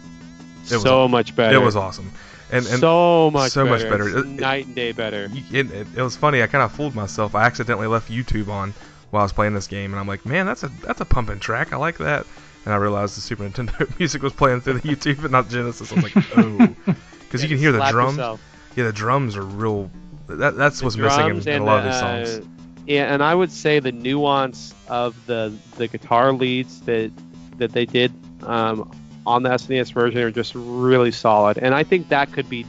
[0.66, 1.54] It was- so much better.
[1.56, 2.10] It was awesome,
[2.50, 4.04] and and so much so much better.
[4.04, 4.18] better.
[4.18, 5.28] It- it- night and day better.
[5.52, 6.42] it, it, it was funny.
[6.42, 7.34] I kind of fooled myself.
[7.34, 8.72] I accidentally left YouTube on
[9.10, 11.40] while I was playing this game, and I'm like, man, that's a that's a pumping
[11.40, 11.72] track.
[11.72, 12.26] I like that.
[12.64, 15.92] and I realized the Super Nintendo music was playing through the YouTube and not Genesis.
[15.92, 16.74] I was like, oh,
[17.20, 18.16] because you can hear the drums.
[18.16, 18.40] yourself.
[18.76, 19.90] Yeah, the drums are real.
[20.28, 22.48] That, that's The what's missing in, in a lot of these uh, songs.
[22.86, 27.10] Yeah, and I would say the nuance of the the guitar leads that
[27.58, 28.12] that they did
[28.42, 28.90] um,
[29.26, 32.66] on the SNES version are just really solid, and I think that could be.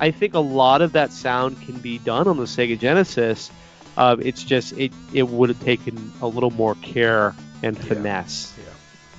[0.00, 3.50] I think a lot of that sound can be done on the Sega Genesis.
[3.96, 8.54] Uh, it's just it it would have taken a little more care and finesse.
[8.56, 8.64] Yeah.
[8.64, 8.74] finesse.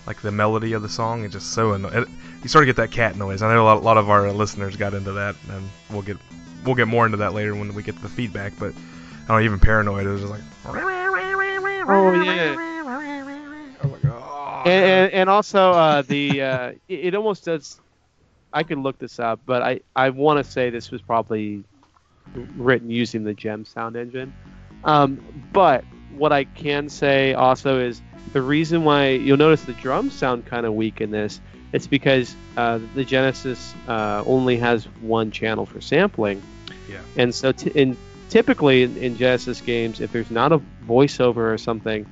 [0.07, 2.05] Like the melody of the song is just so annoying.
[2.41, 3.41] You sort of get that cat noise.
[3.41, 6.17] I know a lot, a lot of our listeners got into that, and we'll get
[6.65, 8.53] we'll get more into that later when we get the feedback.
[8.57, 10.07] But I don't know, even paranoid.
[10.07, 10.41] It was just like.
[11.91, 12.55] Oh yeah.
[13.81, 14.48] I was like, oh.
[14.65, 17.79] And, and, and also uh, the uh, it, it almost does.
[18.51, 21.63] I could look this up, but I, I want to say this was probably
[22.57, 24.33] written using the Gem sound engine.
[24.83, 25.23] Um,
[25.53, 25.83] but
[26.15, 28.01] what I can say also is
[28.33, 31.39] the reason why you'll notice the drums sound kind of weak in this.
[31.73, 36.41] It's because uh, the Genesis uh, only has one channel for sampling.
[36.89, 37.01] Yeah.
[37.15, 37.95] And so, t- in,
[38.29, 42.07] typically in, in Genesis games, if there's not a voiceover or something,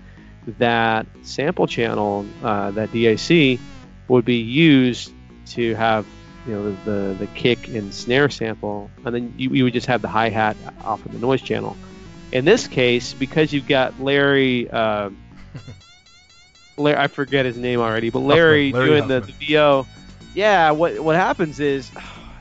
[0.57, 3.60] that sample channel, uh, that DAC,
[4.07, 5.11] would be used
[5.48, 6.06] to have
[6.48, 9.88] you know the, the, the kick and snare sample, and then you, you would just
[9.88, 11.76] have the hi hat off of the noise channel.
[12.32, 15.10] In this case, because you've got Larry, uh,
[16.78, 19.36] Larry, I forget his name already, but Larry, Larry doing the, Huffman.
[19.40, 19.88] the VO,
[20.34, 20.72] yeah.
[20.72, 21.91] What what happens is,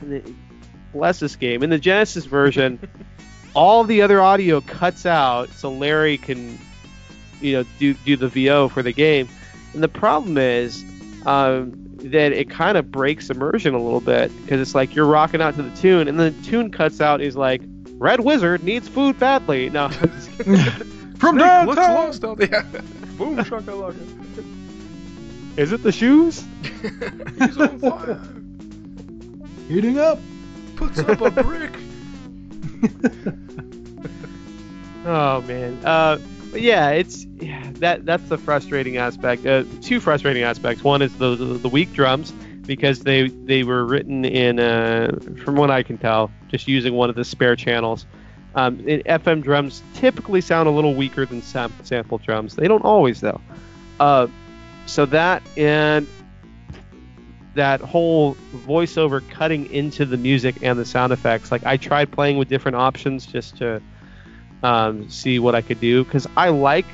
[0.93, 2.79] bless this game in the Genesis version,
[3.55, 6.57] all the other audio cuts out so Larry can
[7.41, 9.27] you know do do the VO for the game.
[9.73, 10.83] And the problem is
[11.25, 15.41] um, that it kind of breaks immersion a little bit because it's like you're rocking
[15.41, 17.21] out to the tune, and then the tune cuts out.
[17.21, 17.61] Is like
[17.93, 19.69] Red Wizard needs food badly.
[19.69, 20.29] No, I'm just.
[21.17, 21.95] From Nick looks downtown.
[21.95, 22.63] lost out there.
[23.17, 23.97] Boom shakalaka.
[25.57, 26.45] is it the shoes?
[27.39, 28.21] He's on fire.
[29.67, 30.19] Heating up.
[30.75, 31.73] Puts up a brick.
[35.09, 35.79] Oh man.
[35.85, 36.17] Uh,
[36.57, 39.45] but yeah, it's yeah, that that's the frustrating aspect.
[39.45, 40.83] Uh, two frustrating aspects.
[40.83, 42.31] One is the, the the weak drums
[42.65, 47.11] because they they were written in uh, from what I can tell, just using one
[47.11, 48.07] of the spare channels.
[48.55, 52.55] Um, FM drums typically sound a little weaker than sam- sample drums.
[52.55, 53.39] They don't always though.
[53.99, 54.25] Uh,
[54.87, 56.07] so that and
[57.53, 58.33] that whole
[58.65, 61.51] voiceover cutting into the music and the sound effects.
[61.51, 63.79] Like I tried playing with different options just to
[64.63, 66.85] um, see what I could do because I like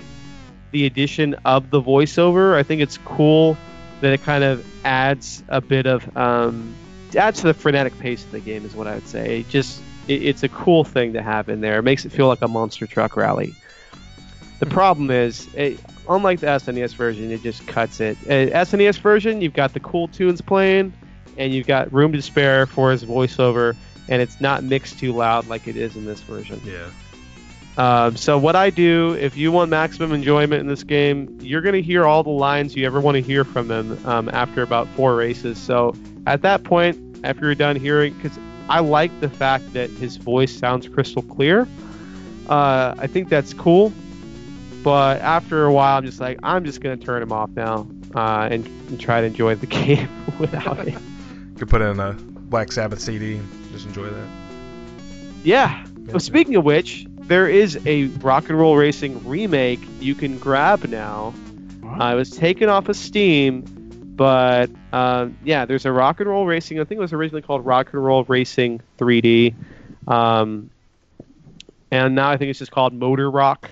[0.71, 2.55] the addition of the voiceover.
[2.55, 3.57] I think it's cool
[4.01, 6.75] that it kind of adds a bit of um,
[7.15, 9.39] adds to the frenetic pace of the game is what I would say.
[9.39, 11.79] It just it, it's a cool thing to have in there.
[11.79, 13.55] It makes it feel like a monster truck rally.
[14.59, 15.79] The problem is, it,
[16.09, 18.17] unlike the SNES version, it just cuts it.
[18.25, 20.93] Uh, SNES version, you've got the cool tunes playing,
[21.37, 23.75] and you've got room to spare for his voiceover,
[24.07, 26.61] and it's not mixed too loud like it is in this version.
[26.65, 26.89] Yeah.
[27.77, 31.79] Um, so what I do, if you want maximum enjoyment in this game, you're gonna
[31.79, 35.15] hear all the lines you ever want to hear from him um, after about four
[35.15, 35.57] races.
[35.57, 35.95] So
[36.27, 38.37] at that point, after you're done hearing, because
[38.69, 41.67] I like the fact that his voice sounds crystal clear.
[42.47, 43.91] Uh, I think that's cool.
[44.83, 48.49] But after a while, I'm just like, I'm just gonna turn him off now uh,
[48.51, 50.09] and, and try to enjoy the game
[50.39, 50.93] without it.
[50.93, 54.27] You could put in a Black Sabbath CD and just enjoy that.
[55.43, 55.85] Yeah.
[56.07, 60.85] Well, speaking of which, there is a Rock and Roll Racing remake you can grab
[60.85, 61.33] now.
[61.83, 63.61] Uh, it was taken off of Steam,
[64.15, 66.79] but um, yeah, there's a Rock and Roll Racing.
[66.79, 69.53] I think it was originally called Rock and Roll Racing 3D,
[70.07, 70.69] um,
[71.91, 73.69] and now I think it's just called Motor Rock.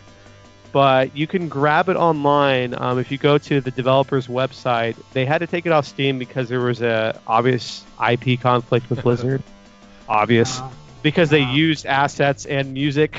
[0.71, 4.95] But you can grab it online um, if you go to the developer's website.
[5.11, 9.03] They had to take it off Steam because there was a obvious IP conflict with
[9.03, 9.43] Blizzard.
[10.07, 10.69] obvious Uh,
[11.01, 11.51] because they Wow.
[11.51, 13.17] used assets and music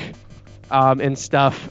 [0.71, 1.69] um, and stuff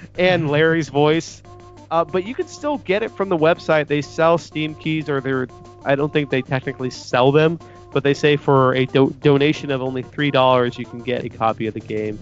[0.18, 1.42] and Larry's voice.
[1.90, 3.86] Uh, but you can still get it from the website.
[3.86, 5.46] They sell Steam keys, or they're
[5.84, 7.58] I don't think they technically sell them,
[7.92, 11.28] but they say for a do- donation of only three dollars, you can get a
[11.28, 12.18] copy of the game.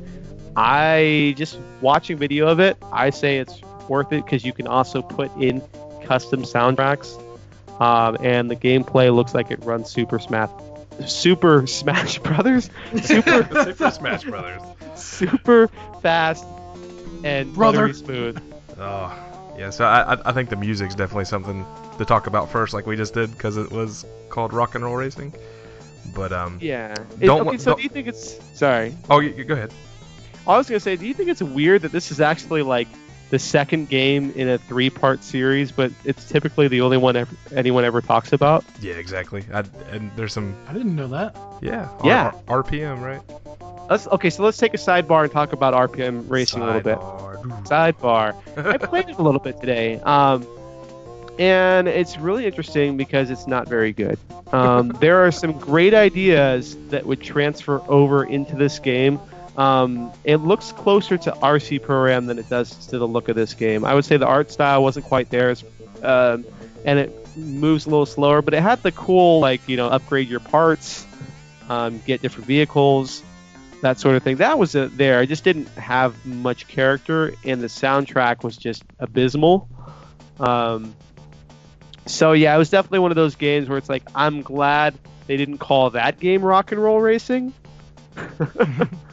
[0.56, 2.76] I just watching video of it.
[2.92, 5.62] I say it's worth it because you can also put in
[6.04, 7.20] custom soundtracks,
[7.80, 10.50] um, and the gameplay looks like it runs Super Smash,
[11.06, 12.70] Super Smash Brothers,
[13.02, 14.62] Super Super Smash Brothers.
[14.94, 15.68] super
[16.02, 16.44] fast
[17.24, 17.78] and Brother.
[17.88, 18.42] buttery smooth.
[18.78, 19.70] Oh, yeah.
[19.70, 21.66] So I, I- I think the music's definitely something
[21.98, 24.96] to talk about first, like we just did, because it was called Rock and Roll
[24.96, 25.34] Racing.
[26.14, 26.94] But um, Yeah.
[27.20, 28.96] It- Don't okay, so don't- do you think it's sorry?
[29.10, 29.72] oh, you, you go ahead.
[30.46, 32.88] I was gonna say, do you think it's weird that this is actually like
[33.30, 37.84] the second game in a three-part series, but it's typically the only one ever, anyone
[37.84, 38.64] ever talks about.
[38.80, 39.44] Yeah, exactly.
[39.52, 41.36] I, and there's some I didn't know that.
[41.62, 42.32] yeah Yeah.
[42.48, 43.22] R- RPM right.
[43.88, 46.98] Let's okay, so let's take a sidebar and talk about RPM racing a little bit.
[46.98, 48.34] Sidebar.
[48.54, 48.66] Sidebar.
[48.72, 50.46] I played it a little bit today, um,
[51.38, 54.18] and it's really interesting because it's not very good.
[54.52, 59.18] Um, there are some great ideas that would transfer over into this game.
[59.60, 63.36] Um, it looks closer to RC Pro Am than it does to the look of
[63.36, 63.84] this game.
[63.84, 65.54] I would say the art style wasn't quite there,
[66.02, 66.46] um,
[66.86, 70.28] and it moves a little slower, but it had the cool like you know upgrade
[70.30, 71.06] your parts,
[71.68, 73.22] um, get different vehicles
[73.82, 74.36] that sort of thing.
[74.36, 75.18] That was uh, there.
[75.18, 79.68] I just didn't have much character, and the soundtrack was just abysmal.
[80.38, 80.94] Um,
[82.06, 85.36] so yeah, it was definitely one of those games where it's like I'm glad they
[85.36, 87.52] didn't call that game Rock and Roll Racing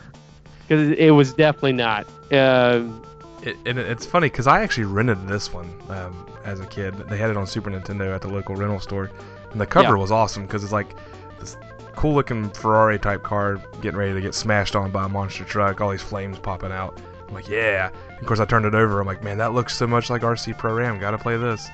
[0.68, 2.06] because it was definitely not.
[2.32, 3.02] Um,
[3.44, 6.96] It, and it's funny because I actually rented this one um, as a kid.
[7.08, 9.10] They had it on Super Nintendo at the local rental store,
[9.52, 10.02] and the cover Yeah.
[10.02, 10.96] was awesome because it's like
[11.40, 11.56] this
[11.96, 15.80] cool looking Ferrari type car getting ready to get smashed on by a monster truck.
[15.82, 17.00] All these flames popping out.
[17.28, 17.90] I'm like, yeah.
[18.20, 19.00] Of course, I turned it over.
[19.00, 20.98] I'm like, man, that looks so much like RC Pro Am.
[21.00, 21.70] Gotta play this.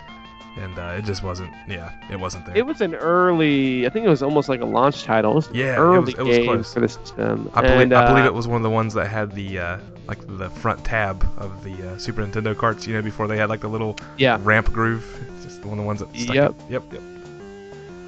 [0.55, 1.51] And uh, it just wasn't.
[1.67, 2.55] Yeah, it wasn't there.
[2.55, 3.87] it was an early.
[3.87, 5.31] I think it was almost like a launch title.
[5.31, 6.73] It was Yeah, it early was- it was game close.
[6.73, 7.49] for the system.
[7.55, 9.57] I believe, and, I believe uh, it was one of the ones that had the
[9.59, 9.77] uh,
[10.07, 12.85] like the front tab of the uh, Super Nintendo carts.
[12.85, 14.37] You know, before they had like the little Yeah.
[14.43, 15.03] ramp groove.
[15.37, 16.15] It's just one of the ones that.
[16.15, 16.55] Stuck Yep.
[16.69, 16.83] Yep.
[16.93, 17.01] Yep.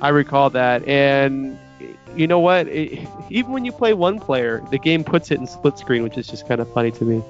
[0.02, 1.58] I recall that, and
[2.16, 2.68] you know what?
[2.68, 6.16] It, even when you play one player, the game puts it in split screen, which
[6.18, 7.24] is just kind of funny to me.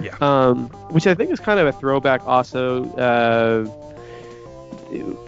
[0.00, 0.16] Yeah.
[0.22, 2.86] Um, which I think is kind of a throwback, also.
[2.94, 3.68] Uh,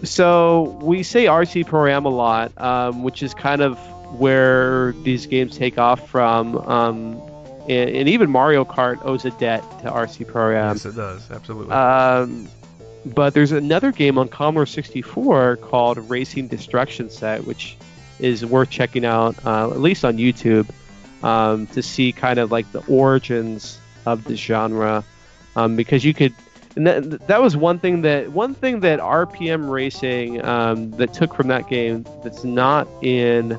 [0.03, 3.77] so we say RC Pro Am a lot, um, which is kind of
[4.19, 6.57] where these games take off from.
[6.57, 7.21] Um,
[7.67, 10.75] and, and even Mario Kart owes a debt to RC Pro Am.
[10.75, 11.29] yes, it does.
[11.29, 11.73] Absolutely.
[11.73, 12.47] Um,
[13.05, 17.77] but there's another game on Commodore 64 called Racing Destruction Set, which
[18.19, 20.69] is worth checking out, uh, at least on YouTube,
[21.23, 25.03] um, to see kind of like the origins of the genre.
[25.55, 26.33] Um, because you could,
[26.77, 31.33] and that, that was one thing that one thing that RPM Racing um, that took
[31.35, 33.51] from that game that's not in.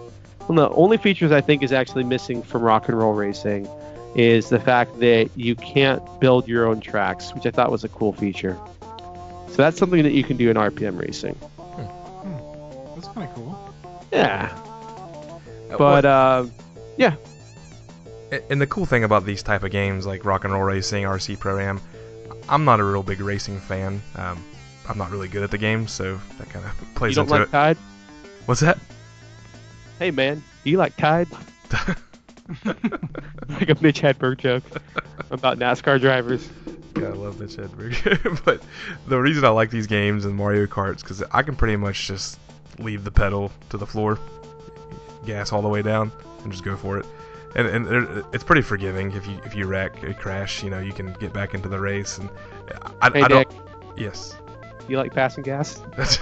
[0.47, 3.69] One of the only features I think is actually missing from Rock and Roll Racing
[4.15, 7.89] is the fact that you can't build your own tracks, which I thought was a
[7.91, 8.57] cool feature.
[9.49, 11.37] So that's something that you can do in RPM racing.
[12.95, 13.75] That's kind of cool.
[14.13, 14.51] Yeah,
[15.71, 16.47] Uh, but uh,
[18.33, 21.05] A- And the cool thing about these type of games like Rock and Roll Racing,
[21.05, 21.81] RC Pro Am,
[22.49, 24.03] I'm not a real big racing fan.
[24.17, 24.43] Um,
[24.89, 27.39] I'm not really good at the game, so that kind of plays you don't into
[27.41, 27.51] like it.
[27.51, 27.77] Tide?
[28.47, 28.79] What's that?
[29.99, 31.29] Hey man, do you like Tide?
[32.65, 34.63] like a Mitch Hedberg joke
[35.31, 36.49] about NASCAR drivers.
[36.97, 38.43] Yeah, I love Mitch Hedberg.
[38.45, 38.63] but
[39.07, 42.39] the reason I like these games and Mario Karts because I can pretty much just
[42.79, 44.19] leave the pedal to the floor,
[45.27, 46.11] gas all the way down,
[46.43, 47.07] and just go for it.
[47.55, 50.93] And, and it's pretty forgiving if you if you wreck or crash, you know you
[50.93, 52.19] can get back into the race.
[52.19, 52.29] And
[53.01, 53.53] I, Hey I Nick, don't.
[53.97, 54.37] Yes.
[54.87, 55.81] you like passing gas?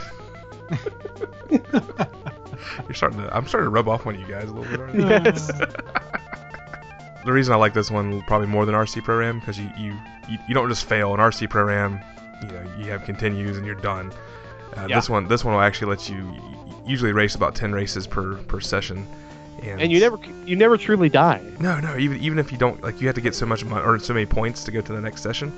[1.51, 3.37] You're starting to.
[3.37, 4.81] I'm starting to rub off on you guys a little bit.
[4.81, 5.09] Aren't you?
[5.09, 5.47] Yes.
[7.25, 9.97] the reason I like this one probably more than RC Pro Am because you, you
[10.49, 12.01] you don't just fail in RC Pro Am.
[12.43, 14.13] You know you have continues and you're done.
[14.77, 14.97] Uh, Yeah.
[14.97, 16.35] This one this one will actually let you
[16.87, 19.07] usually race about ten races per per session.
[19.63, 21.43] And, and you never you never truly die.
[21.61, 23.85] no no even even if you don't like you have to get so much money
[23.85, 25.53] or so many points to go to the next session.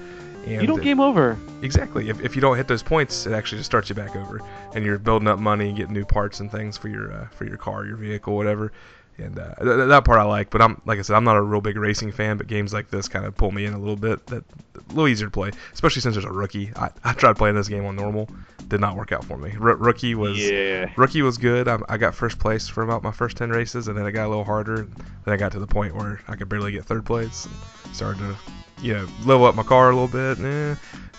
[0.46, 1.36] And You don't it- game over.
[1.62, 2.08] Exactly.
[2.08, 4.40] If, if you don't hit those points, it actually just starts you back over,
[4.74, 7.44] and you're building up money, and getting new parts and things for your uh, for
[7.44, 8.72] your car, your vehicle, whatever.
[9.18, 11.36] And uh, th- th- that part I like, but I'm like I said, I'm not
[11.36, 12.36] a real big racing fan.
[12.38, 14.24] But games like this kind of pull me in a little bit.
[14.28, 14.44] That
[14.76, 16.70] a little easier to play, especially since there's a rookie.
[16.76, 18.30] I, I tried playing this game on normal,
[18.68, 19.50] did not work out for me.
[19.60, 20.90] R- rookie was Yeah.
[20.96, 21.68] rookie was good.
[21.68, 24.26] I, I got first place for about my first ten races, and then it got
[24.26, 24.86] a little harder.
[25.24, 27.46] Then I got to the point where I could barely get third place.
[27.46, 28.36] And started to,
[28.82, 30.38] you know, level up my car a little bit.
[30.44, 30.74] Eh.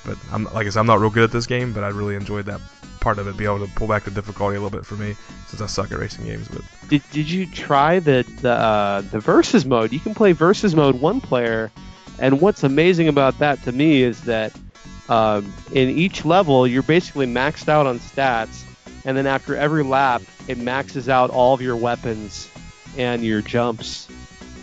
[0.05, 2.15] But I'm like I said, I'm not real good at this game, but I really
[2.15, 2.61] enjoyed that
[2.99, 5.15] part of it, be able to pull back the difficulty a little bit for me,
[5.47, 6.47] since I suck at racing games.
[6.49, 9.91] But Did, did you try the the uh, the versus mode?
[9.91, 11.71] You can play versus mode one player,
[12.19, 14.53] and what's amazing about that to me is that
[15.09, 18.63] um, in each level you're basically maxed out on stats,
[19.05, 22.49] and then after every lap it maxes out all of your weapons
[22.97, 24.07] and your jumps,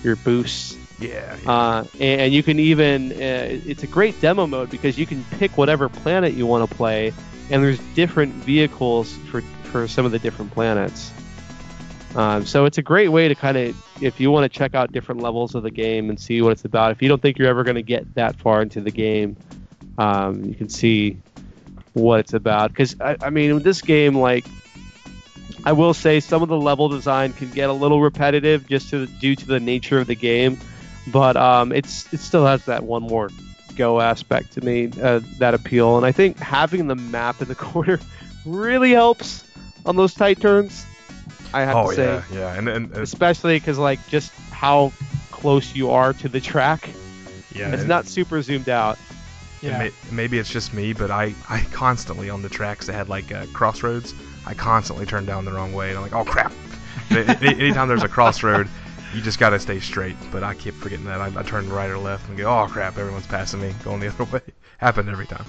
[0.02, 4.70] your boosts, yeah, uh, and, and you can even uh, it's a great demo mode
[4.70, 7.12] because you can pick whatever planet you want to play,
[7.50, 11.12] and there's different vehicles for for some of the different planets.
[12.14, 14.90] Um, so it's a great way to kind of if you want to check out
[14.90, 16.92] different levels of the game and see what it's about.
[16.92, 19.36] If you don't think you're ever going to get that far into the game,
[19.98, 21.18] um, you can see
[21.94, 22.70] what it's about.
[22.72, 24.46] Because I, I mean, with this game, like
[25.64, 29.06] I will say, some of the level design can get a little repetitive just to,
[29.06, 30.58] due to the nature of the game,
[31.08, 33.30] but um, it's it still has that one more
[33.76, 35.96] go aspect to me uh, that appeal.
[35.96, 37.98] And I think having the map in the corner
[38.44, 39.44] really helps
[39.84, 40.84] on those tight turns.
[41.52, 44.92] I have oh to say, yeah, yeah, and and uh, especially because like just how
[45.30, 46.88] close you are to the track.
[47.54, 48.98] yeah, It's and- not super zoomed out.
[49.62, 49.78] Yeah.
[49.78, 53.32] may- maybe it's just me, but I I constantly on the tracks that had like
[53.32, 54.14] uh, crossroads,
[54.46, 56.52] I constantly turn down the wrong way, and I'm like, oh crap.
[57.10, 58.68] Any- any- Anytime there's a crossroad,
[59.14, 60.16] you just gotta stay straight.
[60.30, 61.20] But I keep forgetting that.
[61.20, 64.08] I, I turn right or left and go, oh crap, everyone's passing me, going the
[64.20, 64.40] other way.
[64.78, 65.44] Happened every time.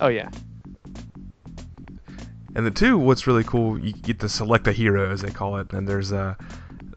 [0.00, 0.30] Oh yeah,
[2.54, 5.56] And the two, what's really cool, you get to select a hero, as they call
[5.58, 6.34] it, and there's uh,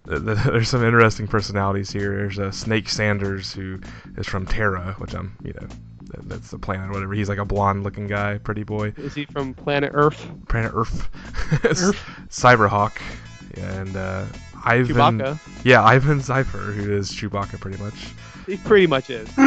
[0.10, 2.15] th- there's some interesting personalities here.
[2.15, 3.80] There's uh, Snake Sanders, who
[4.18, 5.68] is from Terra, which I'm, you know,
[6.23, 7.13] that's the planet or whatever.
[7.13, 8.93] He's like a blonde-looking guy, pretty boy.
[8.97, 10.27] is he from Planet Earth?
[10.49, 11.09] Planet Earth.
[12.29, 12.93] Cyberhawk,
[13.57, 14.25] and uh,
[14.63, 15.19] Ivan.
[15.19, 15.39] Chewbacca.
[15.63, 18.07] Yeah, Ivan Zypher, who is Chewbacca, pretty much.
[18.45, 19.27] He pretty much is.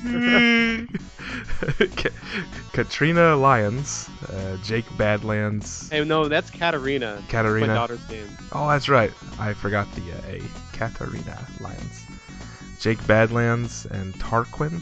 [2.72, 7.22] Katrina Lyons, uh, Jake Badlands, Hey, no, that's Katarina.
[7.28, 7.74] Katarina, My Katarina.
[7.74, 8.28] daughter's name.
[8.52, 9.12] Oh, that's right.
[9.38, 10.42] I forgot the uh, A.
[10.76, 12.04] Katarina Lyons.
[12.80, 14.80] Jake Badlands and Tarquin.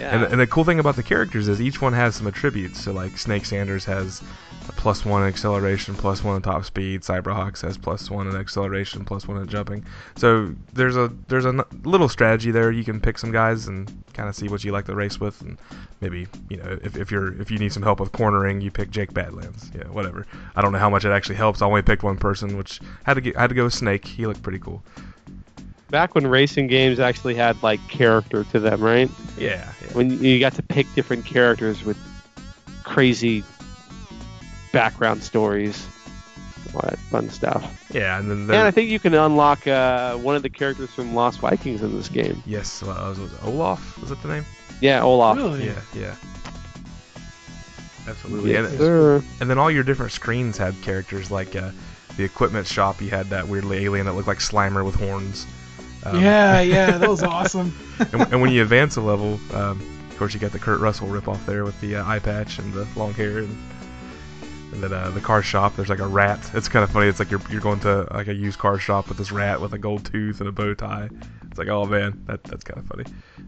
[0.00, 0.14] Yeah.
[0.14, 2.82] And, and the cool thing about the characters is each one has some attributes.
[2.82, 4.22] So like Snake Sanders has
[4.66, 7.02] a plus one in acceleration, plus one in top speed.
[7.02, 9.84] Cyberhawks has plus one in acceleration, plus one in jumping.
[10.16, 12.72] So there's a there's a little strategy there.
[12.72, 15.40] You can pick some guys and kind of see what you like to race with,
[15.42, 15.58] and
[16.00, 18.90] maybe you know if, if you're if you need some help with cornering, you pick
[18.90, 19.70] Jake Badlands.
[19.74, 20.26] Yeah, whatever.
[20.56, 21.60] I don't know how much it actually helps.
[21.60, 24.06] I only picked one person, which had to get had to go with Snake.
[24.06, 24.82] He looked pretty cool.
[25.90, 29.10] Back when racing games actually had like character to them, right?
[29.36, 29.72] Yeah.
[29.82, 29.92] yeah.
[29.92, 31.98] When you got to pick different characters with
[32.84, 33.42] crazy
[34.72, 35.84] background stories,
[36.74, 37.88] all that fun stuff.
[37.92, 41.14] Yeah, and then And I think you can unlock uh, one of the characters from
[41.14, 42.40] Lost Vikings in this game.
[42.46, 43.98] yes, uh, was, was it Olaf?
[44.00, 44.44] Was that the name?
[44.80, 45.36] Yeah, Olaf.
[45.36, 45.66] Really?
[45.66, 46.14] Yeah, yeah.
[48.06, 48.52] Absolutely.
[48.52, 49.22] Yes, And, sir.
[49.40, 51.70] and then all your different screens had characters like uh,
[52.16, 53.00] the equipment shop.
[53.00, 55.46] You had that weirdly alien that looked like Slimer with horns.
[56.04, 57.74] Um, yeah, yeah, that was awesome.
[57.98, 61.08] and, and when you advance a level, um, of course, you got the Kurt Russell
[61.08, 63.72] ripoff there with the uh, eye patch and the long hair, and,
[64.72, 65.76] and then uh, the car shop.
[65.76, 66.38] There's like a rat.
[66.54, 67.08] It's kind of funny.
[67.08, 69.72] It's like you're you're going to like a used car shop with this rat with
[69.72, 71.08] a gold tooth and a bow tie.
[71.50, 73.04] It's like, oh man, that that's kind of funny.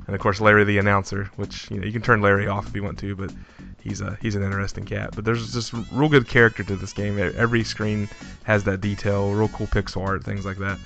[0.06, 2.74] And of course, Larry the announcer, which you know you can turn Larry off if
[2.74, 3.32] you want to, but
[3.80, 5.10] he's a he's an interesting cat.
[5.14, 7.18] But there's just real good character to this game.
[7.18, 8.08] Every screen
[8.44, 10.78] has that detail, real cool pixel art, things like that.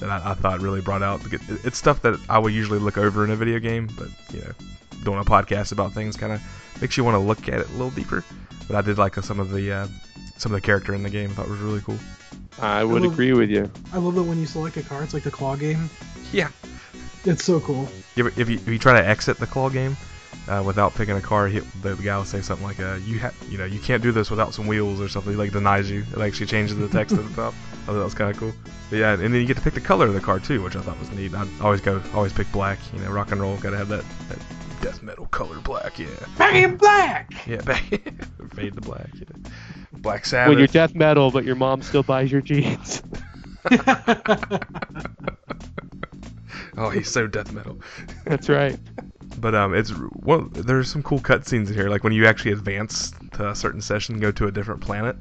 [0.00, 1.20] That I, I thought really brought out.
[1.64, 4.52] It's stuff that I would usually look over in a video game, but you know,
[5.04, 6.42] doing a podcast about things kind of
[6.80, 8.24] makes you want to look at it a little deeper.
[8.66, 9.86] But I did like uh, some of the uh,
[10.36, 11.30] some of the character in the game.
[11.30, 11.98] I thought was really cool.
[12.60, 13.70] I would love- agree with you.
[13.92, 15.88] I love that when you select a car, it's like the claw game.
[16.32, 16.50] Yeah.
[17.24, 17.88] It's so cool.
[18.16, 19.96] You If you, if you try to exit the claw game
[20.50, 23.20] uh, without picking a car, he, the, the guy will say something like, uh, "You
[23.20, 25.88] ha- you know, you can't do this without some wheels or something." He like denies
[25.88, 26.04] you.
[26.12, 27.54] It actually changes the text at the top.
[27.54, 28.52] I thought that was kind of cool.
[28.90, 30.74] But yeah, and then you get to pick the color of the car too, which
[30.74, 31.32] I thought was neat.
[31.34, 32.78] I always go, always pick black.
[32.92, 34.38] You know, rock and roll, gotta have that, that
[34.82, 35.98] death metal color black.
[35.98, 37.32] Yeah, Back in black.
[37.46, 37.84] yeah, back,
[38.54, 39.08] fade to black.
[39.14, 39.50] Yeah.
[39.92, 43.02] Black When you're death metal, but your mom still buys your jeans.
[46.76, 47.78] oh, he's so death metal.
[48.24, 48.78] That's right.
[49.40, 51.88] But um, it's well, there's some cool cutscenes in here.
[51.88, 55.16] Like when you actually advance to a certain session, go to a different planet,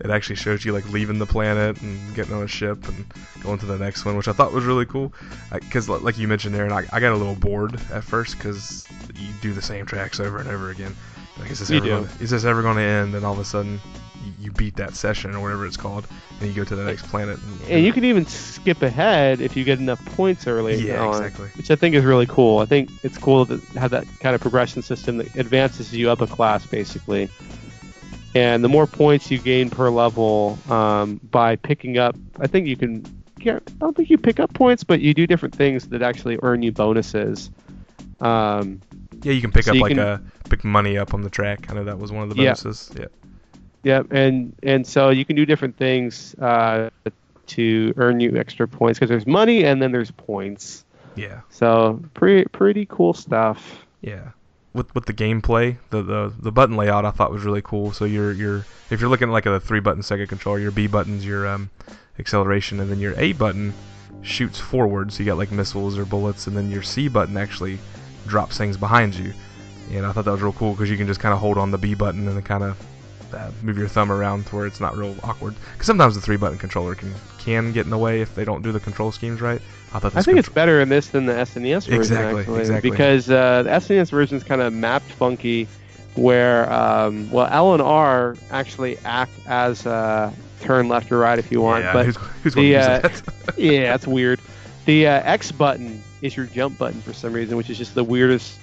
[0.00, 3.04] it actually shows you like leaving the planet and getting on a ship and
[3.42, 5.12] going to the next one, which I thought was really cool.
[5.52, 8.86] Because like you mentioned there, and I, I got a little bored at first because
[9.14, 10.96] you do the same tracks over and over again.
[11.38, 13.14] Like is this ever gonna, is this ever going to end?
[13.14, 13.80] And all of a sudden,
[14.48, 16.06] you beat that session or whatever it's called,
[16.40, 17.38] and you go to the next planet.
[17.38, 21.08] And, And you can even skip ahead if you get enough points early Yeah, on,
[21.14, 21.48] exactly.
[21.56, 22.58] which I think is really cool.
[22.60, 26.20] I think it's cool to have that kind of progression system that advances you up
[26.22, 27.28] a class, basically.
[28.34, 32.76] And the more points you gain per level um, by picking up, I think you
[32.76, 33.04] can.
[33.38, 36.38] yeah, I don't think you pick up points, but you do different things that actually
[36.42, 37.50] earn you bonuses.
[38.20, 38.80] Um,
[39.22, 41.70] yeah, you can pick So up like can- a pick money up on the track.
[41.70, 42.50] I know that was one of the Yeah.
[42.54, 42.90] bonuses.
[42.98, 43.06] Yeah.
[43.88, 46.90] Yep, and and so you can do different things uh,
[47.46, 50.84] to earn you extra points because there's money and then there's points.
[51.16, 51.40] Yeah.
[51.48, 53.86] So pretty pretty cool stuff.
[54.02, 54.32] Yeah.
[54.74, 57.94] With with the gameplay, the, the the button layout I thought was really cool.
[57.94, 60.86] So you're you're if you're looking at like a three button Sega controller, your B
[60.86, 61.70] button's your um,
[62.18, 63.72] acceleration, and then your A button
[64.20, 65.14] shoots forward.
[65.14, 67.78] So you got like missiles or bullets, and then your C button actually
[68.26, 69.32] drops things behind you.
[69.92, 71.70] And I thought that was real cool because you can just kind of hold on
[71.70, 72.76] the B button and then kind of
[73.32, 75.54] uh, move your thumb around to where it's not real awkward.
[75.72, 78.62] Because sometimes the three button controller can can get in the way if they don't
[78.62, 79.60] do the control schemes right.
[79.92, 82.90] I thought I think it's better in this than the SNES version Exactly, actually, exactly.
[82.90, 85.66] because uh, the SNES version is kind of mapped funky,
[86.14, 91.50] where um, well L and R actually act as uh, turn left or right if
[91.50, 92.98] you want, yeah, but who's, who's going the, to use uh,
[93.46, 93.58] that?
[93.58, 94.40] yeah, that's weird.
[94.84, 98.04] The uh, X button is your jump button for some reason, which is just the
[98.04, 98.58] weirdest,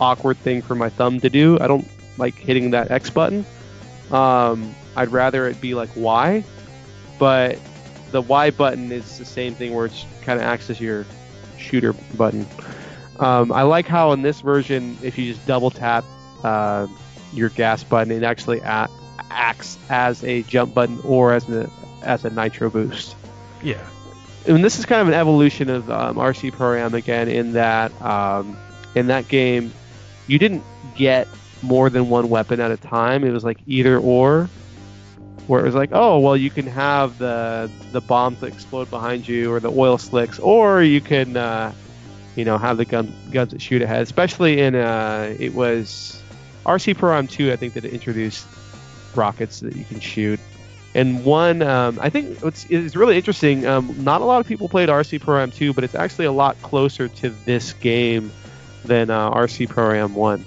[0.00, 1.58] awkward thing for my thumb to do.
[1.60, 1.86] I don't
[2.18, 3.44] like hitting that X button.
[4.10, 6.44] Um, I'd rather it be like Y,
[7.18, 7.58] but
[8.10, 11.06] the Y button is the same thing where it kind of acts as your
[11.58, 12.46] shooter button.
[13.18, 16.04] Um, I like how in this version, if you just double tap
[16.42, 16.86] uh,
[17.32, 18.88] your gas button, it actually a-
[19.30, 21.70] acts as a jump button or as a
[22.02, 23.16] as a nitro boost
[23.64, 23.84] yeah,
[24.46, 27.90] and this is kind of an evolution of um, RC Pro Am again, in that
[28.02, 28.56] um,
[28.94, 29.72] in that game,
[30.26, 30.62] you didn't
[30.94, 31.26] get
[31.64, 33.24] more than one weapon at a time.
[33.24, 34.48] It was like either or,
[35.46, 39.26] where it was like, oh well, you can have the the bombs that explode behind
[39.28, 41.72] you, or the oil slicks, or you can, uh,
[42.36, 44.02] you know, have the gun guns that shoot ahead.
[44.02, 46.22] Especially in uh, it was
[46.64, 48.46] RC Pro Am 2, I think that introduced
[49.14, 50.40] rockets that you can shoot.
[50.94, 53.66] And one, um, I think it's, is really interesting.
[53.66, 56.32] Um, not a lot of people played RC Pro Am 2, but it's actually a
[56.32, 58.30] lot closer to this game
[58.84, 60.44] than uh, RC Pro Am 1.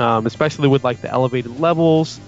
[0.00, 2.18] Um, especially with like the elevated levels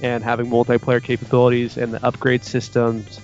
[0.00, 3.20] and having multiplayer capabilities and the upgrade systems.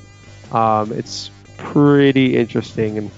[0.51, 3.11] Um, it's pretty interesting, and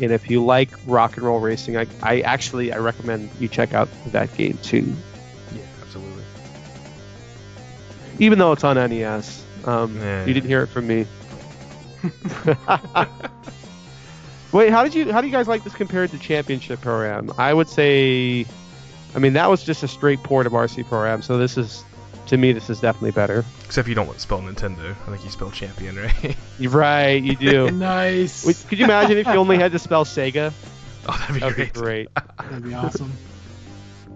[0.00, 3.74] and if you like rock and roll racing, I, I actually I recommend you check
[3.74, 4.94] out that game too
[5.54, 6.24] yeah, absolutely.
[8.18, 9.44] even though it's on NES.
[9.64, 10.24] Um, Yeah.
[10.24, 11.06] You didn't hear it from me.
[14.52, 17.32] Wait, how did you how do you guys like this compared to Championship Pro Am?
[17.38, 18.44] I would say,
[19.14, 21.84] I mean that was just a straight port of RC Pro Am, so this is
[22.26, 23.44] to me this is definitely better.
[23.64, 24.90] Except you don't want to spell Nintendo.
[25.06, 26.36] I think you spell champion, right?
[26.58, 27.70] You're right, you do.
[27.72, 28.46] nice.
[28.46, 30.52] Wait, could you imagine if you only had to spell Sega?
[31.08, 31.74] oh, that'd be That would be great.
[31.74, 32.08] great.
[32.38, 33.12] That'd be awesome.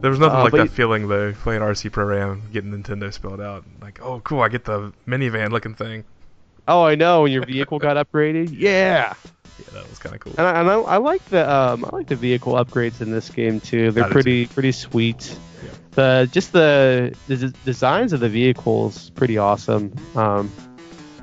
[0.01, 3.13] There was nothing Uh, like that you- feeling though, playing RC Pro Am, getting Nintendo
[3.13, 3.65] spelled out.
[3.81, 6.05] Like, oh, cool, I get the minivan looking thing.
[6.69, 7.23] Oh, I know.
[7.23, 9.15] When your vehicle got upgraded, yeah.
[9.59, 10.35] Yeah, that was kind of cool.
[10.39, 13.31] And I, and I, I like the um, I like the vehicle upgrades in this
[13.31, 13.91] game too.
[13.91, 15.37] They're I do pretty pretty sweet.
[15.63, 15.71] Yeah.
[15.93, 19.95] The just the, the des- designs of the vehicles pretty awesome.
[20.15, 20.53] Um,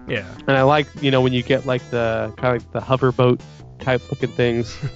[0.07, 2.81] Yeah, and I like you know when you get like the kind of like the
[2.81, 3.41] hoverboat
[3.79, 4.77] type looking things.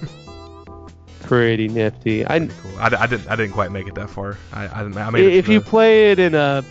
[1.22, 2.24] pretty nifty.
[2.24, 2.78] I pretty cool.
[2.78, 4.38] I, I didn't I didn't quite make it that far.
[4.52, 6.64] I I, I made it if you play it in a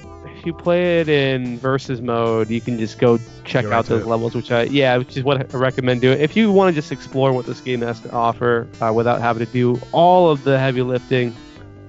[0.48, 4.08] you play it in versus mode, you can just go check right out those it.
[4.08, 6.20] levels, which I yeah, which is what I recommend doing.
[6.20, 9.46] If you want to just explore what this game has to offer uh, without having
[9.46, 11.36] to do all of the heavy lifting,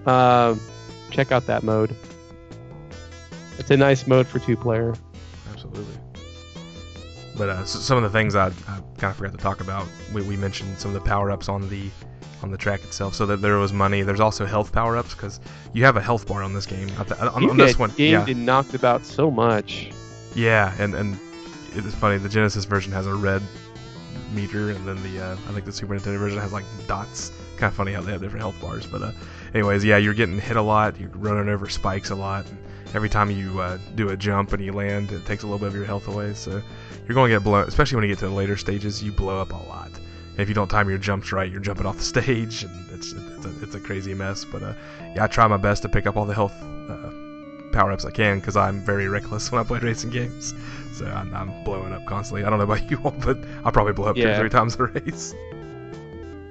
[0.04, 0.60] um,
[1.10, 1.96] check out that mode.
[3.58, 4.94] It's a nice mode for two player.
[5.50, 5.94] Absolutely.
[7.36, 9.86] But uh, s some of the things I, I kind of forgot to talk about.
[10.12, 11.88] We, we mentioned some of the power ups on the
[12.42, 13.14] on the track itself.
[13.14, 14.02] So that there was money.
[14.02, 15.40] There's also health power ups because
[15.72, 16.88] you have a health bar on this game.
[16.98, 19.90] On, You on this one, gamed yeah, and knocked about so much.
[20.34, 21.18] yeah, and and
[21.74, 22.18] it's funny.
[22.18, 23.42] The Genesis version has a red
[24.32, 27.32] meter, and then the uh, I think the Super Nintendo version has like dots.
[27.56, 28.86] Kind of funny how they have different health bars.
[28.86, 29.12] But uh,
[29.54, 30.98] anyways, yeah, you're getting hit a lot.
[31.00, 32.46] You're running over spikes a lot.
[32.46, 32.58] And
[32.94, 35.68] every time you uh, do a jump and you land, it takes a little bit
[35.68, 36.34] of your health away.
[36.34, 36.50] So
[37.06, 39.02] you're going to get blown, especially when you get to the later stages.
[39.02, 39.90] You blow up a lot.
[40.38, 43.12] And if you don't time your jumps right, you're jumping off the stage, and it's
[43.12, 44.44] it's a, it's a crazy mess.
[44.44, 44.72] But uh,
[45.16, 46.54] yeah, I try my best to pick up all the health
[46.88, 47.10] uh,
[47.72, 50.54] power ups I can because I'm very reckless when I play racing games.
[50.92, 52.44] So I'm, I'm blowing up constantly.
[52.44, 54.76] I don't know about you all, but I'll probably blow up two or three times
[54.76, 55.34] a race.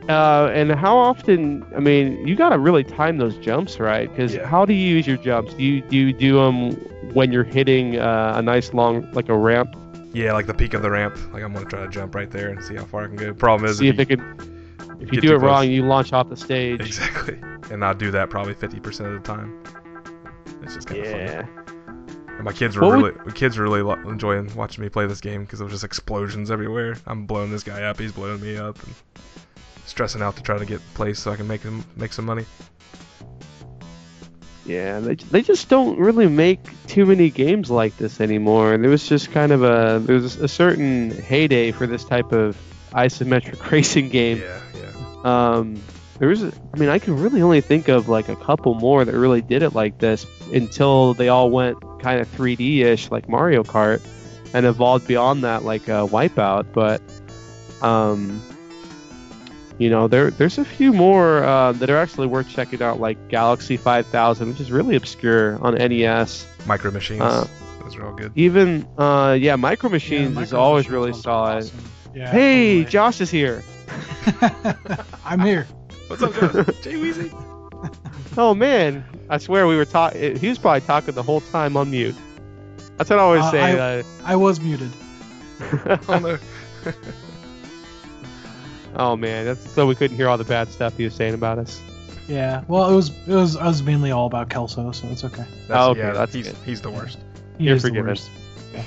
[0.10, 1.66] Uh, and how often?
[1.74, 4.10] I mean, you gotta really time those jumps, right?
[4.10, 4.46] Because Yeah.
[4.48, 5.54] how do you use your jumps?
[5.54, 6.72] Do you do you do them
[7.14, 9.78] when you're hitting uh, a nice long like a ramp?
[10.18, 11.16] Yeah, like the peak of the ramp.
[11.34, 13.34] Like I'm gonna try to jump right there and see how far I can go.
[13.34, 14.98] Problem is, See if if you, it can.
[15.00, 16.82] If you do too it wrong, close- you launch off the stage.
[16.82, 17.40] exactly,
[17.72, 19.62] and I do that probably 50% of the time.
[20.64, 21.24] It's just kind of funny.
[21.24, 21.46] Yeah.
[22.36, 25.06] And my kids were What really, my kids were really lo- enjoying watching me play
[25.08, 26.96] this game because there was just explosions everywhere.
[27.06, 28.94] I'm blowing this guy up, he's blowing me up, and
[29.86, 32.46] stressing out to try to get place so I can make him make some money.
[34.68, 38.74] Yeah, they, they just don't really make too many games like this anymore.
[38.74, 42.34] And There was just kind of a there was a certain heyday for this type
[42.34, 42.58] of
[42.92, 44.40] isometric racing game.
[44.40, 45.22] Yeah, yeah.
[45.24, 45.82] Um,
[46.20, 49.14] there was, I mean, I can really only think of like a couple more that
[49.14, 54.02] really did it like this until they all went kind of 3D-ish, like Mario Kart,
[54.54, 56.74] and evolved beyond that, like uh, Wipeout.
[56.74, 57.02] But,
[57.84, 58.42] um,
[59.78, 63.28] you know, there there's a few more uh, that are actually worth checking out, like
[63.30, 66.46] Galaxy 5000, which is really obscure on NES.
[66.66, 67.22] Micro Machines.
[67.22, 67.48] Uh,
[67.84, 68.32] Those are all good.
[68.36, 71.64] Even uh, yeah, Micro Machines Yeah, is Micro always Machines really ones are solid.
[71.64, 71.80] awesome.
[72.16, 72.92] Yeah, Hey, totally.
[72.92, 73.64] Josh is here.
[75.26, 75.68] I'm here.
[76.08, 76.54] What's up, Josh?
[76.82, 77.32] Jay Weezy?
[78.38, 80.38] Oh man, I swear we were talking.
[80.38, 82.16] He was probably talking the whole time on mute.
[82.98, 83.62] That's what I always Uh, say.
[83.62, 84.92] I- uh, I was muted.
[86.10, 86.38] Oh no.
[88.96, 91.60] Oh man, that's so we couldn't hear all the bad stuff he was saying about
[91.60, 91.82] us.
[92.28, 92.64] Yeah.
[92.68, 95.46] Well, it was it was I was mainly all about Kelso, so it's okay.
[95.68, 96.56] That's, Oh, okay, yeah, that's he's, good.
[96.66, 97.20] he's the worst.
[97.58, 98.10] He You're is the forgiven.
[98.10, 98.30] worst.
[98.74, 98.84] Yeah.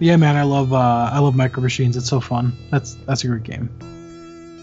[0.00, 1.96] yeah, man, I love uh, I love Micro Machines.
[1.96, 2.56] It's so fun.
[2.70, 3.70] That's that's a great game.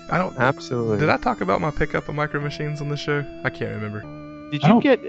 [0.09, 0.37] I don't.
[0.37, 0.97] Absolutely.
[0.99, 3.23] Did I talk about my pickup of Micro Machines on the show?
[3.45, 4.01] I can't remember.
[4.51, 4.99] Did you don't- get?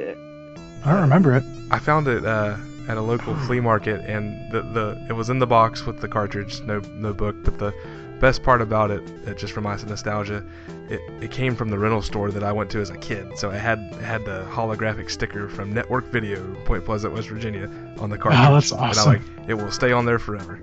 [0.84, 1.44] I don't remember it.
[1.70, 2.56] I found it uh,
[2.88, 6.08] at a local flea market, and the, the it was in the box with the
[6.08, 7.36] cartridge, no no book.
[7.44, 7.74] But the
[8.20, 10.44] best part about it, it just reminds me of nostalgia.
[10.88, 13.50] It, it came from the rental store that I went to as a kid, so
[13.50, 18.10] it had it had the holographic sticker from Network Video, Point Pleasant, West Virginia, on
[18.10, 18.46] the cartridge.
[18.48, 19.12] Oh, that's And I awesome.
[19.12, 20.60] like it will stay on there forever.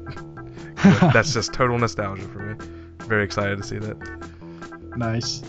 [1.13, 2.65] That's just total nostalgia for me.
[3.05, 3.97] Very excited to see that
[4.95, 5.41] Nice.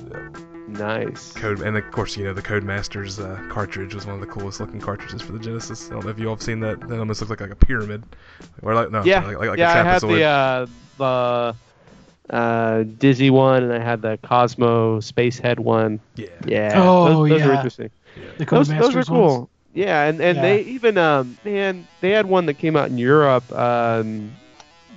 [0.78, 1.32] Nice.
[1.32, 4.60] code, and of course you know the Codemasters uh, cartridge was one of the coolest
[4.60, 5.88] looking cartridges for the Genesis.
[5.88, 6.80] I don't know if you all have seen that.
[6.88, 8.04] That almost looks like, like a pyramid,
[8.62, 9.76] or like no, Yeah, like, like, like yeah.
[9.76, 10.66] a I had the uh,
[10.98, 11.54] the
[12.34, 16.00] uh, Dizzy one, and I had the Cosmic Spacehead one.
[16.16, 16.28] yeah.
[16.46, 16.72] Yeah.
[16.76, 17.56] Oh, those, those were yeah.
[17.56, 17.90] interesting.
[18.38, 19.36] The Those, those were cool.
[19.38, 19.48] ones?
[19.72, 23.50] Yeah, and, and they even um man they had one that came out in Europe.
[23.52, 24.32] Um,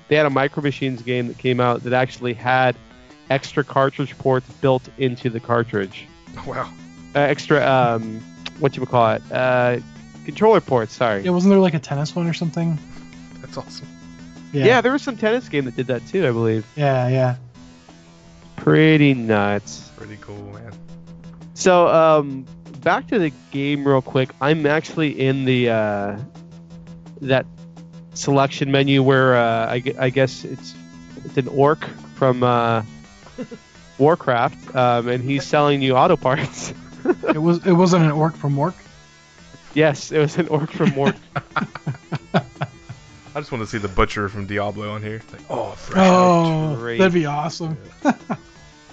[0.08, 2.76] they had a Micro Machines game that came out that actually had
[3.30, 6.08] extra cartridge ports built into the cartridge.
[6.48, 6.74] Wow.
[7.16, 8.20] Uh, extra um
[8.58, 9.78] what you would call it uh
[10.26, 10.96] controller ports.
[10.96, 11.22] Sorry.
[11.22, 12.80] Yeah, wasn't there like a tennis one or something?
[13.40, 13.88] That's awesome.
[14.52, 14.66] Yeah.
[14.66, 16.28] yeah, there was some tennis game that did that too.
[16.28, 16.66] I believe.
[16.76, 17.36] Yeah, yeah.
[18.56, 19.92] Pretty nuts.
[19.96, 20.72] Pretty cool, man.
[21.54, 22.46] So, um,
[22.82, 24.30] back to the game real quick.
[24.42, 26.18] I'm actually in the uh,
[27.22, 27.46] that
[28.14, 30.76] selection menu where uh, I, I guess it's
[31.26, 31.84] it's an orc
[32.16, 32.84] from uh,
[33.98, 36.74] Warcraft, um, and he's selling you auto parts.
[37.28, 38.76] It was it wasn't an orc from work.
[39.74, 41.18] yes, it was an orc from Warc.
[42.34, 45.22] I just want to see the butcher from Diablo on here.
[45.34, 46.08] Like, oh, fresh.
[46.10, 47.00] Oh, great.
[47.00, 47.78] that'd be awesome.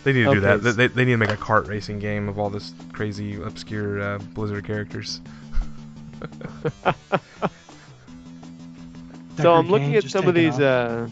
[0.02, 0.60] They need to do that.
[0.60, 0.70] Okay.
[0.70, 4.18] They, they need to make a kart racing game of all this crazy, obscure uh,
[4.18, 5.20] Blizzard characters.
[9.36, 10.58] so I'm looking at some of these.
[10.58, 11.08] Uh,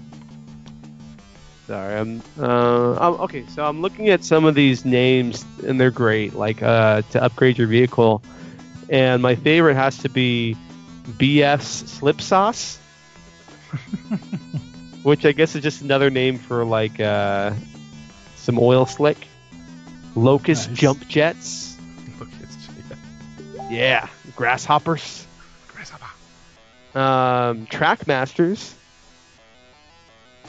[1.68, 2.22] sorry, I'm.
[2.38, 3.46] Uh, I'm okay.
[3.48, 6.34] So I'm looking at some of these names, and they're great.
[6.34, 8.22] Like uh, to upgrade your vehicle,
[8.88, 10.56] and my favorite has to be
[11.18, 12.78] BF's Slip Sauce,
[15.02, 17.52] which I guess is just another name for like uh,
[18.36, 19.18] some oil slick.
[20.16, 20.78] Locust Nice.
[20.78, 21.76] Jump Jets.
[22.42, 22.68] It's
[23.70, 23.70] yeah.
[23.70, 25.26] Yeah, grasshoppers.
[25.68, 26.06] Grasshopper.
[26.94, 28.72] um, Trackmasters,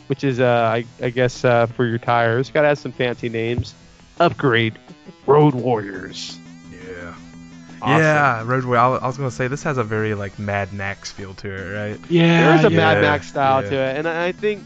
[0.10, 2.50] which is, uh, I, I guess, uh, for your tires.
[2.50, 3.74] Got to have some fancy names.
[4.20, 4.78] Upgrade
[5.26, 6.38] Road Warriors.
[6.72, 7.14] Yeah.
[7.82, 8.02] Awesome.
[8.02, 9.00] Yeah, Road Warrior.
[9.02, 12.00] I was gonna say this has a very like Mad Max feel to it, right?
[12.10, 12.78] Yeah, There's a yeah.
[12.78, 13.70] Mad Max style yeah.
[13.70, 14.64] to it, and I I think,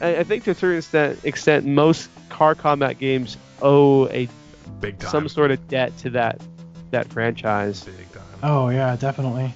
[0.00, 4.28] I, I think to a certain extent, extent, most car combat games owe a
[4.80, 5.10] Big time.
[5.10, 6.40] some sort of debt to that
[6.92, 7.84] that franchise.
[7.84, 8.22] Big time.
[8.42, 9.52] Oh yeah, definitely.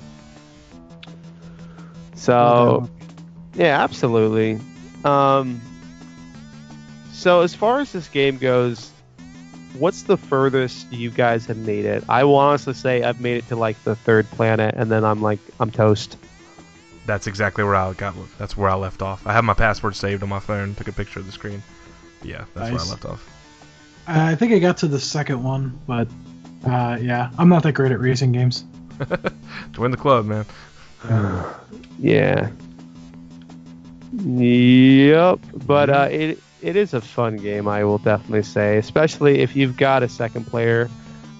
[2.14, 2.88] So,
[3.54, 4.60] Yeah, absolutely.
[5.04, 5.60] Um,
[7.12, 8.90] so as far as this game goes,
[9.78, 12.04] what's the furthest you guys have made it?
[12.08, 15.22] I will honestly say I've made it to like the third planet, and then I'm
[15.22, 16.16] like I'm toast.
[17.06, 18.14] That's exactly where I got.
[18.38, 19.26] That's where I left off.
[19.26, 20.74] I have my password saved on my phone.
[20.74, 21.62] Took a picture of the screen.
[22.22, 23.30] Yeah, that's where I left off.
[24.06, 26.08] I think I got to the second one, but
[26.66, 28.64] uh, yeah, I'm not that great at racing games.
[29.72, 30.46] Join the club, man.
[31.98, 32.50] Yeah.
[34.22, 35.40] Yep.
[35.66, 37.68] But uh, it it is a fun game.
[37.68, 40.88] I will definitely say, especially if you've got a second player.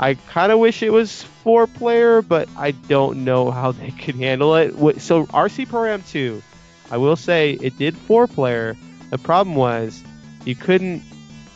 [0.01, 4.16] I kind of wish it was four player, but I don't know how they could
[4.16, 4.72] handle it.
[5.01, 6.42] So RC Pro Am 2,
[6.90, 8.76] I will say it did four player.
[9.10, 10.02] The problem was
[10.44, 11.02] you couldn't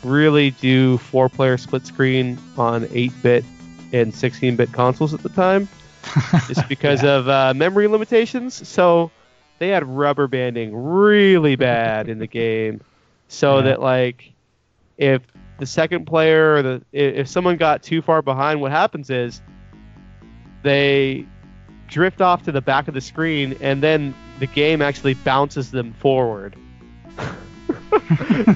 [0.04, 3.44] really do four player split screen on 8 bit
[3.92, 5.68] and 16 bit consoles at the time
[6.46, 8.66] just because of uh, memory limitations.
[8.68, 9.10] So
[9.58, 12.80] they had rubber banding really bad in the game,
[13.28, 13.62] so Yeah.
[13.64, 14.32] that like
[14.96, 15.22] if
[15.58, 19.40] the second player or the if someone got too far behind, what happens is
[20.62, 21.24] they
[21.88, 25.92] drift off to the back of the screen, and then the game actually bounces them
[25.94, 26.54] forward.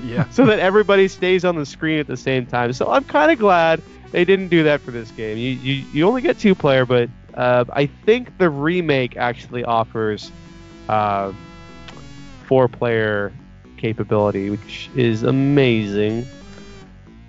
[0.04, 0.28] yeah.
[0.30, 2.72] so that everybody stays on the screen at the same time.
[2.72, 5.38] So I'm kind of glad they didn't do that for this game.
[5.38, 10.30] You you, you only get two player, but uh, I think the remake actually offers
[10.88, 11.32] uh,
[12.46, 13.32] four player
[13.76, 16.26] capability, which is amazing.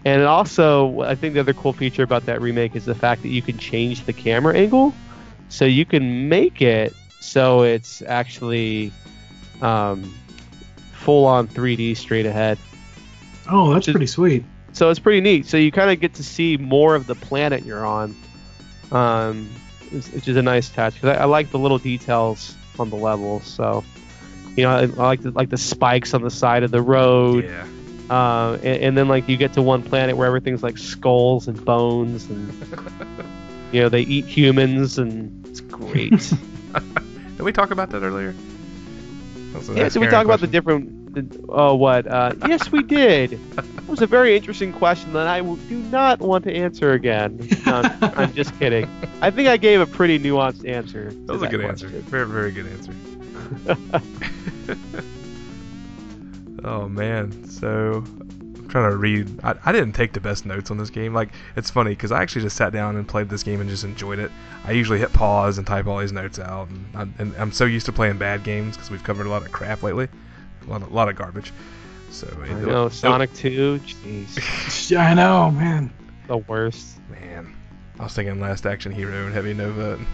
[0.06, 3.30] And also, I think the other cool feature about that remake is the fact that
[3.30, 4.94] you can change the camera angle,
[5.50, 8.92] so you can make it so it's actually
[9.62, 10.14] um,
[10.92, 12.58] full on 3D straight ahead.
[13.50, 14.44] Oh, that's Just- pretty sweet.
[14.74, 15.46] So it's pretty neat.
[15.46, 18.16] So you kind of get to see more of the planet you're on,
[18.92, 19.48] um,
[19.92, 20.96] which which is a nice touch.
[20.96, 23.46] Because I, I like the little details on the levels.
[23.46, 23.84] So
[24.56, 27.46] you know, I, I like the, like the spikes on the side of the road.
[27.46, 27.68] Yeah.
[28.10, 31.64] Uh, and, and then like you get to one planet where everything's like skulls and
[31.64, 32.52] bones, and
[33.72, 36.12] you know they eat humans, and it's great.
[37.38, 38.36] Did we talk about that earlier?
[39.54, 41.03] That yeah, so we talk about the different.
[41.50, 42.08] Oh, what?
[42.08, 43.40] Uh, yes, we did.
[43.56, 47.48] That was a very interesting question that I do not want to answer again.
[47.66, 48.90] No, I'm, I'm just kidding.
[49.22, 51.12] I think I gave a pretty nuanced answer.
[51.12, 51.88] That was a good answer.
[51.88, 52.94] Very, very good answer.
[56.64, 59.40] oh man, so I'm trying to read.
[59.44, 61.14] I, I didn't take the best notes on this game.
[61.14, 63.84] Like it's funny because I actually just sat down and played this game and just
[63.84, 64.32] enjoyed it.
[64.66, 67.66] I usually hit pause and type all these notes out, and I'm, and I'm so
[67.66, 70.08] used to playing bad games because we've covered a lot of crap lately,
[70.66, 71.52] a lot of, lot of garbage.
[72.12, 73.80] So I it- know it- Sonic 2.
[73.86, 75.92] Jeez, Yeah, I know, man.
[76.28, 77.00] the worst.
[77.10, 77.54] man,
[78.00, 79.94] I was thinking Last Action Hero and Heavy Nova.
[79.96, 80.08] And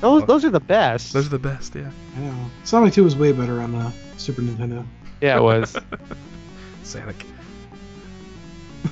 [0.00, 1.12] Those those are the best.
[1.12, 1.90] those are the best, yeah.
[2.16, 2.50] I know.
[2.64, 4.84] Sonic 2 was way better on the Super Nintendo.
[5.20, 5.76] yeah, it was.
[6.82, 7.24] Sonic.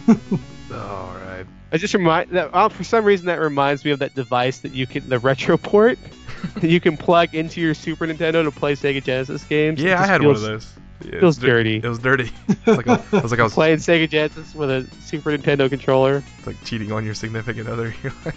[0.09, 1.45] All right.
[1.71, 4.73] I just remind that uh, for some reason that reminds me of that device that
[4.73, 6.13] you can the retro port that
[6.63, 9.81] you can plug into your Super Nintendo to play Sega Genesis games.
[9.81, 10.73] Yeah, I had feels, one of those.
[11.05, 11.77] Yeah, feels it's dirty.
[11.77, 12.31] It was dirty.
[12.49, 15.69] It's like I was, was like I was Playing Sega Genesis with a Super Nintendo
[15.69, 16.23] controller.
[16.39, 17.93] It's like cheating on your significant other.
[18.03, 18.35] You're like,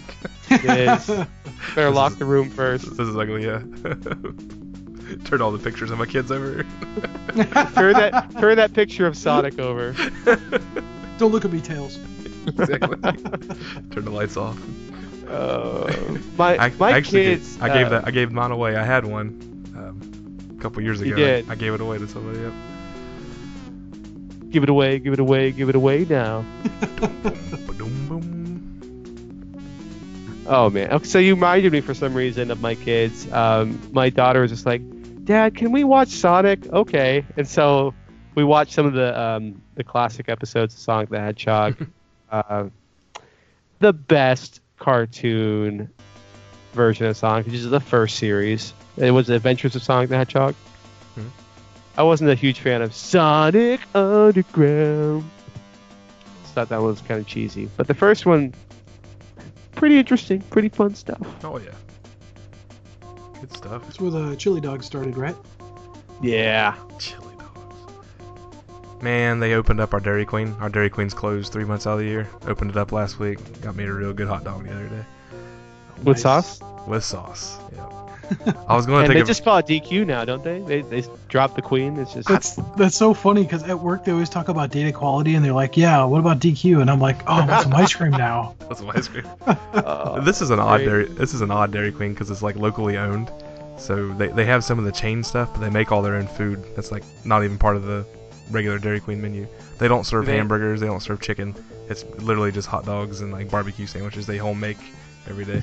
[0.50, 1.06] It is.
[1.06, 1.26] Better
[1.74, 2.88] This lock is- the room first.
[2.96, 3.44] this is ugly.
[3.44, 3.62] Yeah.
[5.24, 6.64] Turn all the pictures of my kids over.
[6.64, 9.92] turn that turn that picture of Sonic over.
[11.18, 11.98] Don't look at me, Tails.
[12.46, 12.96] exactly.
[13.92, 14.58] Turn the lights off.
[15.28, 17.58] Uh, my I, my I actually gave- kids.
[17.60, 18.06] I gave uh, that.
[18.06, 18.76] I gave mine away.
[18.76, 19.28] I had one
[19.76, 21.16] um, a couple years You ago.
[21.16, 21.50] did.
[21.50, 22.40] I gave it away to somebody.
[22.40, 22.52] Yep.
[24.50, 26.44] Give it away, give it away, give it away now.
[30.48, 30.92] Oh man.
[30.92, 33.30] Okay, so you reminded me for some reason of my kids.
[33.32, 34.80] Um, my daughter was just like,
[35.24, 37.24] "Dad, can we watch Sonic?" Okay.
[37.36, 37.94] And so
[38.36, 41.84] we watched some of the um, the classic episodes of Sonic the Hedgehog.
[42.30, 42.66] uh,
[43.80, 45.90] the best cartoon
[46.72, 48.72] version of Sonic, which is the first series.
[48.96, 50.54] It was Adventures of Sonic the Hedgehog.
[51.16, 51.28] Mhm.
[51.96, 55.28] I wasn't a huge fan of Sonic Underground.
[56.42, 57.70] Just thought that was kind of cheesy.
[57.76, 58.54] But the first one,
[59.74, 61.26] pretty interesting, pretty fun stuff.
[61.44, 61.70] Oh yeah.
[63.40, 63.82] Good stuff.
[63.82, 65.36] That's where the chili dog started, right?
[66.22, 66.74] Yeah.
[66.98, 67.25] Chili dogs.
[69.06, 70.56] Man, they opened up our Dairy Queen.
[70.58, 72.28] Our Dairy Queen's closed three months out of the year.
[72.48, 73.38] Opened it up last week.
[73.62, 75.04] Got me a real good hot dog the other day
[75.98, 76.22] With Nice.
[76.22, 76.60] sauce?
[76.88, 77.56] with sauce.
[77.76, 78.56] Yep.
[78.68, 79.24] I was going And to they a.
[79.24, 80.58] just call it DQ now, don't they?
[80.58, 81.96] They they drop the queen.
[82.00, 85.36] It's just That's that's so funny because at work they always talk about data quality
[85.36, 86.80] and they're like, yeah, what about DQ?
[86.80, 88.56] And I'm like, oh, I want some ice cream now.
[88.68, 89.24] That's some ice cream.
[89.46, 90.86] uh, this is an odd great.
[90.86, 91.04] dairy.
[91.10, 93.30] This is an odd Dairy Queen because it's like locally owned.
[93.78, 96.26] So they, they have some of the chain stuff, but they make all their own
[96.26, 96.64] food.
[96.74, 98.04] That's like not even part of the
[98.50, 99.46] regular Dairy Queen menu.
[99.78, 100.80] They don't serve they- hamburgers.
[100.80, 101.54] They don't serve chicken.
[101.88, 104.26] It's literally just hot dogs and like barbecue sandwiches.
[104.26, 104.78] They home make
[105.28, 105.62] every day.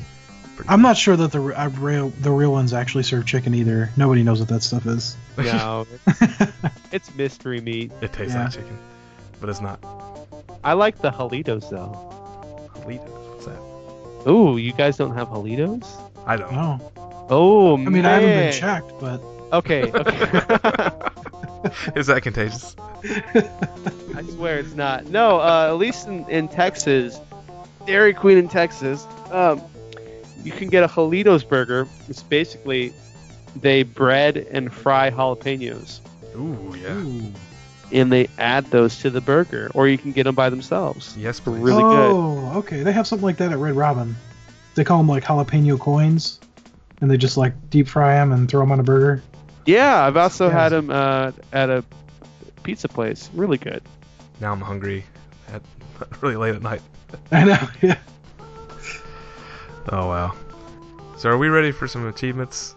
[0.55, 3.55] Pretty I'm not sure that the re- uh, real the real ones actually serve chicken
[3.55, 3.89] either.
[3.97, 5.17] Nobody knows what that stuff is.
[5.37, 5.87] no,
[6.91, 7.91] it's mystery meat.
[8.01, 8.43] It tastes Yeah.
[8.43, 8.77] like chicken,
[9.41, 9.79] but it's not.
[10.63, 12.69] I like the Halitos though.
[12.75, 13.29] Jalitos.
[13.33, 14.29] What's that?
[14.29, 15.87] Ooh, you guys don't have Halitos?
[16.25, 16.51] I don't.
[16.53, 16.91] No,
[17.29, 18.05] Oh I mean man.
[18.05, 19.21] I haven't been checked, but
[19.53, 20.89] Okay, okay.
[21.95, 22.75] Is that contagious?
[23.03, 25.07] I swear it's not.
[25.07, 27.19] No, uh, at least in, in Texas,
[27.85, 29.61] Dairy Queen in Texas, um,
[30.43, 31.87] you can get a Jalitos burger.
[32.09, 32.93] It's basically
[33.55, 35.99] they bread and fry jalapenos,
[36.35, 36.97] Ooh, yeah.
[36.97, 37.31] Ooh.
[37.91, 41.15] and they add those to the burger, or you can get them by themselves.
[41.17, 41.59] Yes, please.
[41.59, 42.11] Really good.
[42.11, 42.83] oh, okay.
[42.83, 44.15] They have something like that at Red Robin.
[44.75, 46.39] They call them like jalapeno coins,
[47.01, 49.21] and they just like deep fry them and throw them on a burger.
[49.65, 50.53] Yeah, I've also Yes.
[50.53, 51.83] had them uh, at a
[52.63, 53.29] pizza place.
[53.33, 53.81] Really good.
[54.41, 55.05] Now I'm hungry.
[55.51, 55.61] At
[56.21, 56.81] really late at night.
[57.31, 57.67] I know.
[57.81, 57.97] Yeah.
[59.89, 60.33] Oh wow.
[61.17, 62.75] So are we ready for some achievements?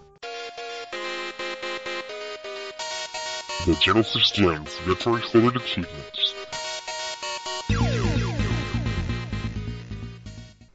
[3.64, 6.34] the Genesis Gems Victory Recorded Achievements.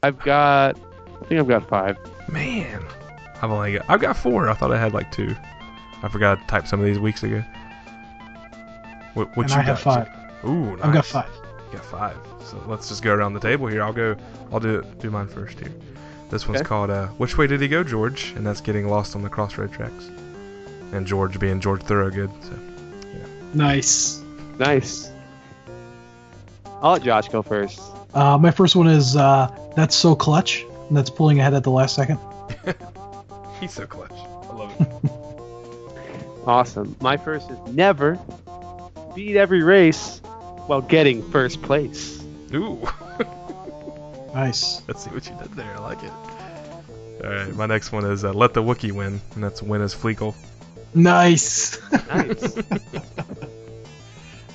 [0.02, 0.76] I've got.
[1.20, 1.96] I think I've got five.
[2.28, 2.82] Man,
[3.40, 4.48] I've only got I've got four.
[4.50, 5.34] I thought I had like two.
[6.02, 7.42] I forgot to type some of these weeks ago.
[9.14, 10.06] What, what and you I have got?
[10.08, 10.44] five.
[10.44, 10.84] Ooh, nice.
[10.84, 11.30] I've got five.
[11.70, 12.16] You got five.
[12.44, 13.82] So let's just go around the table here.
[13.82, 14.16] I'll go.
[14.52, 15.72] I'll do do mine first here.
[16.30, 16.68] This one's Okay.
[16.68, 19.72] called uh, "Which Way Did He Go, George?" and that's getting lost on the crossroad
[19.72, 20.10] tracks.
[20.92, 22.30] And George being George Thorogood.
[22.42, 22.52] So
[23.54, 24.20] Nice.
[24.58, 25.10] Nice.
[26.82, 27.80] I'll let Josh go first.
[28.14, 30.64] Uh, my first one is uh, that's so clutch.
[30.88, 32.18] And that's pulling ahead at the last second.
[33.60, 34.10] he's so clutch.
[34.12, 35.10] I love it.
[36.46, 36.96] Awesome.
[37.00, 38.18] My first is never
[39.14, 40.20] beat every race
[40.66, 42.22] while getting first place.
[42.54, 42.86] Ooh.
[44.34, 44.80] Nice.
[44.88, 45.74] Let's see what you did there.
[45.76, 46.10] I like it.
[47.22, 49.94] All right, my next one is uh, "Let the Wookiee Win," and that's "Win as
[49.94, 50.34] Fleekle."
[50.94, 51.78] Nice.
[52.08, 52.56] Nice.
[52.56, 52.62] Uh,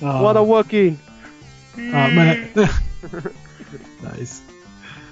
[0.00, 0.96] what a Wookiee.
[1.76, 2.68] Uh, my ne-
[4.02, 4.42] nice.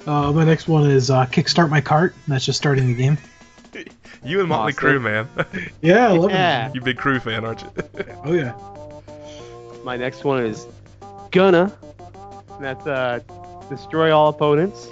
[0.05, 2.15] Uh, my next one is uh, kickstart my cart.
[2.25, 3.19] and That's just starting the game.
[4.25, 4.89] You and Motley Awesome.
[4.89, 5.29] Crue, man.
[5.83, 6.73] Yeah, I love Yeah.
[6.75, 7.71] you big Crue fan, aren't you?
[8.25, 8.55] Oh yeah.
[9.85, 10.67] My next one is
[11.31, 11.73] gonna.
[12.61, 13.21] That's uh,
[13.71, 14.89] destroy all opponents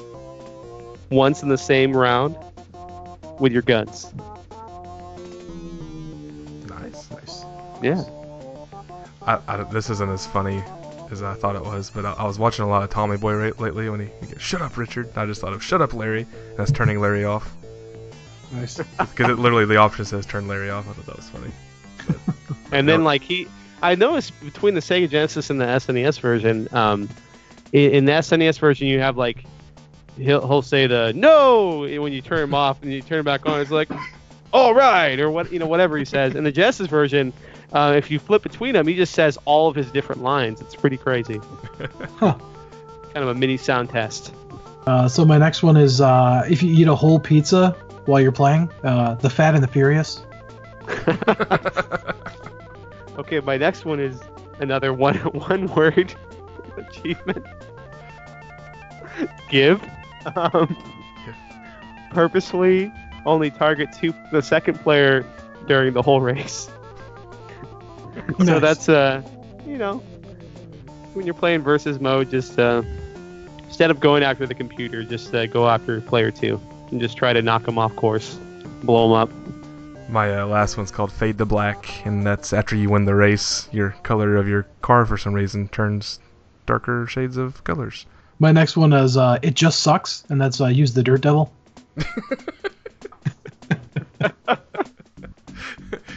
[1.10, 2.36] once in the same round
[3.40, 4.12] with your guns.
[6.68, 7.44] nice, nice.
[7.82, 8.02] Yeah.
[9.22, 10.62] I, I, this isn't as funny
[11.10, 13.32] as I thought it was, but I, I was watching a lot of Tommy Boy
[13.34, 15.94] ra- lately when he, he goes, "Shut up, Richard." I just thought of "Shut up,
[15.94, 17.50] Larry," and that's turning Larry off
[18.54, 18.76] Nice.
[18.98, 21.50] because it literally the option says "Turn Larry off." I thought that was funny.
[22.72, 23.04] And then Yep.
[23.04, 23.46] like he,
[23.82, 27.08] I noticed between the Sega Genesis and the SNES version, um,
[27.72, 29.44] in, in the SNES version you have like,
[30.16, 33.46] he'll he'll say the no when you turn him off and you turn him back
[33.46, 33.60] on.
[33.60, 33.88] It's like,
[34.52, 36.34] all right or what you know whatever he says.
[36.34, 37.32] In the Genesis version,
[37.72, 40.60] uh, if you flip between them, he just says all of his different lines.
[40.60, 41.40] It's pretty crazy.
[42.18, 42.38] Huh.
[43.12, 44.32] Kind of a mini sound test.
[44.86, 47.76] Uh, so my next one is uh, if you eat a whole pizza
[48.06, 50.22] while you're playing, uh, the Fat and the Furious.
[53.16, 54.20] Okay, my next one is
[54.58, 55.16] another one
[55.48, 56.14] one word
[56.76, 57.44] achievement.
[59.48, 59.82] Give.
[60.36, 60.76] Um,
[62.10, 62.92] purposefully
[63.26, 65.24] only target two the second player
[65.66, 66.70] during the whole race.
[68.44, 69.22] So that's uh,
[69.66, 69.98] you know,
[71.12, 72.82] when you're playing versus mode, just uh,
[73.64, 76.60] instead of going after the computer, just uh, go after player two
[76.94, 78.38] and just try to knock them off course,
[78.84, 79.30] blow them up.
[80.08, 83.68] My uh, last one's called "Fade to Black," and that's after you win the race,
[83.72, 86.20] your color of your car for some reason turns
[86.66, 88.06] darker shades of colors.
[88.38, 91.52] My next one is uh, it just sucks, and that's uh, use the Dirt Devil.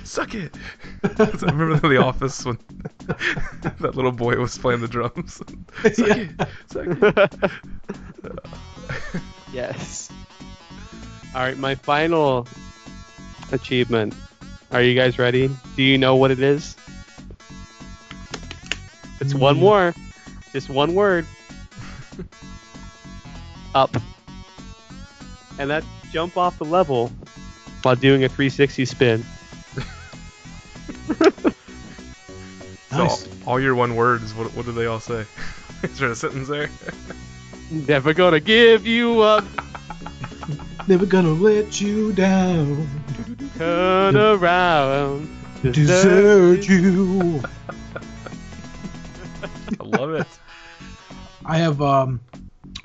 [0.04, 0.56] Suck it.
[1.04, 2.58] I remember the office when
[3.08, 5.34] that little boy was playing the drums.
[5.94, 6.16] Suck Yeah.
[6.16, 6.48] it.
[6.68, 6.88] Suck
[7.44, 7.52] it.
[9.54, 10.10] Yes.
[11.36, 12.48] All right, my final
[13.52, 14.14] achievement.
[14.72, 15.49] Are you guys ready?
[15.76, 16.76] Do you know what it is?
[19.20, 19.60] It's one Mm.
[19.60, 19.94] more.
[20.54, 21.26] Just one word.
[23.76, 23.95] Up.
[25.60, 27.12] And that jump off the level
[27.84, 29.26] while doing a 360 spin.
[32.91, 33.28] So Nice.
[33.45, 35.26] all your one words, what, what do they all say?
[35.84, 36.70] Is there a sentence there?
[37.70, 39.44] Never gonna give you up.
[40.88, 42.88] Never gonna let you down.
[43.58, 45.30] Turn around.
[45.62, 47.44] Desert you.
[49.82, 50.28] I love it.
[51.46, 52.22] I have um,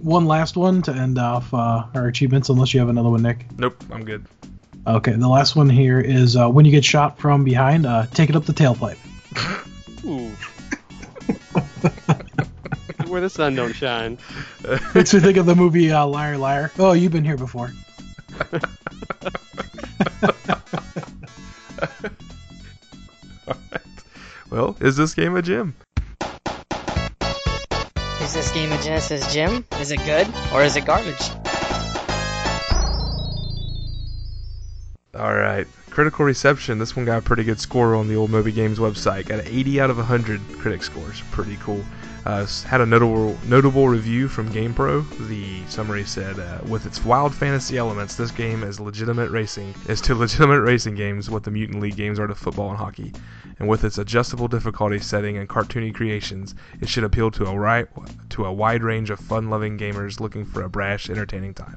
[0.01, 3.47] one last one to end off uh, our achievements, unless you have another one, Nick.
[3.57, 4.27] Nope, I'm good.
[4.85, 8.31] Okay, the last one here is uh, when you get shot from behind, uh, take
[8.31, 8.99] it up the tailpipe.
[10.05, 10.29] Ooh.
[13.09, 14.19] Where the sun don't shine.
[14.93, 16.73] Makes me think of the movie uh, Liar Liar.
[16.81, 17.71] Oh, you've been here before.
[18.41, 18.65] Alright.
[24.53, 25.75] Well, is this game a gym?
[28.21, 29.65] Is this game a Genesis Gem?
[29.81, 31.31] Is it good or is it garbage?
[35.15, 35.67] Alright.
[35.93, 36.79] Critical reception.
[36.79, 39.27] This one got a pretty good score on the old Moby Games website.
[39.27, 41.21] Got an 80 out of 100 critic scores.
[41.33, 41.85] Pretty cool.
[42.25, 45.05] Uh, had a notable notable review from GamePro.
[45.29, 50.01] The summary said, uh, "With its wild fantasy elements, this game is legitimate racing is
[50.03, 53.13] to legitimate racing games what the Mutant League games are to football and hockey,
[53.59, 57.87] and with its adjustable difficulty setting and cartoony creations, it should appeal to a right
[58.31, 61.77] to a wide range of fun-loving gamers looking for a brash, entertaining time."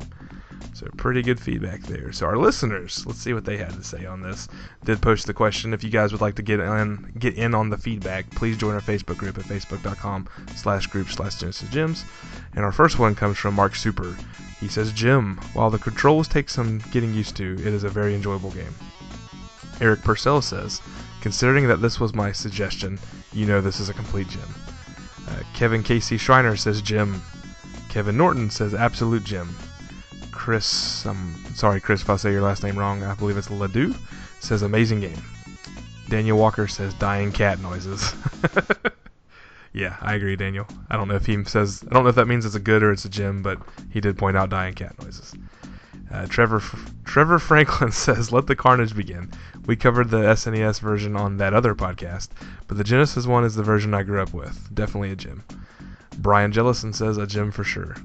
[0.73, 2.11] So pretty good feedback there.
[2.11, 4.47] So our listeners, let's see what they had to say on this.
[4.83, 5.73] Did post the question.
[5.73, 8.73] If you guys would like to get in get in on the feedback, please join
[8.73, 12.03] our Facebook group at facebook.com slash group slash Genesis Gems.
[12.55, 14.15] And our first one comes from Mark Super.
[14.59, 18.15] He says, Jim, while the controls take some getting used to, it is a very
[18.15, 18.73] enjoyable game.
[19.81, 20.81] Eric Purcell says,
[21.21, 22.97] considering that this was my suggestion,
[23.33, 24.55] you know this is a complete gem.
[25.27, 27.21] Uh, Kevin Casey Schreiner says Jim.
[27.89, 29.55] Kevin Norton says absolute gem.
[30.45, 33.01] Chris, I'm sorry, Chris, if I say your last name wrong.
[33.01, 33.95] I believe it's Ledoux.
[34.41, 35.17] Says amazing game.
[36.07, 38.13] Daniel Walker says dying cat noises.
[39.73, 40.67] yeah, I agree, Daniel.
[40.91, 42.83] I don't know if he says I don't know if that means it's a good
[42.83, 43.57] or it's a gem, but
[43.89, 45.33] he did point out dying cat noises.
[46.11, 46.61] Uh, Trevor
[47.05, 49.31] Trevor Franklin says, "Let the carnage begin."
[49.65, 52.29] We covered the SNES version on that other podcast,
[52.67, 54.69] but the Genesis one is the version I grew up with.
[54.75, 55.43] Definitely a gem.
[56.19, 57.95] Brian Jellison says a gem for sure.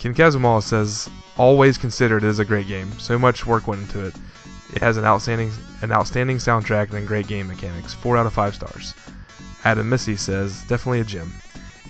[0.00, 0.14] Ken
[0.62, 2.90] says, "Always considered it is a great game.
[2.98, 4.14] So much work went into it.
[4.72, 5.52] It has an outstanding
[5.82, 7.92] an outstanding soundtrack and great game mechanics.
[7.92, 8.94] Four out of five stars."
[9.62, 11.34] Adam Missy says, "Definitely a gem."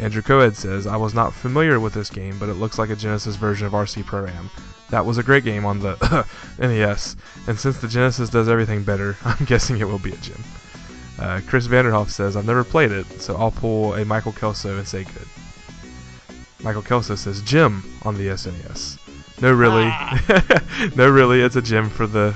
[0.01, 2.97] Andrew Coed says, I was not familiar with this game, but it looks like a
[2.97, 4.51] Genesis version of RC Pro Am.
[4.89, 6.27] That was a great game on the
[6.59, 7.15] NES,
[7.47, 10.43] and since the Genesis does everything better, I'm guessing it will be a gem.
[11.17, 14.89] Uh, Chris Vanderhoff says, I've never played it, so I'll pull a Michael Kelso and
[14.89, 15.29] say good.
[16.63, 18.99] Michael Kelso says, Jim on the SNES.
[19.41, 19.85] No, really.
[19.87, 20.63] Ah.
[20.97, 22.35] no, really, it's a gem for the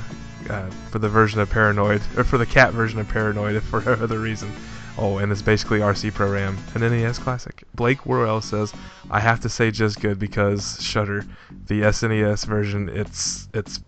[0.48, 3.92] uh, for the version of Paranoid, or for the cat version of Paranoid, for no
[3.92, 4.50] other reason.
[4.96, 7.64] Oh, and it's basically RC Pro Am, an NES classic.
[7.74, 8.72] Blake Worrell says,
[9.10, 11.26] "I have to say just good because Shudder,
[11.66, 13.80] the SNES version, it's it's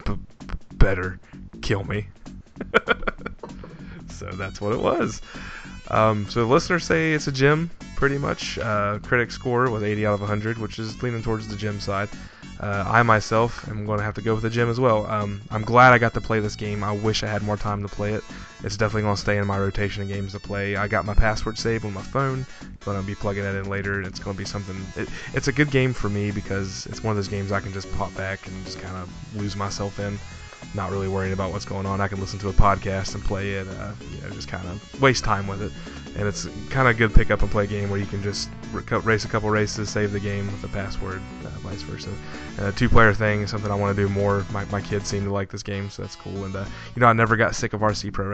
[0.72, 1.18] better.
[1.62, 2.08] Kill me."
[4.08, 5.22] so that's what it was.
[5.90, 8.58] Um, so listeners say it's a gem, pretty much.
[8.58, 12.08] Uh, critic score was 80 out of 100, which is leaning towards the gem side.
[12.58, 15.06] Uh, I myself am going to have to go with the gem as well.
[15.06, 16.82] Um, I'm glad I got to play this game.
[16.82, 18.24] I wish I had more time to play it.
[18.64, 20.76] It's definitely going to stay in my rotation of games to play.
[20.76, 22.46] I got my password saved on my phone.
[22.84, 24.76] Going to be plugging that in later, and it's going to be something.
[24.96, 27.74] It, it's a good game for me because it's one of those games I can
[27.74, 30.18] just pop back and just kind of lose myself in
[30.74, 32.00] not really worrying about what's going on.
[32.00, 35.00] I can listen to a podcast and play it, uh, you know, just kind of
[35.00, 35.72] waste time with it.
[36.16, 38.48] And it's kind of a good pick up and play game where you can just
[38.72, 42.10] race a couple races, save the game with a password, uh, vice versa.
[42.58, 44.44] Uh, two player thing something I want to do more.
[44.50, 46.44] My, my kids seem to like this game, so that's cool.
[46.44, 46.64] And, uh,
[46.94, 48.26] you know, I never got sick of RC Pro.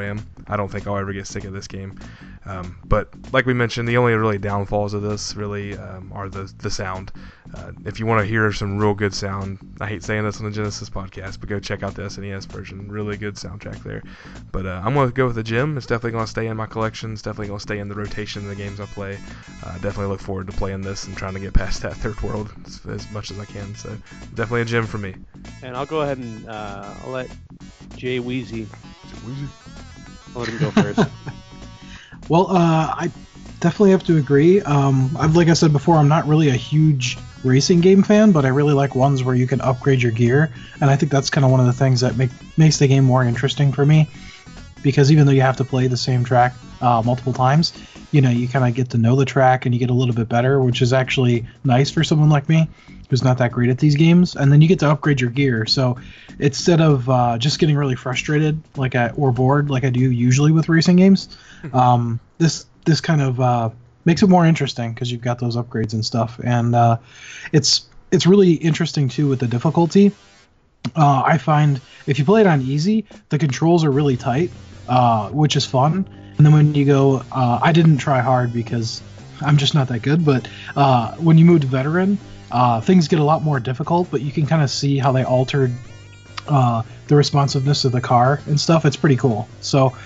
[0.48, 1.98] I don't think I'll ever get sick of this game.
[2.44, 6.52] Um, but like we mentioned, the only really downfalls of this really um, are the,
[6.58, 7.12] the sound.
[7.54, 10.46] Uh, if you want to hear some real good sound, I hate saying this on
[10.46, 12.90] the Genesis podcast, but go check out the SNES version.
[12.90, 14.02] Really good soundtrack there.
[14.50, 15.76] But uh, I'm to go with the gem.
[15.76, 17.12] It's definitely to stay in my collection.
[17.12, 19.18] It's definitely going to stay in the rotation of the games I play.
[19.64, 22.50] Uh, definitely look forward to playing this and trying to get past that third world
[22.66, 23.74] as, as much as I can.
[23.76, 23.96] So
[24.34, 25.14] definitely a gem for me.
[25.62, 27.28] And I'll go ahead and uh, I'll let
[27.96, 28.66] Jay Weezy.
[29.24, 29.48] Weezy.
[30.34, 31.08] I'll let him go first.
[32.28, 33.10] well, uh, I
[33.60, 34.60] definitely have to agree.
[34.62, 38.44] Um, I've, like I said before, I'm not really a huge racing game fan, but
[38.44, 41.44] I really like ones where you can upgrade your gear, and I think that's kind
[41.44, 44.08] of one of the things that make makes the game more interesting for me.
[44.82, 47.72] Because even though you have to play the same track uh, multiple times,
[48.10, 50.14] you know you kind of get to know the track and you get a little
[50.14, 52.68] bit better, which is actually nice for someone like me
[53.08, 54.36] who's not that great at these games.
[54.36, 55.98] And then you get to upgrade your gear, so
[56.38, 60.52] instead of uh, just getting really frustrated like I, or bored like I do usually
[60.52, 61.76] with racing games, hmm.
[61.76, 63.70] um, this this kind of uh,
[64.04, 66.98] makes it more interesting because you've got those upgrades and stuff, and uh,
[67.52, 70.12] it's it's really interesting too with the difficulty.
[70.94, 74.50] Uh, I find if you play it on easy, the controls are really tight,
[74.88, 76.06] uh, which is fun.
[76.36, 79.02] And then when you go, uh, I didn't try hard because
[79.40, 80.24] I'm just not that good.
[80.24, 82.18] But uh, when you move to veteran,
[82.50, 84.10] uh, things get a lot more difficult.
[84.10, 85.72] But you can kind of see how they altered
[86.48, 88.84] uh, the responsiveness of the car and stuff.
[88.84, 89.48] It's pretty cool.
[89.60, 89.96] So,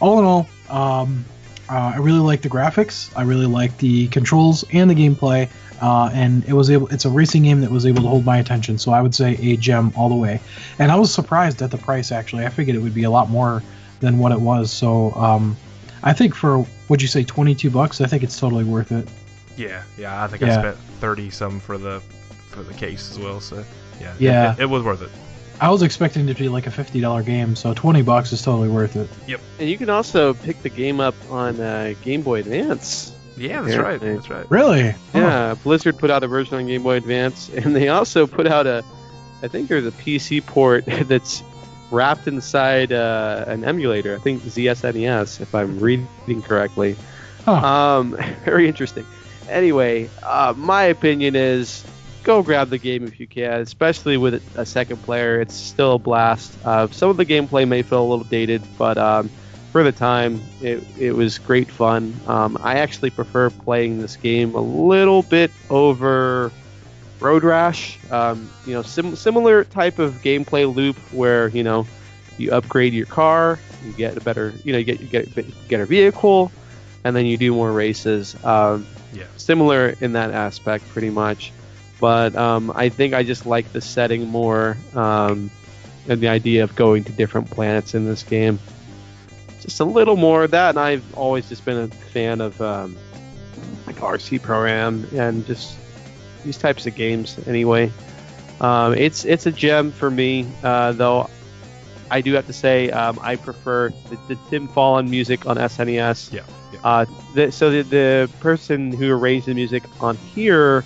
[0.00, 1.24] all in all, um,
[1.68, 3.10] uh, I really like the graphics.
[3.16, 5.48] I really like the controls and the gameplay.
[5.80, 6.88] Uh, and it was able.
[6.88, 8.78] It's a racing game that was able to hold my attention.
[8.78, 10.40] So I would say a gem all the way.
[10.78, 12.12] And I was surprised at the price.
[12.12, 13.62] Actually, I figured it would be a lot more
[14.00, 14.72] than what it was.
[14.72, 15.56] So um,
[16.02, 18.00] I think for would you say 22 bucks?
[18.00, 19.08] I think it's totally worth it.
[19.56, 20.22] Yeah, yeah.
[20.22, 20.56] I think yeah.
[20.56, 22.00] I spent 30 some for the
[22.50, 23.40] for the case as well.
[23.40, 23.64] So
[24.00, 25.10] yeah, yeah, it, it, it was worth it.
[25.60, 28.42] I was expecting it to be like a fifty dollar game, so twenty bucks is
[28.42, 29.08] totally worth it.
[29.26, 29.40] Yep.
[29.58, 33.12] And you can also pick the game up on uh, Game Boy Advance.
[33.36, 34.00] Yeah, that's right.
[34.00, 34.50] That's right.
[34.50, 34.94] Really?
[35.14, 35.54] Yeah.
[35.62, 38.84] Blizzard put out a version on Game Boy Advance, and they also put out a,
[39.42, 41.42] I think there's a PC port that's
[41.90, 44.14] wrapped inside uh, an emulator.
[44.14, 46.96] I think ZSNES, if I'm reading correctly.
[47.44, 47.52] Huh.
[47.52, 49.06] Um, very interesting.
[49.48, 51.84] Anyway, uh, my opinion is
[52.26, 55.40] go grab the game if you can, especially with a second player.
[55.40, 56.58] It's still a blast.
[56.64, 59.30] Uh, some of the gameplay may feel a little dated, but um,
[59.70, 62.18] for the time, it, it was great fun.
[62.26, 66.50] Um, I actually prefer playing this game a little bit over
[67.20, 67.98] Road Rash.
[68.10, 71.86] Um, you know, sim- similar type of gameplay loop where you know
[72.38, 75.80] you upgrade your car, you get a better, you know, you get you get get
[75.80, 76.50] a vehicle,
[77.04, 78.36] and then you do more races.
[78.44, 79.24] Um, Yeah.
[79.36, 81.52] Similar in that aspect, pretty much.
[82.00, 85.50] But um, I think I just like the setting more, um,
[86.08, 88.58] and the idea of going to different planets in this game.
[89.60, 92.96] Just a little more of that, and I've always just been a fan of um,
[93.86, 95.76] like RC Pro-Am and just
[96.44, 97.38] these types of games.
[97.46, 97.90] Anyway,
[98.60, 101.28] um, it's it's a gem for me, uh, though.
[102.10, 106.32] I do have to say um, I prefer the, the Tim Follin music on SNES.
[106.32, 106.42] Yeah.
[106.72, 106.80] yeah.
[106.84, 107.04] Uh,
[107.34, 110.84] the, so the, the person who arranged the music on here,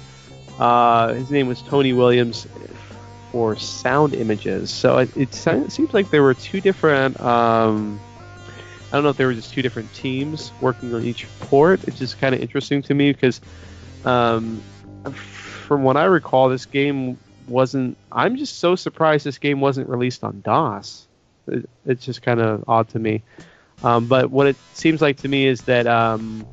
[0.60, 2.46] uh, his name was Tony Williams
[3.32, 4.70] for Sound Images.
[4.70, 7.18] So it, it, seems like there were two different.
[7.18, 7.98] Um,
[8.88, 11.82] I don't know if there were just two different teams working on each port.
[11.88, 13.40] It's just kind of interesting to me because,
[14.04, 14.60] um,
[15.14, 17.18] from what I recall, this game
[17.48, 17.96] wasn't.
[18.12, 21.06] I'm just so surprised this game wasn't released on DOS.
[21.46, 23.22] It, it's just kind of odd to me.
[23.82, 26.46] Um, but what it seems like to me is that um,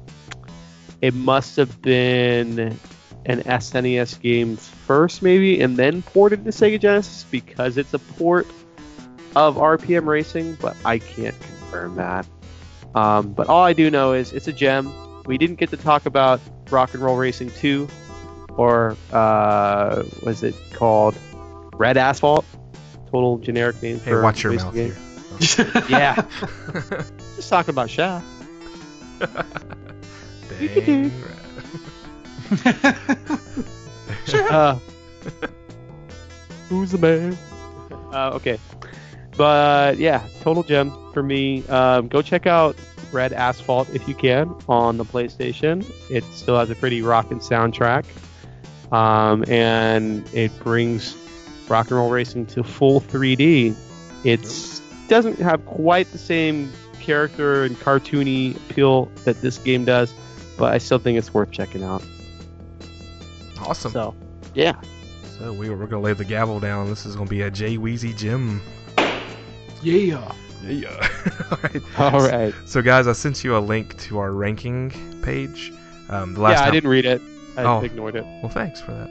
[1.02, 2.80] it must have been
[3.28, 8.48] an SNES game first, maybe, and then ported to Sega Genesis because it's a port
[9.36, 12.26] of RPM Racing, but I can't confirm that.
[12.96, 14.92] Um, but all I do know is it's a gem.
[15.26, 16.40] We didn't get to talk about
[16.72, 17.88] Rock and Roll Racing 2,
[18.56, 21.16] or uh, was it called
[21.74, 22.46] Red Asphalt?
[23.12, 24.96] Total generic name Hey, for watch your mouth game.
[25.40, 25.84] here.
[25.90, 26.16] Yeah,
[27.36, 28.26] just talking about Shaft.
[34.26, 34.48] Dang.
[34.50, 34.80] Uh,
[36.70, 37.38] who's the man?
[38.14, 38.60] Uh, okay,
[39.36, 41.66] but yeah, total gem for me.
[41.68, 42.76] Um, go check out
[43.12, 45.86] Red Asphalt if you can on the PlayStation.
[46.10, 48.06] It still has a pretty rockin' soundtrack,
[48.92, 51.16] um, and it brings
[51.68, 53.76] rock and roll racing to full 3D.
[54.24, 60.14] It doesn't have quite the same character and cartoony appeal that this game does,
[60.58, 62.04] but I still think it's worth checking out.
[63.60, 63.92] Awesome.
[63.92, 64.16] So,
[64.54, 64.80] yeah.
[65.38, 66.90] So we, we're gonna lay the gavel down.
[66.90, 68.62] This is gonna be a Jay Weezy Jim.
[69.82, 70.34] yeah.
[70.64, 71.08] Yeah.
[71.52, 72.00] All right.
[72.00, 72.54] All right.
[72.66, 75.72] So guys, I sent you a link to our ranking page.
[76.10, 77.22] Um, the last yeah, I didn't read it.
[77.56, 77.80] I Oh.
[77.82, 78.24] ignored it.
[78.42, 79.10] Well, thanks for that.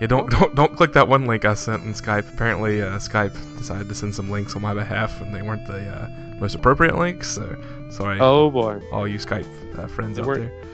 [0.00, 2.32] Yeah, don't don't don't click that one link I sent in Skype.
[2.32, 5.88] Apparently, uh, Skype decided to send some links on my behalf, and they weren't the
[5.88, 6.08] uh,
[6.38, 7.28] most appropriate links.
[7.28, 7.56] So
[7.90, 9.46] sorry, Oh boy, all you Skype
[9.78, 10.64] uh, friends They out weren't- there.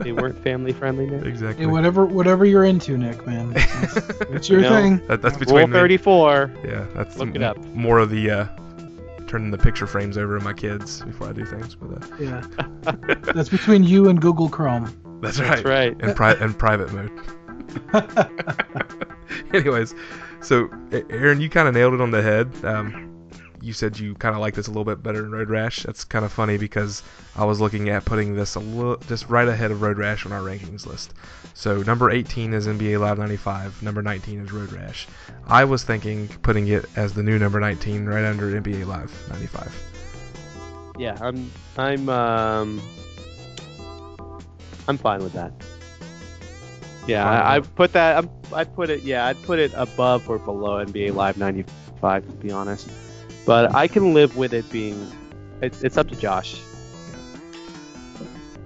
[0.00, 1.06] They weren't family friendly.
[1.08, 1.24] Nick.
[1.24, 1.64] Exactly.
[1.64, 3.52] Hey, whatever, whatever you're into, Nick, man.
[4.30, 5.06] It's your You know, thing.
[5.08, 5.76] That, that's Rule between me.
[5.76, 6.52] 34.
[6.64, 7.58] Yeah, that's Look it up.
[7.74, 8.46] more of the uh,
[9.26, 11.74] turning the picture frames over of my kids before I do things.
[11.74, 12.46] But uh, Yeah.
[13.34, 14.92] That's between you and Google Chrome.
[15.22, 15.48] that's right.
[15.48, 16.00] That's right.
[16.00, 17.10] In, pri- in private mode.
[19.54, 19.94] Anyways,
[20.40, 20.68] so
[21.10, 22.50] Aaron, you kind of nailed it on the head.
[22.64, 23.11] Um,
[23.62, 25.84] you said you kind of like this a little bit better than Road Rash.
[25.84, 27.02] That's kind of funny because
[27.36, 30.32] I was looking at putting this a little just right ahead of Road Rash on
[30.32, 31.14] our rankings list.
[31.54, 33.82] So number 18 is NBA Live 95.
[33.82, 35.06] Number 19 is Road Rash.
[35.46, 39.72] I was thinking putting it as the new number 19 right under NBA Live 95.
[40.98, 41.50] Yeah, I'm.
[41.78, 42.08] I'm.
[42.08, 42.82] Um.
[44.88, 45.52] I'm fine with that.
[47.06, 48.18] Yeah, I, I put that.
[48.18, 49.02] I'm, I put it.
[49.02, 52.88] Yeah, I'd put it above or below NBA Live 95 to be honest.
[53.44, 55.10] But I can live with it being.
[55.60, 56.60] It, it's up to Josh.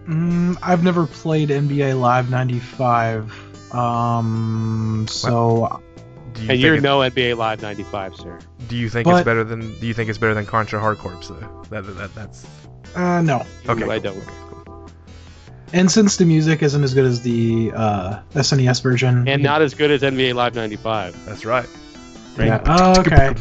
[0.06, 3.74] Mm, I've never played NBA Live 95.
[3.74, 5.80] Um, so
[6.32, 8.38] Do you And think you're no NBA Live 95, sir.
[8.68, 9.78] Do you think But- it's better than?
[9.80, 11.64] Do you think it's better than Contra Hard Corps though?
[11.70, 12.46] That, that that's
[12.94, 13.44] uh, no.
[13.68, 13.84] okay.
[13.90, 14.16] I don't.
[14.16, 14.26] okay,
[14.64, 14.90] cool.
[15.72, 19.74] And since the music isn't as good as the uh, SNES version, And not as
[19.74, 21.26] good as NBA Live 95.
[21.26, 21.68] That's right.
[22.38, 22.62] yeah.
[22.66, 23.34] Oh, okay.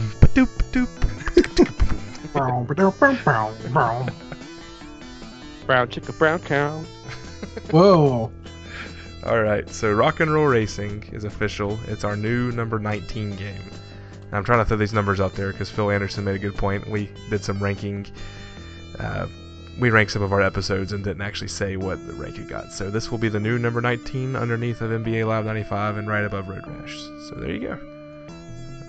[1.36, 2.68] Ba-doop, ba-doop.
[5.66, 6.80] Brown chicka brown cow.
[7.72, 8.32] Whoa.
[9.26, 11.80] All right, so Rock and Roll Racing is official.
[11.88, 13.56] It's our new number 19 game.
[14.22, 16.56] And I'm trying to throw these numbers out there because Phil Anderson made a good
[16.56, 16.88] point.
[16.90, 18.06] We did some ranking.
[19.00, 19.28] Uh,
[19.80, 22.72] we ranked some of our episodes and didn't actually say what the rank it got.
[22.72, 26.24] So this will be the new number 19 underneath of NBA Live 95 and right
[26.24, 26.96] above Road Rash.
[27.28, 27.80] So there you go.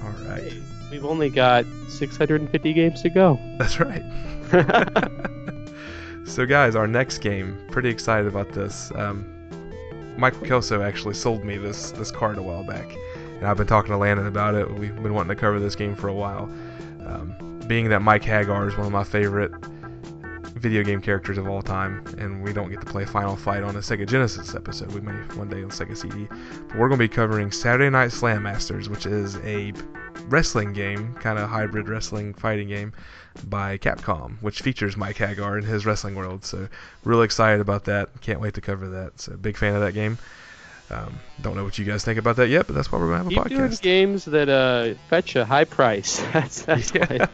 [0.04, 3.38] All right, Hey, we've only got 650 games to go.
[3.58, 4.02] that's right.
[6.24, 7.58] so guys, our next game.
[7.70, 8.92] Pretty excited about this.
[8.94, 9.32] Um,
[10.16, 13.90] Michael Kelso actually sold me this this card a while back, and I've been talking
[13.90, 14.70] to Landon about it.
[14.78, 16.44] We've been wanting to cover this game for a while.
[17.04, 19.52] Um, being that Mike Haggar is one of my favorite
[20.56, 23.76] video game characters of all time, and we don't get to play Final Fight on
[23.76, 24.92] a Sega Genesis episode.
[24.92, 26.26] We may one day on Sega CD.
[26.68, 29.72] But we're going to be covering Saturday Night Slam Masters, which is a
[30.28, 32.92] wrestling game, kind of hybrid wrestling fighting game
[33.48, 36.44] by Capcom, which features Mike Haggar in his wrestling world.
[36.44, 36.68] So,
[37.04, 38.20] really excited about that.
[38.20, 39.20] Can't wait to cover that.
[39.20, 40.18] So, big fan of that game.
[40.90, 43.18] Um, don't know what you guys think about that yet, but that's why we're going
[43.18, 43.82] to have a Keep doing podcast.
[43.82, 46.18] games that uh, fetch a high price.
[46.32, 47.26] that's that's Yeah.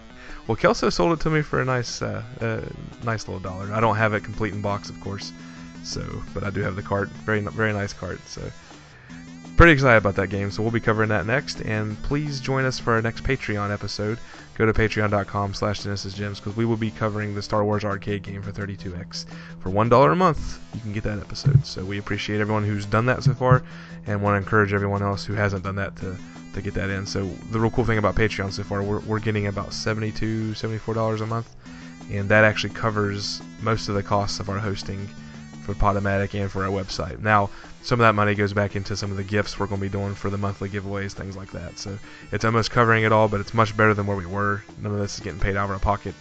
[0.47, 2.63] Well, Kelso sold it to me for a nice, uh, uh,
[3.05, 3.73] nice little dollar.
[3.73, 5.33] I don't have it complete in box, of course,
[5.85, 6.03] so
[6.35, 7.11] but I do have the cart.
[7.11, 8.19] Very, very nice cart.
[8.27, 8.43] So
[9.57, 10.51] pretty excited about that game.
[10.51, 11.61] So we'll be covering that next.
[11.63, 14.19] And please join us for our next Patreon episode.
[14.55, 18.43] Go to patreon.com/slash Genesis Gems because we will be covering the Star Wars arcade game
[18.43, 19.27] for 32x
[19.61, 20.61] for one dollar a month.
[20.75, 21.65] You can get that episode.
[21.65, 23.63] So we appreciate everyone who's done that so far,
[24.07, 26.17] and want to encourage everyone else who hasn't done that to
[26.53, 27.07] to get that in.
[27.07, 31.21] So the real cool thing about Patreon so far, we're, we're getting about 72 $74
[31.23, 31.55] a month,
[32.11, 35.09] and that actually covers most of the costs of our hosting
[35.63, 37.21] for Podomatic and for our website.
[37.21, 37.51] Now,
[37.83, 39.91] some of that money goes back into some of the gifts we're going to be
[39.91, 41.79] doing for the monthly giveaways, things like that.
[41.79, 41.99] So
[42.31, 44.63] it's almost covering it all, but it's much better than where we were.
[44.81, 46.15] None of this is getting paid out of our pocket.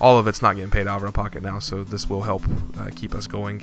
[0.00, 2.42] All of it's not getting paid out of our pocket now, so this will help
[2.78, 3.62] uh, keep us going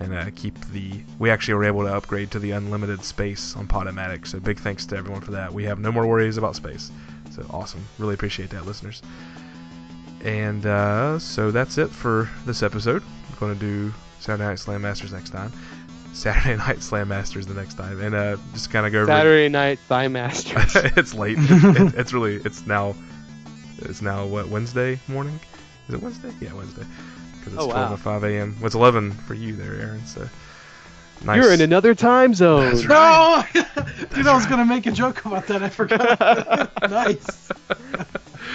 [0.00, 1.00] and uh, keep the.
[1.18, 4.84] We actually were able to upgrade to the unlimited space on Podomatic, so big thanks
[4.86, 5.52] to everyone for that.
[5.52, 6.90] We have no more worries about space.
[7.30, 7.84] So awesome.
[7.98, 9.02] Really appreciate that, listeners.
[10.22, 13.02] And uh, so that's it for this episode.
[13.02, 15.52] I'm going to do Saturday Night Slam Masters next time.
[16.12, 19.00] Saturday Night Slam Masters the next time, and uh, just kind of go.
[19.02, 20.72] over- Saturday night thigh masters.
[20.96, 21.36] it's late.
[21.38, 22.36] It- it's really.
[22.36, 22.94] It's now.
[23.78, 25.40] It's now what Wednesday morning?
[25.88, 26.32] Is it Wednesday?
[26.40, 26.84] Yeah, Wednesday.
[27.38, 27.96] Because it's Oh, 12 wow.
[27.96, 28.54] to 5 a.m.
[28.58, 30.04] Well, it's 11 for you there, Aaron.
[30.06, 30.28] So.
[31.24, 31.42] Nice.
[31.42, 32.74] You're in another time zone.
[32.74, 33.46] That's right.
[33.54, 35.62] No, dude, I was gonna make a joke about that.
[35.62, 36.90] I forgot.
[36.90, 37.50] nice.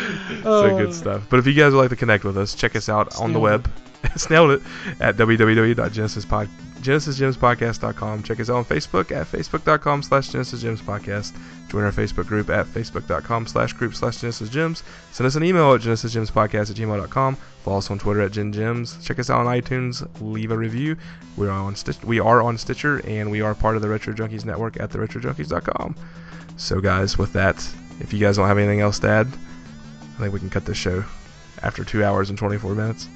[0.44, 1.28] so good um, stuff.
[1.30, 3.40] But if you guys would like to connect with us, check us out on the
[3.40, 3.70] web.
[4.16, 6.50] Snailed it at www.genesispod
[6.86, 8.24] genesisgemspodcast.com.
[8.24, 11.36] Check us out on Facebook at facebook.com slash genesisgemspodcast.
[11.70, 14.84] Join our Facebook group at facebook.com slash group slash genesisgems.
[15.12, 17.36] Send us an email at genesisgemspodcast at gmail.com.
[17.64, 19.04] Follow us on Twitter at gengems.
[19.04, 20.08] Check us out on iTunes.
[20.22, 20.96] Leave a review.
[21.38, 24.46] We're on Stitch- we are on Stitcher, and we are part of the Retro Junkies
[24.46, 25.96] Network at theretrojunkies.com.
[26.58, 27.58] So, guys, with that,
[28.00, 29.28] if you guys don't have anything else to add,
[30.16, 31.04] I think we can cut this show
[31.62, 33.08] after two hours and 24 minutes.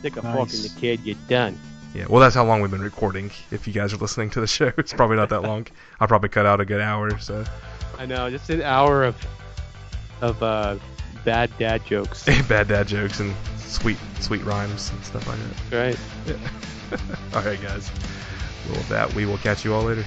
[0.00, 0.34] Stick a Nice.
[0.36, 1.00] fork in the kid.
[1.04, 1.58] You're done.
[1.94, 3.30] Yeah, well, that's how long we've been recording.
[3.50, 5.66] If you guys are listening to the show, it's probably not that long.
[6.00, 7.18] I'll probably cut out a good hour.
[7.18, 7.44] So
[7.98, 8.28] I know.
[8.30, 9.16] Just an hour of
[10.20, 10.76] of uh,
[11.24, 12.24] bad dad jokes.
[12.48, 15.38] bad dad jokes and sweet, sweet rhymes and stuff like
[15.70, 15.96] that.
[16.90, 16.96] right.
[17.34, 17.90] all right, guys.
[18.66, 20.04] Well, with that, we will catch you all later.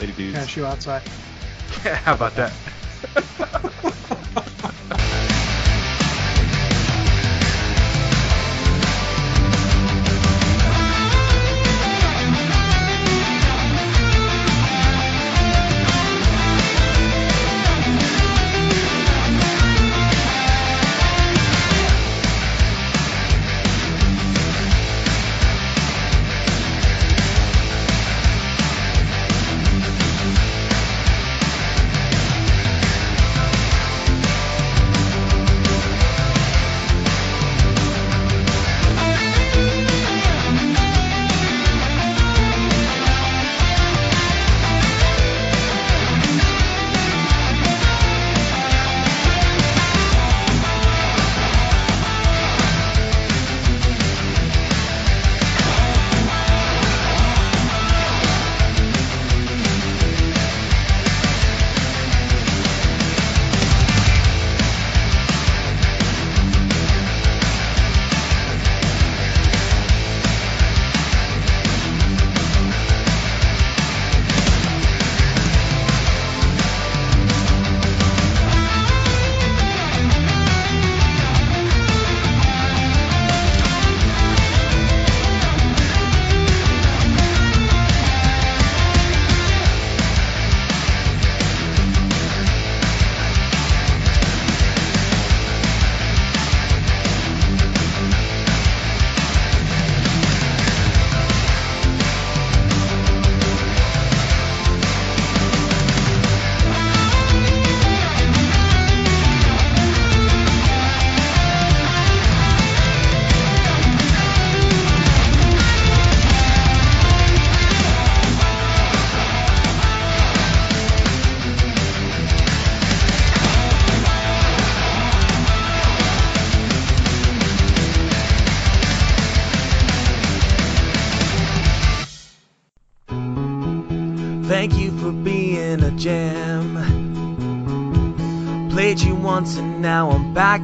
[0.00, 0.36] Lady dudes.
[0.36, 1.02] Cash you outside.
[1.82, 2.52] how about that?
[3.04, 3.22] Ha
[4.08, 5.40] ha ha!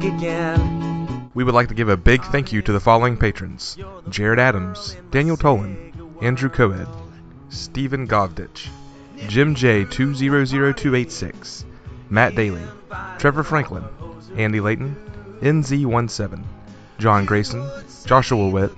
[0.01, 1.29] Back again.
[1.33, 3.77] We would like to give a big thank you to the following patrons
[4.09, 6.87] Jared Adams, Daniel Tolan, Andrew Coed,
[7.49, 8.67] Stephen Govditch,
[9.27, 11.65] Jim J 200286,
[12.09, 12.63] Matt Daly,
[13.17, 13.83] Trevor Franklin,
[14.35, 14.95] Andy Layton,
[15.41, 16.43] NZ17,
[16.97, 17.69] John Grayson,
[18.05, 18.71] Joshua Witt,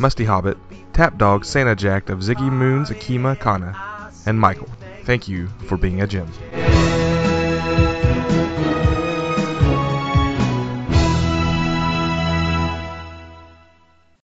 [0.00, 0.58] Musty Hobbit,
[0.92, 4.68] Tap Dog Santa Jack of Ziggy Moons Akima Kana, and Michael.
[5.04, 6.28] Thank you for being a gem.